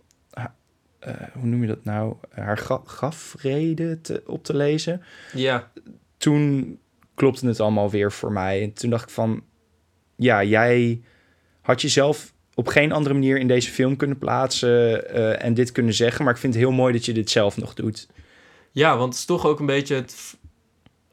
[0.99, 2.15] eh, hoe noem je dat nou?
[2.29, 5.01] Haar ga- grafrede te, op te lezen.
[5.33, 5.71] Ja,
[6.17, 6.77] Toen
[7.15, 8.61] klopte het allemaal weer voor mij.
[8.61, 9.43] En toen dacht ik van...
[10.15, 11.01] Ja, jij
[11.61, 15.09] had jezelf op geen andere manier in deze film kunnen plaatsen...
[15.09, 16.23] eh, en dit kunnen zeggen.
[16.25, 18.07] Maar ik vind het heel mooi dat je dit zelf nog doet.
[18.71, 20.37] Ja, want het is toch ook een beetje het.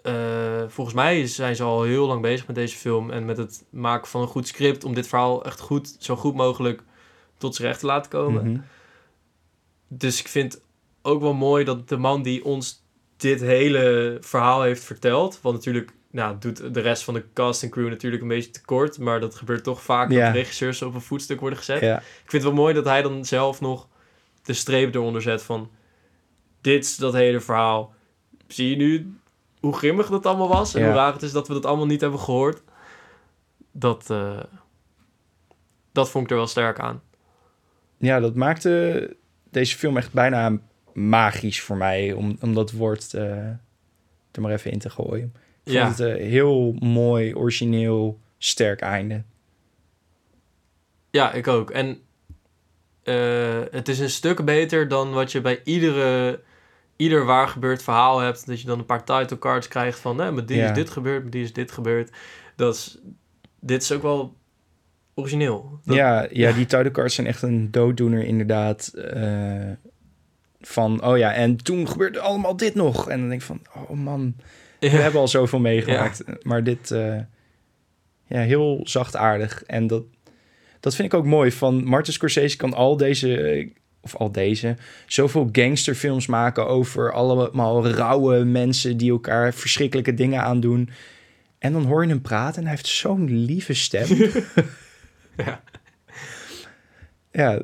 [0.09, 3.65] Eh, volgens mij zijn ze al heel lang bezig met deze film en met het
[3.71, 6.83] maken van een goed script om dit verhaal echt goed, zo goed mogelijk
[7.39, 8.51] tot zijn recht te laten komen.
[8.51, 8.61] Mhm.
[9.89, 10.61] Dus ik vind
[11.03, 12.87] ook wel mooi dat de man die ons
[13.17, 17.71] dit hele verhaal heeft verteld, want natuurlijk nou, doet de rest van de cast en
[17.71, 21.41] crew natuurlijk een beetje tekort, maar dat gebeurt toch vaak dat regisseurs op een voetstuk
[21.41, 21.83] worden gezet.
[21.83, 23.89] Ik vind het wel mooi dat hij dan zelf nog
[24.43, 25.71] de streep eronder zet van...
[26.61, 27.95] Dit is dat hele verhaal.
[28.47, 29.18] Zie je nu
[29.61, 30.75] hoe grimmig dat allemaal was?
[30.75, 30.87] En Ja.
[30.87, 32.63] hoe raar het is dat we dat allemaal niet hebben gehoord?
[33.73, 34.41] Dat, eh,
[35.93, 37.03] dat vond ik er wel sterk aan.
[37.97, 39.17] ja, dat maakte
[39.51, 40.59] deze film echt bijna
[40.93, 42.13] magisch voor mij.
[42.13, 43.47] Om, om dat woord eh,
[44.31, 45.33] er maar even in te gooien.
[45.65, 45.85] Ik Ja.
[45.87, 49.23] vond het een heel mooi, origineel, sterk einde.
[51.11, 51.71] Ja, ik ook.
[51.71, 52.01] En
[53.03, 56.41] eh, het is een stuk beter dan wat je bij iedere,
[56.99, 58.47] ieder waar gebeurd verhaal hebt.
[58.47, 60.17] Dat je dan een paar title cards krijgt van...
[60.17, 60.69] Nee, met die Ja.
[60.69, 62.11] is dit gebeurd, met die is dit gebeurd.
[62.57, 62.99] Dat is,
[63.61, 64.35] dit is ook wel
[65.15, 65.81] origineel.
[65.85, 68.87] Dat- ja, ja, die title cards zijn echt een dooddoener inderdaad.
[68.87, 69.71] eh,
[70.61, 73.09] van, oh ja, en toen gebeurde allemaal dit nog.
[73.09, 74.35] En dan denk ik van, oh man,
[74.81, 76.23] we hebben al zoveel meegemaakt.
[76.43, 77.17] Maar dit, eh,
[78.27, 79.63] ja, heel zachtaardig.
[79.65, 80.03] En dat,
[80.81, 81.53] dat vind ik ook mooi.
[81.53, 83.69] Van Martin Scorsese kan al deze, eh,
[84.15, 84.77] of al deze,
[85.07, 90.91] zoveel gangsterfilms maken over allemaal rauwe mensen die elkaar verschrikkelijke dingen aandoen.
[91.59, 94.07] En dan hoor je hem praten en hij heeft zo'n lieve stem.
[95.45, 95.63] Ja.
[97.33, 97.63] Ja,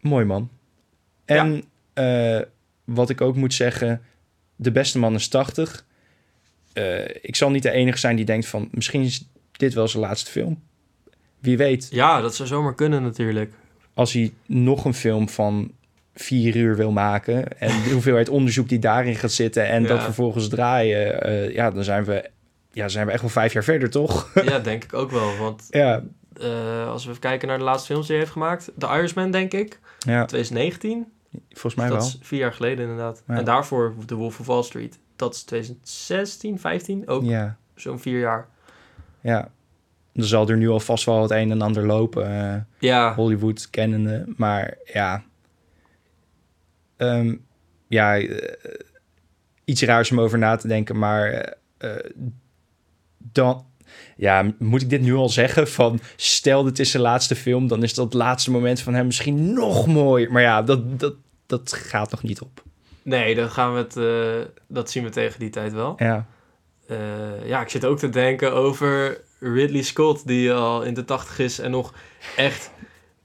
[0.00, 0.50] mooi man.
[1.24, 2.40] En eh,
[2.84, 4.02] wat ik ook moet zeggen,
[4.56, 5.84] de beste man is 80.
[6.72, 10.02] Eh, ik zal niet de enige zijn die denkt van, misschien is dit wel zijn
[10.02, 10.62] laatste film.
[11.38, 13.54] Wie weet, Ja, dat zou zomaar kunnen natuurlijk.
[13.94, 15.70] Als hij nog een film van
[16.14, 17.58] vier uur wil maken...
[17.60, 19.68] en de hoeveelheid onderzoek die daarin gaat zitten...
[19.68, 19.88] en Ja.
[19.88, 21.22] dat vervolgens draaien...
[21.22, 22.30] eh, ja, dan zijn we
[22.72, 24.30] ja, zijn we echt wel vijf jaar verder, toch?
[24.44, 25.36] Ja, denk ik ook wel.
[25.36, 26.02] Want ja,
[26.40, 28.70] eh, als we even kijken naar de laatste films die hij heeft gemaakt.
[28.78, 29.78] The Irishman, denk ik.
[29.98, 31.06] ja, 2019.
[31.50, 32.06] volgens mij dat wel.
[32.06, 33.22] is vier jaar geleden inderdaad.
[33.28, 33.34] Ja.
[33.36, 34.98] En daarvoor The Wolf of Wall Street.
[35.16, 37.08] Dat is 2016, 15.
[37.08, 38.48] Ook Ja, zo'n vier jaar.
[39.20, 39.50] ja.
[40.20, 42.26] Er zal er nu al vast wel het een en ander lopen.
[42.26, 44.24] eh, Ja, Hollywood kennende.
[44.36, 45.22] Maar ja.
[46.96, 47.34] Ehm,
[47.88, 48.54] ja, eh,
[49.64, 50.98] iets raars om over na te denken.
[50.98, 51.90] Maar eh,
[53.18, 53.64] dan.
[54.16, 55.68] Ja, moet ik dit nu al zeggen?
[55.68, 59.52] Van stel dit is zijn laatste film, dan is dat laatste moment van hem misschien
[59.52, 60.32] nog mooier.
[60.32, 61.14] Maar ja, dat, dat,
[61.46, 62.62] dat gaat nog niet op.
[63.02, 65.94] nee, dan gaan we het, dat zien we tegen die tijd wel.
[65.98, 66.26] Ja,
[67.44, 71.58] ja, ik zit ook te denken over Ridley Scott, die al in de tachtig is
[71.58, 71.94] en nog
[72.36, 72.70] echt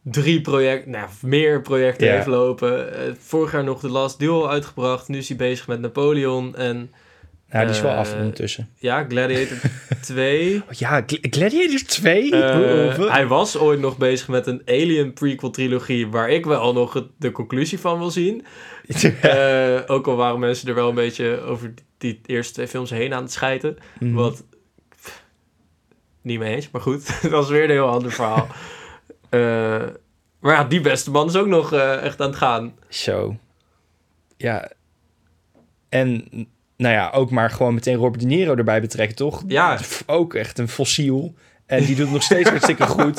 [0.03, 2.93] drie projecten, nou, meer projecten heeft lopen.
[2.97, 5.07] Eh, vorig jaar nog The Last Duel uitgebracht.
[5.07, 6.91] Nu is hij bezig met Napoleon en
[7.51, 8.69] ja die is wel Eh, af ondertussen.
[8.75, 9.57] ja, Gladiator
[10.01, 10.55] 2.
[10.55, 12.31] Oh, ja, Gl- Gladiator 2?
[12.31, 16.73] Eh, Hoe- hij was ooit nog bezig met een Alien prequel trilogie, waar ik wel
[16.73, 18.45] nog het- de conclusie van wil zien.
[19.21, 23.13] Eh, ook al waren mensen er wel een beetje over die eerste twee films heen
[23.13, 23.77] aan het schijten.
[23.99, 24.13] Mhm.
[24.13, 24.43] Wat
[26.25, 28.47] niet mee eens, maar goed, dat was weer een heel ander verhaal.
[29.29, 29.83] Eh,
[30.39, 32.73] maar ja, die beste man is ook nog eh, echt aan het gaan.
[32.89, 33.37] Zo.
[34.37, 34.71] Ja.
[35.89, 36.27] En,
[36.77, 39.43] nou ja, ook maar gewoon meteen Robert De Niro erbij betrekken, toch?
[39.47, 39.79] Ja.
[40.05, 41.33] Ook echt een fossiel.
[41.65, 43.15] En die doet nog steeds hartstikke goed.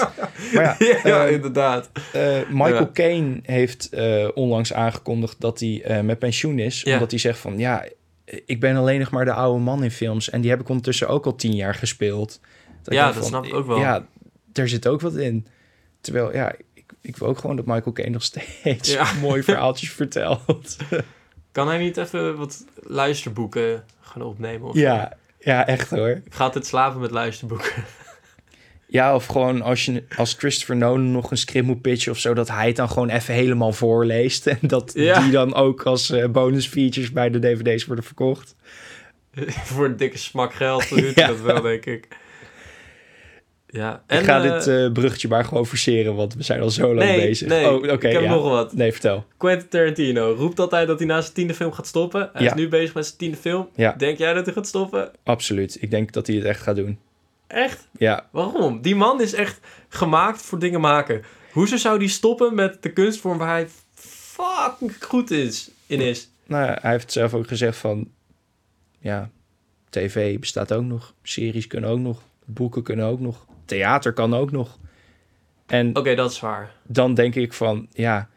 [0.55, 1.91] Maar ja, ja, eh, inderdaad.
[2.13, 2.91] eh, Michael Ja.
[2.93, 3.91] Caine heeft
[4.35, 6.83] onlangs aangekondigd dat hij met pensioen is.
[6.83, 6.93] Ja.
[6.93, 7.87] Omdat hij zegt van, ja,
[8.47, 10.31] ik ben alleen nog maar de oude man in films.
[10.31, 12.41] En die heb ik ondertussen ook al tien jaar gespeeld.
[12.95, 13.79] Ja, dat van, snap ik ook wel.
[13.79, 14.07] Ja,
[14.53, 15.47] daar zit ook wat in.
[16.01, 19.13] Terwijl, ja, ik, ik wil ook gewoon dat Michael Caine nog steeds Ja.
[19.21, 20.77] mooie verhaaltjes vertelt.
[21.53, 24.69] Kan hij niet even wat luisterboeken gaan opnemen?
[24.69, 24.81] Of zo?
[24.81, 26.09] Ja, ja, echt hoor.
[26.09, 27.85] Ik ga altijd slapen met luisterboeken.
[28.89, 32.35] Ja, of gewoon als je als Christopher Nolan nog een script moet pitchen of zo,
[32.35, 34.47] dat hij het dan gewoon even helemaal voorleest.
[34.47, 35.21] En dat Ja.
[35.21, 38.55] die dan ook als eh, bonus features bij de dvd's worden verkocht.
[39.47, 41.27] Voor een dikke smak geld doet Ja.
[41.27, 42.09] dat wel, denk ik.
[43.77, 46.95] Ja, en, ik ga dit eh, bruggetje maar gewoon forceren, want we zijn al zo
[46.95, 47.49] lang nee, bezig.
[47.49, 48.07] nee, oh, oké.
[48.07, 48.35] ik heb ja.
[48.35, 48.73] nog wat.
[48.73, 49.25] Nee, vertel.
[49.37, 52.31] Quentin Tarantino roept altijd dat hij na zijn tiende film gaat stoppen.
[52.33, 52.49] Hij Ja.
[52.49, 53.69] is nu bezig met zijn tiende film.
[53.75, 53.93] Ja.
[53.99, 55.11] Denk jij dat hij gaat stoppen?
[55.25, 55.77] Absoluut.
[55.81, 56.99] Ik denk dat hij het echt gaat doen.
[57.47, 57.89] Echt?
[57.99, 58.83] Ja, Waarom?
[58.83, 61.23] Die man is echt gemaakt voor dingen maken.
[61.53, 66.31] Hoezo zou die stoppen met de kunstvorm waar hij fucking goed is, in is?
[66.47, 68.09] nou ja, hij heeft zelf ook gezegd van...
[68.99, 69.31] Ja,
[69.91, 71.15] tv bestaat ook nog.
[71.23, 72.23] Series kunnen ook nog.
[72.45, 73.47] Boeken kunnen ook nog.
[73.67, 74.79] Theater kan ook nog.
[75.67, 76.73] En Oké, dat is waar.
[76.87, 77.87] dan denk ik van...
[77.93, 78.29] Ja,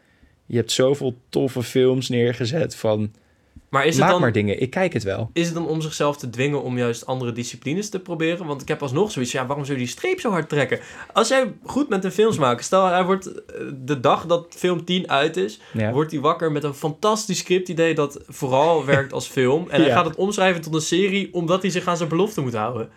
[0.46, 3.12] je hebt zoveel toffe films neergezet van...
[3.68, 5.30] Maar is het, maak dan, maar dingen, ik kijk het wel.
[5.32, 8.46] is het dan om zichzelf te dwingen om juist andere disciplines te proberen?
[8.46, 10.80] Want ik heb alsnog zoiets, ja, waarom zou je die streep zo hard trekken?
[11.12, 14.84] Als jij goed met een films maken, stel hij wordt eh, de dag dat film
[14.84, 15.92] 10 uit is, Ja.
[15.92, 19.68] wordt hij wakker met een fantastisch scriptidee dat vooral werkt als film.
[19.70, 19.94] En hij Ja.
[19.96, 22.88] gaat het omschrijven tot een serie omdat hij zich aan zijn belofte moet houden.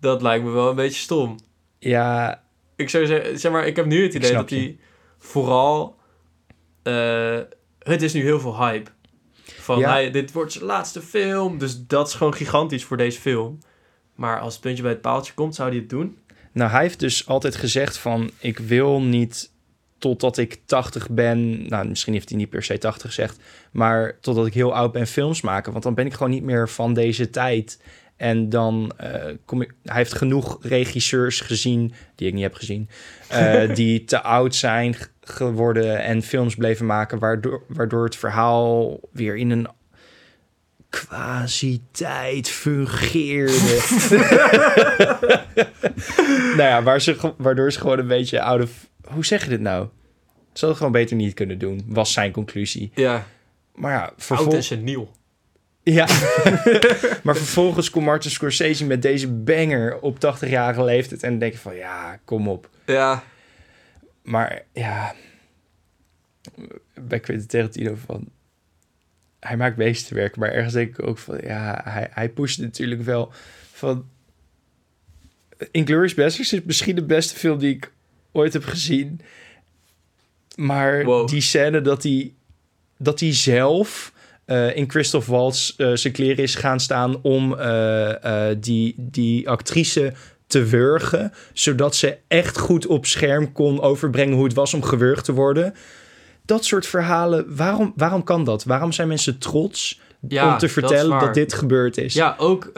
[0.00, 1.36] Dat lijkt me wel een beetje stom.
[1.84, 2.42] Ja,
[2.76, 4.76] Ik zou zeggen, zeg maar, ik heb nu het idee dat hij
[5.18, 5.96] vooral...
[6.82, 7.38] eh,
[7.78, 8.90] het is nu heel veel hype.
[9.44, 9.90] Van, Ja.
[9.90, 11.58] hij, dit wordt zijn laatste film.
[11.58, 13.58] Dus dat is gewoon gigantisch voor deze film.
[14.14, 16.16] Maar als het puntje bij het paaltje komt, zou hij het doen?
[16.52, 18.30] nou hij heeft dus altijd gezegd van...
[18.38, 19.50] Ik wil niet
[19.98, 21.68] totdat ik 80 ben...
[21.68, 23.38] Nou, misschien heeft hij niet per se 80 gezegd...
[23.72, 25.72] Maar totdat ik heel oud ben films maken.
[25.72, 27.80] Want dan ben ik gewoon niet meer van deze tijd.
[28.22, 29.74] En dan eh, kom ik...
[29.82, 31.92] Hij heeft genoeg regisseurs gezien...
[32.14, 32.88] Die ik niet heb gezien.
[33.28, 37.18] eh, die te oud zijn geworden en films bleven maken...
[37.18, 39.68] Waardoor, waardoor het verhaal weer in een
[40.88, 43.80] quasi-tijd fungeerde.
[46.56, 48.70] nou ja, waar ze, ge- waardoor ze gewoon een beetje out of...
[49.04, 49.86] Hoe zeg je dit nou?
[50.52, 52.90] Ze hadden gewoon beter niet kunnen doen, was zijn conclusie.
[52.94, 53.26] Ja,
[53.74, 55.10] Maar ja, oud en vervol- seniel.
[55.82, 56.06] Ja.
[57.24, 61.22] maar vervolgens komt Martin Scorsese met deze banger op 80-jarige leeftijd...
[61.22, 62.68] en dan denk je van, ja, kom op.
[62.86, 63.24] Ja,
[64.22, 65.14] Maar ja,
[66.94, 68.28] bij Quentin Tarantino van...
[69.40, 71.38] Hij maakt meesterwerk, maar ergens denk ik ook van...
[71.42, 73.32] Ja, hij, hij pusht natuurlijk wel
[73.72, 74.08] van...
[75.70, 77.92] Inglourious Basterds is misschien de beste film die ik
[78.32, 79.20] ooit heb gezien.
[80.56, 81.28] Maar Wow.
[81.28, 82.34] die scène dat hij,
[82.96, 84.12] dat hij zelf
[84.44, 87.22] eh, in Christoph Waltz eh, zijn kleren is gaan staan...
[87.22, 90.12] om eh, die, die actrice
[90.46, 91.32] te wurgen...
[91.52, 94.34] zodat ze echt goed op scherm kon overbrengen...
[94.34, 95.74] hoe het was om gewurgd te worden.
[96.44, 98.64] Dat soort verhalen, waarom, waarom kan dat?
[98.64, 101.32] Waarom zijn mensen trots ja om te vertellen dat, waar.
[101.32, 102.14] dit gebeurd is?
[102.14, 102.70] Ja, ook...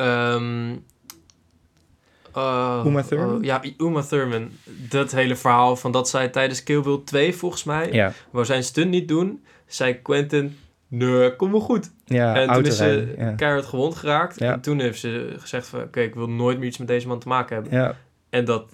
[2.36, 3.42] Oh, Uma Thurman?
[3.42, 4.50] ja, Uma Thurman.
[4.64, 8.64] Dat hele verhaal van dat zij tijdens Kill Bill 2, volgens mij, Ja, wou zijn
[8.64, 9.44] stunt niet doen.
[9.66, 10.56] Zei Quentin,
[10.96, 11.90] nee, kom wel goed.
[12.04, 13.32] ja en toen is ze ja.
[13.32, 14.38] keihard gewond geraakt.
[14.38, 14.52] Ja.
[14.52, 17.18] En toen heeft ze gezegd van, oké, ik wil nooit meer iets met deze man
[17.18, 17.78] te maken hebben.
[17.78, 17.96] ja,
[18.30, 18.72] En dat,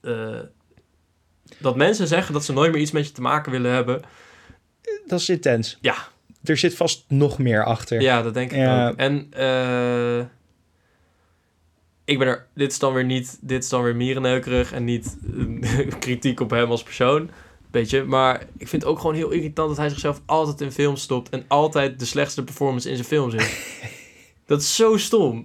[0.00, 0.40] eh,
[1.58, 4.02] dat mensen zeggen dat ze nooit meer iets met je te maken willen hebben.
[5.06, 5.78] dat is intens.
[5.80, 5.94] Ja.
[6.44, 8.00] Er zit vast nog meer achter.
[8.00, 8.96] Ja, dat denk ik ook.
[8.96, 10.18] En eh,
[12.04, 15.18] ik ben er, dit is dan weer niet, dit is dan weer mierenneukerig en niet
[15.60, 17.30] eh, kritiek op hem als persoon.
[17.80, 21.02] Beetje, maar ik vind het ook gewoon heel irritant dat hij zichzelf altijd in films
[21.02, 23.56] stopt en altijd de slechtste performance in zijn films is.
[24.46, 25.42] dat is zo stom.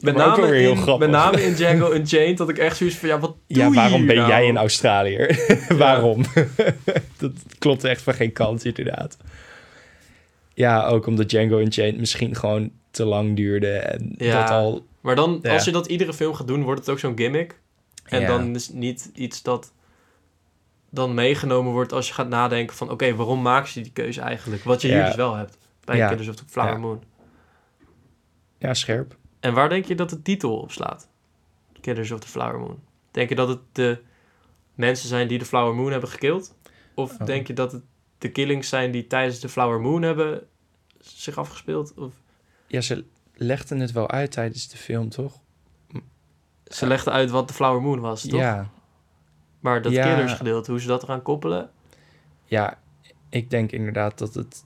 [0.00, 1.08] Met name, heel in, grappig.
[1.08, 4.06] met name in Django Unchained dat ik echt zoiets van, ja, wat doe Ja, waarom
[4.06, 4.28] ben nou?
[4.28, 5.26] jij in Australië?
[5.68, 6.22] waarom?
[7.18, 9.16] dat klopt echt van geen kant, inderdaad.
[10.54, 13.72] Ja, ook omdat Django Unchained misschien gewoon te lang duurde.
[13.78, 14.40] En Ja.
[14.40, 14.86] dat al...
[15.00, 15.52] Maar dan, Ja.
[15.52, 17.58] als je dat iedere film gaat doen, wordt het ook zo'n gimmick.
[18.04, 18.26] En Ja.
[18.26, 19.72] dan is niet iets dat
[20.90, 22.90] dan meegenomen wordt als je gaat nadenken van...
[22.90, 24.62] Oké, waarom maak je die keuze eigenlijk?
[24.64, 26.08] Wat je hier dus wel hebt bij Ja.
[26.08, 26.78] Killers of the Flower Ja.
[26.78, 27.02] Moon.
[28.58, 29.16] Ja, scherp.
[29.40, 31.08] En waar denk je dat de titel op slaat?
[31.80, 32.80] Killers of the Flower Moon.
[33.10, 34.02] Denk je dat het de
[34.74, 36.54] mensen zijn die de Flower Moon hebben gekild?
[36.94, 37.26] Of Oh.
[37.26, 37.82] denk je dat het
[38.18, 40.46] de killings zijn die tijdens de Flower Moon hebben
[40.98, 41.94] zich afgespeeld?
[41.96, 42.12] Of
[42.66, 43.04] Ja, ze
[43.34, 45.40] legden het wel uit tijdens de film, toch?
[46.64, 48.40] ze legden uit wat de Flower Moon was, toch?
[48.40, 48.70] Ja,
[49.60, 50.14] Maar dat Ja.
[50.14, 51.70] killers gedeelte, hoe ze dat eraan koppelen...
[52.44, 52.78] ja,
[53.28, 54.64] ik denk inderdaad dat het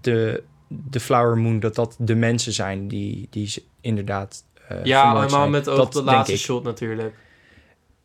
[0.00, 5.14] de, de Flower Moon, dat dat de mensen zijn die, die ze inderdaad uh, Ja,
[5.20, 7.14] helemaal met ook de laatste shot natuurlijk.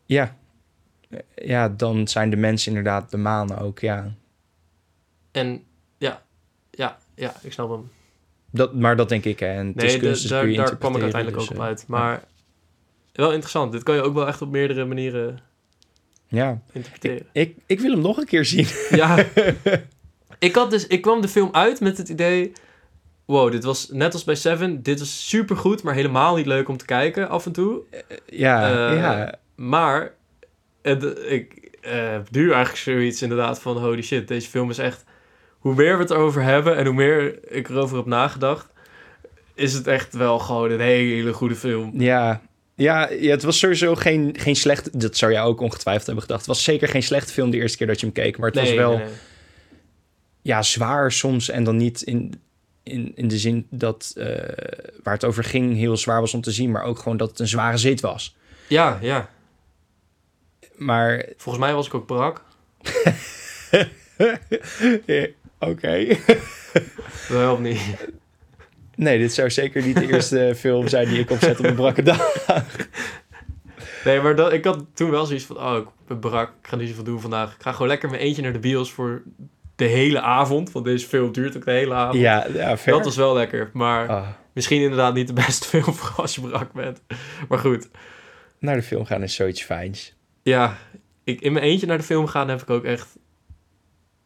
[0.06, 0.36] Ja.
[1.36, 4.12] ja, dan zijn de mensen inderdaad de manen ook, ja.
[5.32, 5.64] En
[5.98, 6.24] ja,
[6.72, 7.91] ja, ja, ik snap hem.
[8.50, 9.48] Dat, maar dat denk ik, hè.
[9.48, 11.82] En Nee, de- dus daar, daar kwam ik uiteindelijk ook dus, op uit.
[11.82, 12.24] eh, Maar
[13.14, 13.72] wel interessant.
[13.72, 15.40] Dit kan je ook wel echt op meerdere manieren
[16.34, 17.26] Ja, interpreteren.
[17.31, 18.68] ik, ik wil hem nog een keer zien.
[18.89, 19.26] Ja,
[20.39, 22.51] ik, had dus, ik kwam de film uit met het idee...
[23.26, 24.84] Wow, dit was net als bij Seven.
[24.84, 27.81] Dit was supergoed, maar helemaal niet leuk om te kijken af en toe.
[28.26, 29.35] ja, Eh, ja.
[29.55, 30.14] Maar
[30.81, 33.77] het, ik eh, heb nu eigenlijk zoiets inderdaad van...
[33.77, 35.03] Holy shit, deze film is echt...
[35.60, 38.68] Hoe meer we het erover hebben en hoe meer ik erover heb nagedacht...
[39.53, 41.91] is het echt wel gewoon een hele goede film.
[42.01, 42.41] Ja,
[42.76, 45.00] ja, ja, het was sowieso geen, geen slecht...
[45.00, 46.45] Dat zou jij ook ongetwijfeld hebben gedacht.
[46.45, 48.38] Het was zeker geen slechte film de eerste keer dat je hem keek.
[48.38, 49.14] Maar het was wel nee, nee.
[50.41, 51.50] ja, zwaar soms.
[51.50, 52.41] En dan niet in,
[52.84, 54.26] in, in de zin dat eh,
[55.04, 56.72] waar het over ging heel zwaar was om te zien.
[56.72, 58.36] Maar ook gewoon dat het een zware zit was.
[58.68, 59.30] Ja, ja.
[60.76, 62.44] Maar Volgens mij was ik ook brak.
[65.60, 66.18] oké.
[67.28, 67.82] Dat helpt niet.
[69.04, 72.04] Nee, dit zou zeker niet de eerste film zijn die ik opzet op een brakke
[72.04, 72.34] dag.
[74.04, 75.58] Nee, maar dat, ik had toen wel zoiets van...
[75.58, 76.50] Oh, ik ben brak.
[76.62, 77.56] Ik ga niet zoveel doen vandaag.
[77.56, 79.24] Ik ga gewoon lekker mijn eentje naar de bios voor
[79.76, 80.72] de hele avond.
[80.72, 82.20] Want deze film duurt ook de hele avond.
[82.20, 82.96] Ja, ja fair.
[82.96, 83.70] dat was wel lekker.
[83.74, 87.02] Maar Ah, misschien inderdaad niet de beste film voor als je brak bent.
[87.50, 87.90] Maar goed.
[88.60, 90.16] naar de film gaan is zoiets fijns.
[90.42, 90.78] Ja,
[91.24, 93.08] ik, in mijn eentje naar de film gaan heb ik ook echt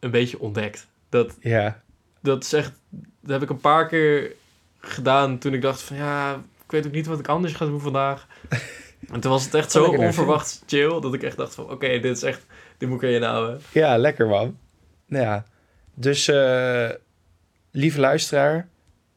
[0.00, 0.86] een beetje ontdekt.
[1.08, 1.82] Dat, Ja,
[2.22, 2.72] dat is echt...
[3.20, 4.32] Dat heb ik een paar keer
[4.80, 5.96] gedaan toen ik dacht van...
[5.96, 6.34] Ja,
[6.64, 8.26] ik weet ook niet wat ik anders ga doen vandaag.
[9.12, 11.00] En toen was het echt zo onverwacht chill...
[11.00, 11.70] dat ik echt dacht van...
[11.70, 12.46] Oké, dit is echt...
[12.78, 13.60] Dit moet ik in houden.
[13.72, 14.58] ja lekker man.
[15.06, 15.44] Ja,
[15.94, 16.88] dus eh,
[17.70, 18.68] lieve luisteraar,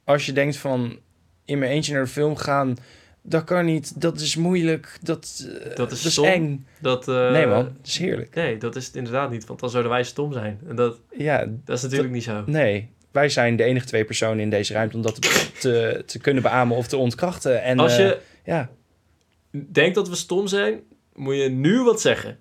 [0.03, 0.99] als je denkt van
[1.45, 2.77] in mijn eentje naar de film gaan,
[3.21, 6.25] dat kan niet, dat is moeilijk, dat, eh, Dat is dat stom.
[6.25, 6.65] eng.
[6.79, 8.35] Dat, eh, nee man, dat is heerlijk.
[8.35, 9.45] Nee, dat is het inderdaad niet.
[9.45, 10.59] Want dan zouden wij stom zijn.
[10.67, 12.43] En dat, Ja, dat is natuurlijk niet zo.
[12.45, 12.89] nee.
[13.11, 16.43] Wij zijn de enige twee personen in deze ruimte om dat te, te, te kunnen
[16.43, 17.63] beamen of te ontkrachten.
[17.63, 18.69] En, Als eh, je ja.
[19.51, 20.79] denkt dat we stom zijn...
[21.15, 22.39] moet je nu wat zeggen.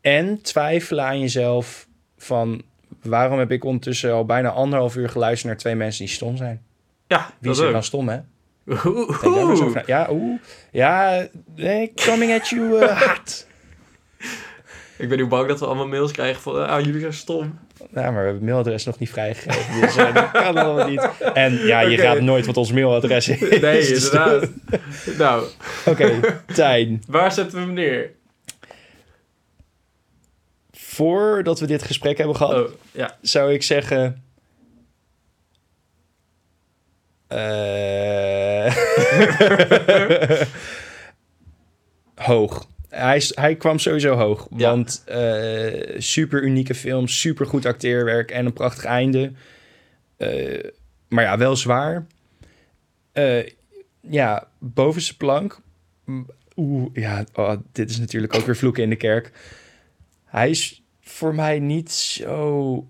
[0.00, 2.62] En twijfelen aan jezelf van
[3.02, 6.62] waarom heb ik ondertussen al bijna anderhalf uur geluisterd naar twee mensen die stom zijn.
[7.06, 8.18] Ja, Wie is er dan stom, hè?
[8.84, 9.86] Oeh.
[9.86, 10.40] Ja, oeh.
[10.70, 13.46] Ja, nee, coming at you uh, hard.
[14.98, 16.66] Ik ben nu bang dat we allemaal mails krijgen van...
[16.68, 17.58] Ah, jullie zijn stom.
[17.78, 19.80] Nou, maar we hebben het mailadres nog niet vrijgegeven.
[19.80, 21.08] Dus eh, dat kan allemaal niet.
[21.34, 23.40] En ja, je raadt nooit wat ons mailadres is.
[23.40, 24.48] Nee, Dus- inderdaad.
[25.18, 25.44] nou,
[25.86, 26.20] Oké,
[26.54, 27.02] Tijn.
[27.08, 28.10] waar zetten we hem neer?
[30.70, 33.16] Voordat we dit gesprek hebben gehad, Oh, ja.
[33.20, 34.22] zou ik zeggen...
[37.26, 38.74] eh,
[42.28, 42.66] hoog.
[42.88, 44.48] Hij, hij kwam sowieso hoog.
[44.56, 44.70] Ja.
[44.70, 49.32] Want eh, super unieke film, super goed acteerwerk en een prachtig einde.
[50.16, 50.64] Eh,
[51.08, 52.06] maar ja, wel zwaar.
[53.12, 53.46] Eh,
[54.00, 55.60] ja, bovenste plank.
[56.56, 59.32] Oeh, ja, oh, dit is natuurlijk ook weer vloeken in de kerk.
[60.24, 62.88] Hij is voor mij niet zo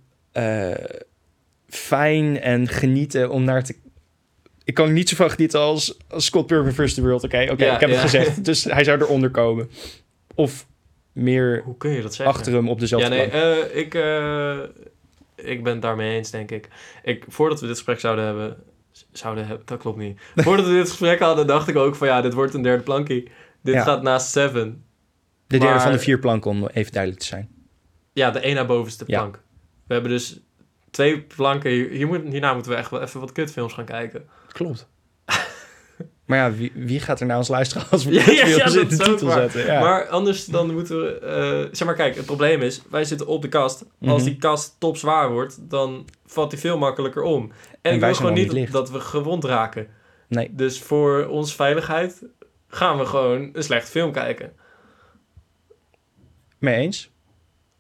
[1.69, 3.77] fijn en genieten om naar te...
[4.69, 6.95] Ik kan er niet zo van genieten als, als Scott Pilgrim vs.
[6.95, 7.25] The World.
[7.25, 7.95] Oké, oké, Ja, ik heb ja.
[7.95, 8.45] het gezegd.
[8.45, 9.71] Dus hij zou eronder komen.
[10.35, 10.67] Of
[11.13, 12.37] meer Hoe kun je dat zeggen?
[12.37, 14.59] achter hem op dezelfde Ja, nee, eh, ik, eh,
[15.37, 16.69] ik ben het daarmee eens, denk ik.
[17.03, 17.25] ik.
[17.29, 18.57] Voordat we dit gesprek zouden hebben...
[19.13, 20.21] Zouden hebben, dat klopt niet.
[20.35, 22.07] Voordat we dit gesprek hadden, dacht ik ook van...
[22.07, 23.31] Ja, dit wordt een derde plankie.
[23.63, 23.83] Dit Ja.
[23.83, 24.85] gaat naast Seven.
[25.47, 27.49] De derde maar- van de vier planken, om even duidelijk te zijn.
[28.13, 29.19] Ja, de één na bovenste Ja.
[29.21, 29.43] plank.
[29.87, 30.41] We hebben dus
[30.91, 31.71] twee planken.
[31.71, 34.29] Hier, hier moet, hierna moeten we echt wel even wat kutfilms gaan kijken.
[34.59, 34.87] Klopt.
[36.27, 38.89] maar ja, wie, wie gaat er nou als luisteren als we Ja, ja, ja, in
[38.89, 39.67] de titel zetten?
[39.67, 39.81] Ja.
[39.81, 41.19] Maar anders dan moeten we...
[41.19, 42.83] eh, zeg maar, kijk, het probleem is...
[42.91, 43.85] Wij zitten op de kast.
[44.01, 44.25] Als Mhm.
[44.25, 45.59] die kast topzwaar wordt...
[45.71, 47.43] dan valt die veel makkelijker om.
[47.43, 48.73] En, En ik wij wil zijn gewoon niet licht.
[48.73, 49.87] dat we gewond raken.
[50.29, 50.55] Nee.
[50.55, 52.23] Dus voor onze veiligheid...
[52.69, 54.53] gaan we gewoon een slechte film kijken.
[56.59, 57.11] Mee eens?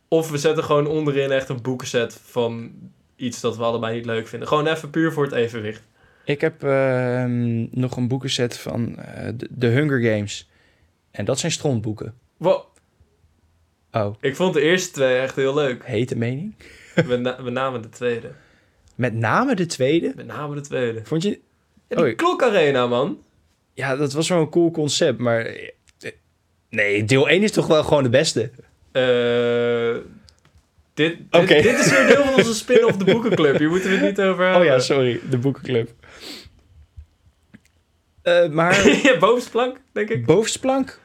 [0.08, 2.20] Of we zetten gewoon onderin echt een boekenset...
[2.24, 2.70] van
[3.16, 4.48] iets dat we allebei niet leuk vinden.
[4.48, 5.82] Gewoon even puur voor het evenwicht.
[6.28, 10.48] Ik heb ehm, nog een boekenset van eh, de, de Hunger Games.
[11.10, 12.14] En dat zijn strontboeken.
[12.36, 12.62] Wow,
[13.92, 15.84] Oh, ik vond de eerste twee echt heel leuk.
[15.84, 16.54] hete mening?
[16.94, 18.30] We, na- we namen de tweede.
[18.94, 20.12] Met name de tweede.
[20.16, 21.00] We namen de tweede.
[21.04, 21.38] Vond je...
[21.88, 23.18] Ja, die klokarena, man.
[23.74, 25.40] Ja, dat was wel een cool concept, maar...
[25.40, 25.70] eh,
[26.70, 28.50] Nee, deel 1 is toch wel gewoon de beste?
[28.92, 30.10] Eh,
[30.94, 33.58] dit, dit, dit is weer deel van onze spin-off de boekenclub.
[33.58, 34.66] Hier moeten we het niet over Oh hebben.
[34.68, 35.20] ja, sorry.
[35.30, 35.90] De boekenclub.
[38.28, 40.26] Eh, maar ja, bovenste plank, denk ik.
[40.26, 41.00] bovenste plank.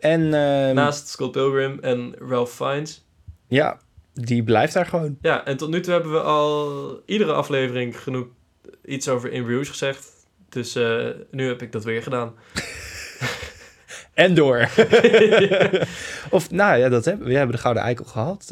[0.00, 3.04] En ehm, Naast Scott Pilgrim en Ralph Fiennes.
[3.48, 3.78] ja,
[4.14, 5.18] die blijft daar gewoon.
[5.20, 8.26] Ja, en tot nu toe hebben we al iedere aflevering genoeg
[8.84, 10.12] iets over In Bruges gezegd.
[10.48, 12.34] Dus eh, nu heb ik dat weer gedaan.
[14.14, 14.58] En door.
[16.30, 17.32] of, nou ja, dat hebben we.
[17.32, 18.48] We hebben de Gouden Eikel gehad.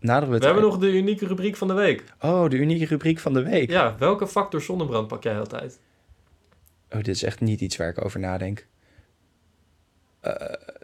[0.00, 2.04] Naderen we We hebben nog de unieke rubriek van de week.
[2.20, 3.70] Oh, de unieke rubriek van de week.
[3.70, 5.80] Ja, welke factor zonnebrand pak jij altijd?
[6.90, 8.66] Oh, dit is echt niet iets waar ik over nadenk.
[10.20, 10.32] Eh,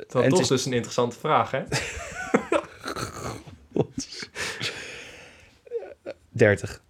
[0.09, 1.63] Dat is- dus een interessante vraag, hè?
[6.29, 6.83] 30.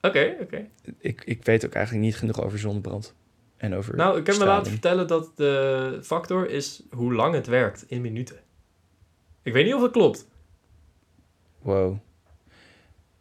[0.00, 0.66] Oké, oké.
[0.98, 3.14] Ik, ik weet ook eigenlijk niet genoeg over zonnebrand.
[3.56, 7.46] En over Nou, ik heb me laten vertellen dat de factor is hoe lang het
[7.46, 8.36] werkt in minuten.
[9.42, 10.26] Ik weet niet of het klopt.
[11.58, 11.98] Wow.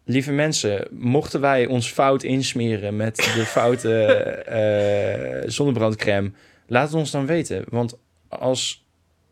[0.09, 6.31] Lieve mensen, mochten wij ons fout insmeren met de foute eh, zonnebrandcrème,
[6.67, 7.65] laat het ons dan weten.
[7.67, 8.85] Want als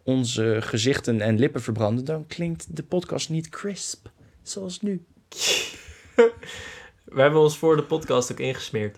[0.04, 4.08] onze gezichten en lippen verbranden, dan klinkt de podcast niet crisp,
[4.44, 5.06] zoals nu.
[7.04, 8.98] We hebben ons voor de podcast ook ingesmeerd.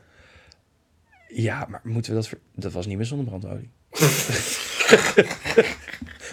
[1.27, 2.27] Ja, maar moeten we dat...
[2.27, 3.69] ver- Dat was niet meer zonnebrandolie.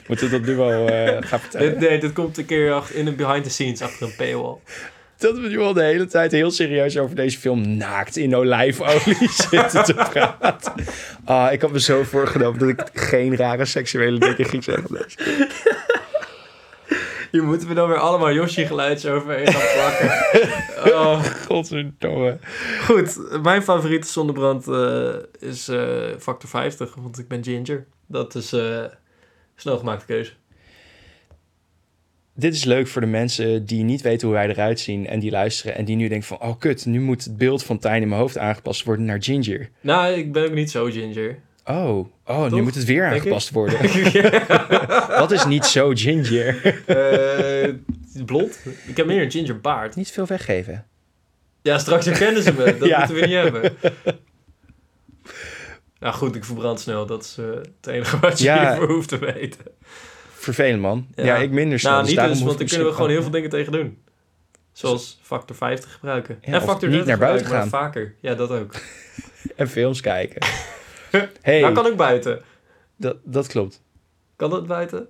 [0.09, 1.79] moeten we dat nu al eh, gaan vertellen?
[1.79, 4.57] Nee, dit komt een keer in een behind the scenes achter een paywall.
[5.19, 9.31] Dat we nu al de hele tijd heel serieus over deze film naakt in olijfolie
[9.51, 10.73] zitten te praten.
[11.25, 15.07] Ah, ik had me zo voorgenomen dat ik geen rare seksuele dingen ging zeggen.
[17.31, 20.11] Hier moeten we dan weer allemaal Yoshi-geluidjes overheen gaan plakken.
[20.87, 21.25] Oh.
[21.25, 22.39] Godverdomme.
[22.85, 27.87] Goed, mijn favoriete zonnebrand eh, is eh, factor 50, want ik ben ginger.
[28.07, 28.85] Dat is eh
[29.57, 30.33] snel gemaakte keuze.
[32.39, 35.31] Dit is leuk voor de mensen die niet weten hoe wij eruit zien en die
[35.31, 38.09] luisteren en die nu denken van, oh kut, nu moet het beeld van Tijn in
[38.09, 39.69] mijn hoofd aangepast worden naar Ginger.
[39.81, 41.39] Nou, ik ben ook niet zo ginger.
[41.65, 43.79] Oh, oh nu moet het weer aangepast worden.
[45.19, 46.83] Wat is niet zo ginger?
[46.87, 47.75] Eh,
[48.27, 48.59] blond?
[48.87, 49.97] Ik heb meer een ginger baard.
[49.97, 50.85] niet veel weggeven.
[51.63, 52.65] Ja, straks herkennen ze me.
[52.79, 52.99] Dat Ja.
[52.99, 53.73] moeten we niet hebben.
[56.01, 57.07] Nou goed, ik verbrand snel.
[57.07, 58.69] Dat is eh, het enige wat je Ja.
[58.69, 59.61] hiervoor hoeft te weten.
[60.55, 61.07] Vervelend man.
[61.15, 61.37] Ja, Ja.
[61.37, 61.93] ik minder snel.
[61.93, 63.99] nou, dus niet dus, want daar kunnen we gewoon heel veel dingen tegen doen.
[64.73, 66.39] Zoals factor 50 gebruiken.
[66.43, 68.15] Ja, en factor niet 30 naar buiten maar vaker.
[68.21, 68.75] Ja, dat ook.
[69.57, 70.47] En films kijken.
[71.43, 72.43] hey, Nou, kan ook buiten.
[72.97, 73.83] dat, dat klopt.
[74.37, 75.09] Kan dat buiten?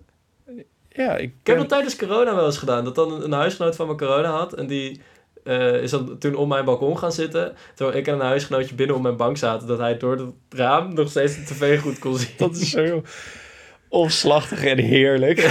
[0.88, 2.84] Ja, ik, Ik heb dat tijdens corona wel eens gedaan.
[2.84, 4.52] Dat dan een, een huisgenoot van me corona had.
[4.54, 5.00] En die
[5.44, 7.54] eh, is dan toen op mijn balkon gaan zitten.
[7.74, 9.68] Terwijl ik en een huisgenootje binnen op mijn bank zaten.
[9.68, 12.34] Dat hij door het raam nog steeds de tv goed kon zien.
[12.36, 13.02] Dat is zo
[13.88, 15.38] omslachtig en heerlijk.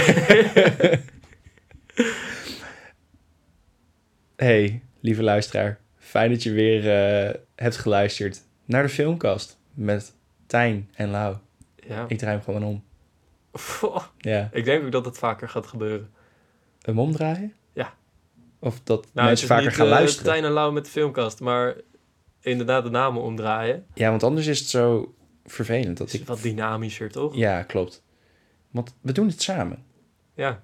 [4.36, 5.78] hey, lieve luisteraar.
[5.98, 10.14] Fijn dat je weer eh, hebt geluisterd naar de filmkast met
[10.46, 11.36] Tijn en Lau.
[11.88, 12.04] Ja.
[12.08, 12.84] Ik draai hem gewoon om.
[14.18, 14.48] Ja.
[14.52, 16.10] Ik denk ook dat het vaker gaat gebeuren.
[16.80, 17.54] Hem omdraaien?
[17.72, 17.94] Ja.
[18.58, 20.32] Of dat Nou, mensen het is vaker niet, gaan eh, luisteren?
[20.32, 21.74] Tijn en Lau met de filmkast, maar
[22.40, 23.86] inderdaad de namen omdraaien.
[23.94, 25.14] Ja, want anders is het zo
[25.44, 25.86] vervelend.
[25.86, 26.26] Dat Dat is ik...
[26.26, 27.36] wat dynamischer, toch?
[27.36, 28.04] Ja, klopt.
[28.76, 29.84] Want we doen het samen.
[30.34, 30.62] Ja.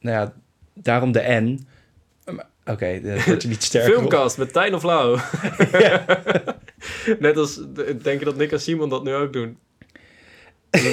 [0.00, 0.34] Nou ja,
[0.74, 1.66] daarom de N.
[2.64, 3.96] Oké, dat wordt je niet sterker op.
[3.96, 5.18] Filmcast met Tijn of Lau.
[7.18, 7.60] Net als,
[8.02, 9.58] denk je dat Nick en Simon dat nu ook doen?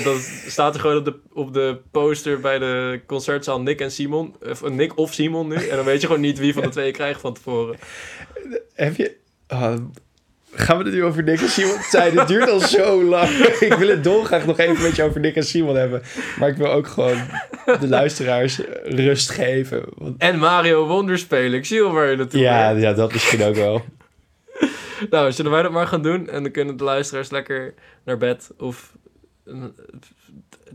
[0.04, 0.18] Dan
[0.48, 4.36] staat er gewoon op de, op de poster bij de concertzaal Nick en Simon.
[4.50, 5.56] Of Nick of Simon nu.
[5.56, 7.78] En dan weet je gewoon niet wie van de twee je krijgt van tevoren.
[8.74, 9.18] Heb je...
[9.48, 9.76] oh,
[10.54, 12.18] gaan we het nu over Nick en Simon zijn?
[12.18, 13.30] Het duurt al zo lang.
[13.70, 16.02] ik wil het dolgraag nog even met je over Nick en Simon hebben.
[16.40, 17.18] Maar ik wil ook gewoon
[17.80, 19.84] de luisteraars rust geven.
[19.98, 21.54] Want, En Mario Wonder spelen.
[21.54, 23.86] Ik zie al waar je naartoe ja, ja, dat misschien ook wel.
[25.10, 26.30] Nou, zullen wij dat maar gaan doen?
[26.30, 27.74] En dan kunnen de luisteraars lekker
[28.06, 28.92] naar bed of
[29.46, 29.54] eh,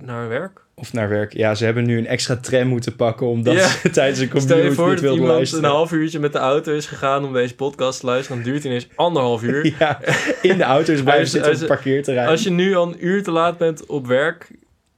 [0.01, 0.65] naar werk.
[0.75, 1.33] Of naar werk.
[1.33, 3.27] Ja, ze hebben nu een extra tram moeten pakken...
[3.27, 3.69] omdat Ja.
[3.69, 5.65] ze tijdens een Stel je voor niet dat iemand luisteren.
[5.65, 8.37] een half uurtje met de auto is gegaan om deze podcast te luisteren.
[8.43, 9.75] Dan duurt het ineens anderhalf uur.
[9.79, 10.01] Ja,
[10.43, 12.29] in de auto's Hij blijven is- zitten op het is- parkeerterrein.
[12.29, 14.51] Als je nu al een uur te laat bent op werk,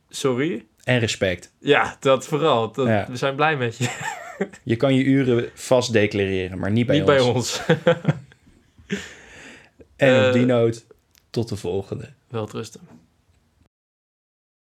[0.09, 0.65] sorry.
[0.85, 1.53] En respect.
[1.61, 2.73] Ja, dat vooral.
[2.73, 3.07] Dat, Ja.
[3.11, 3.89] We zijn blij met je.
[4.63, 7.17] Je kan je uren vast declareren, maar niet bij Niet ons.
[7.17, 7.61] bij ons.
[9.97, 10.85] En Eh, op die noot,
[11.31, 12.09] tot de volgende.
[12.29, 12.81] Wel rusten.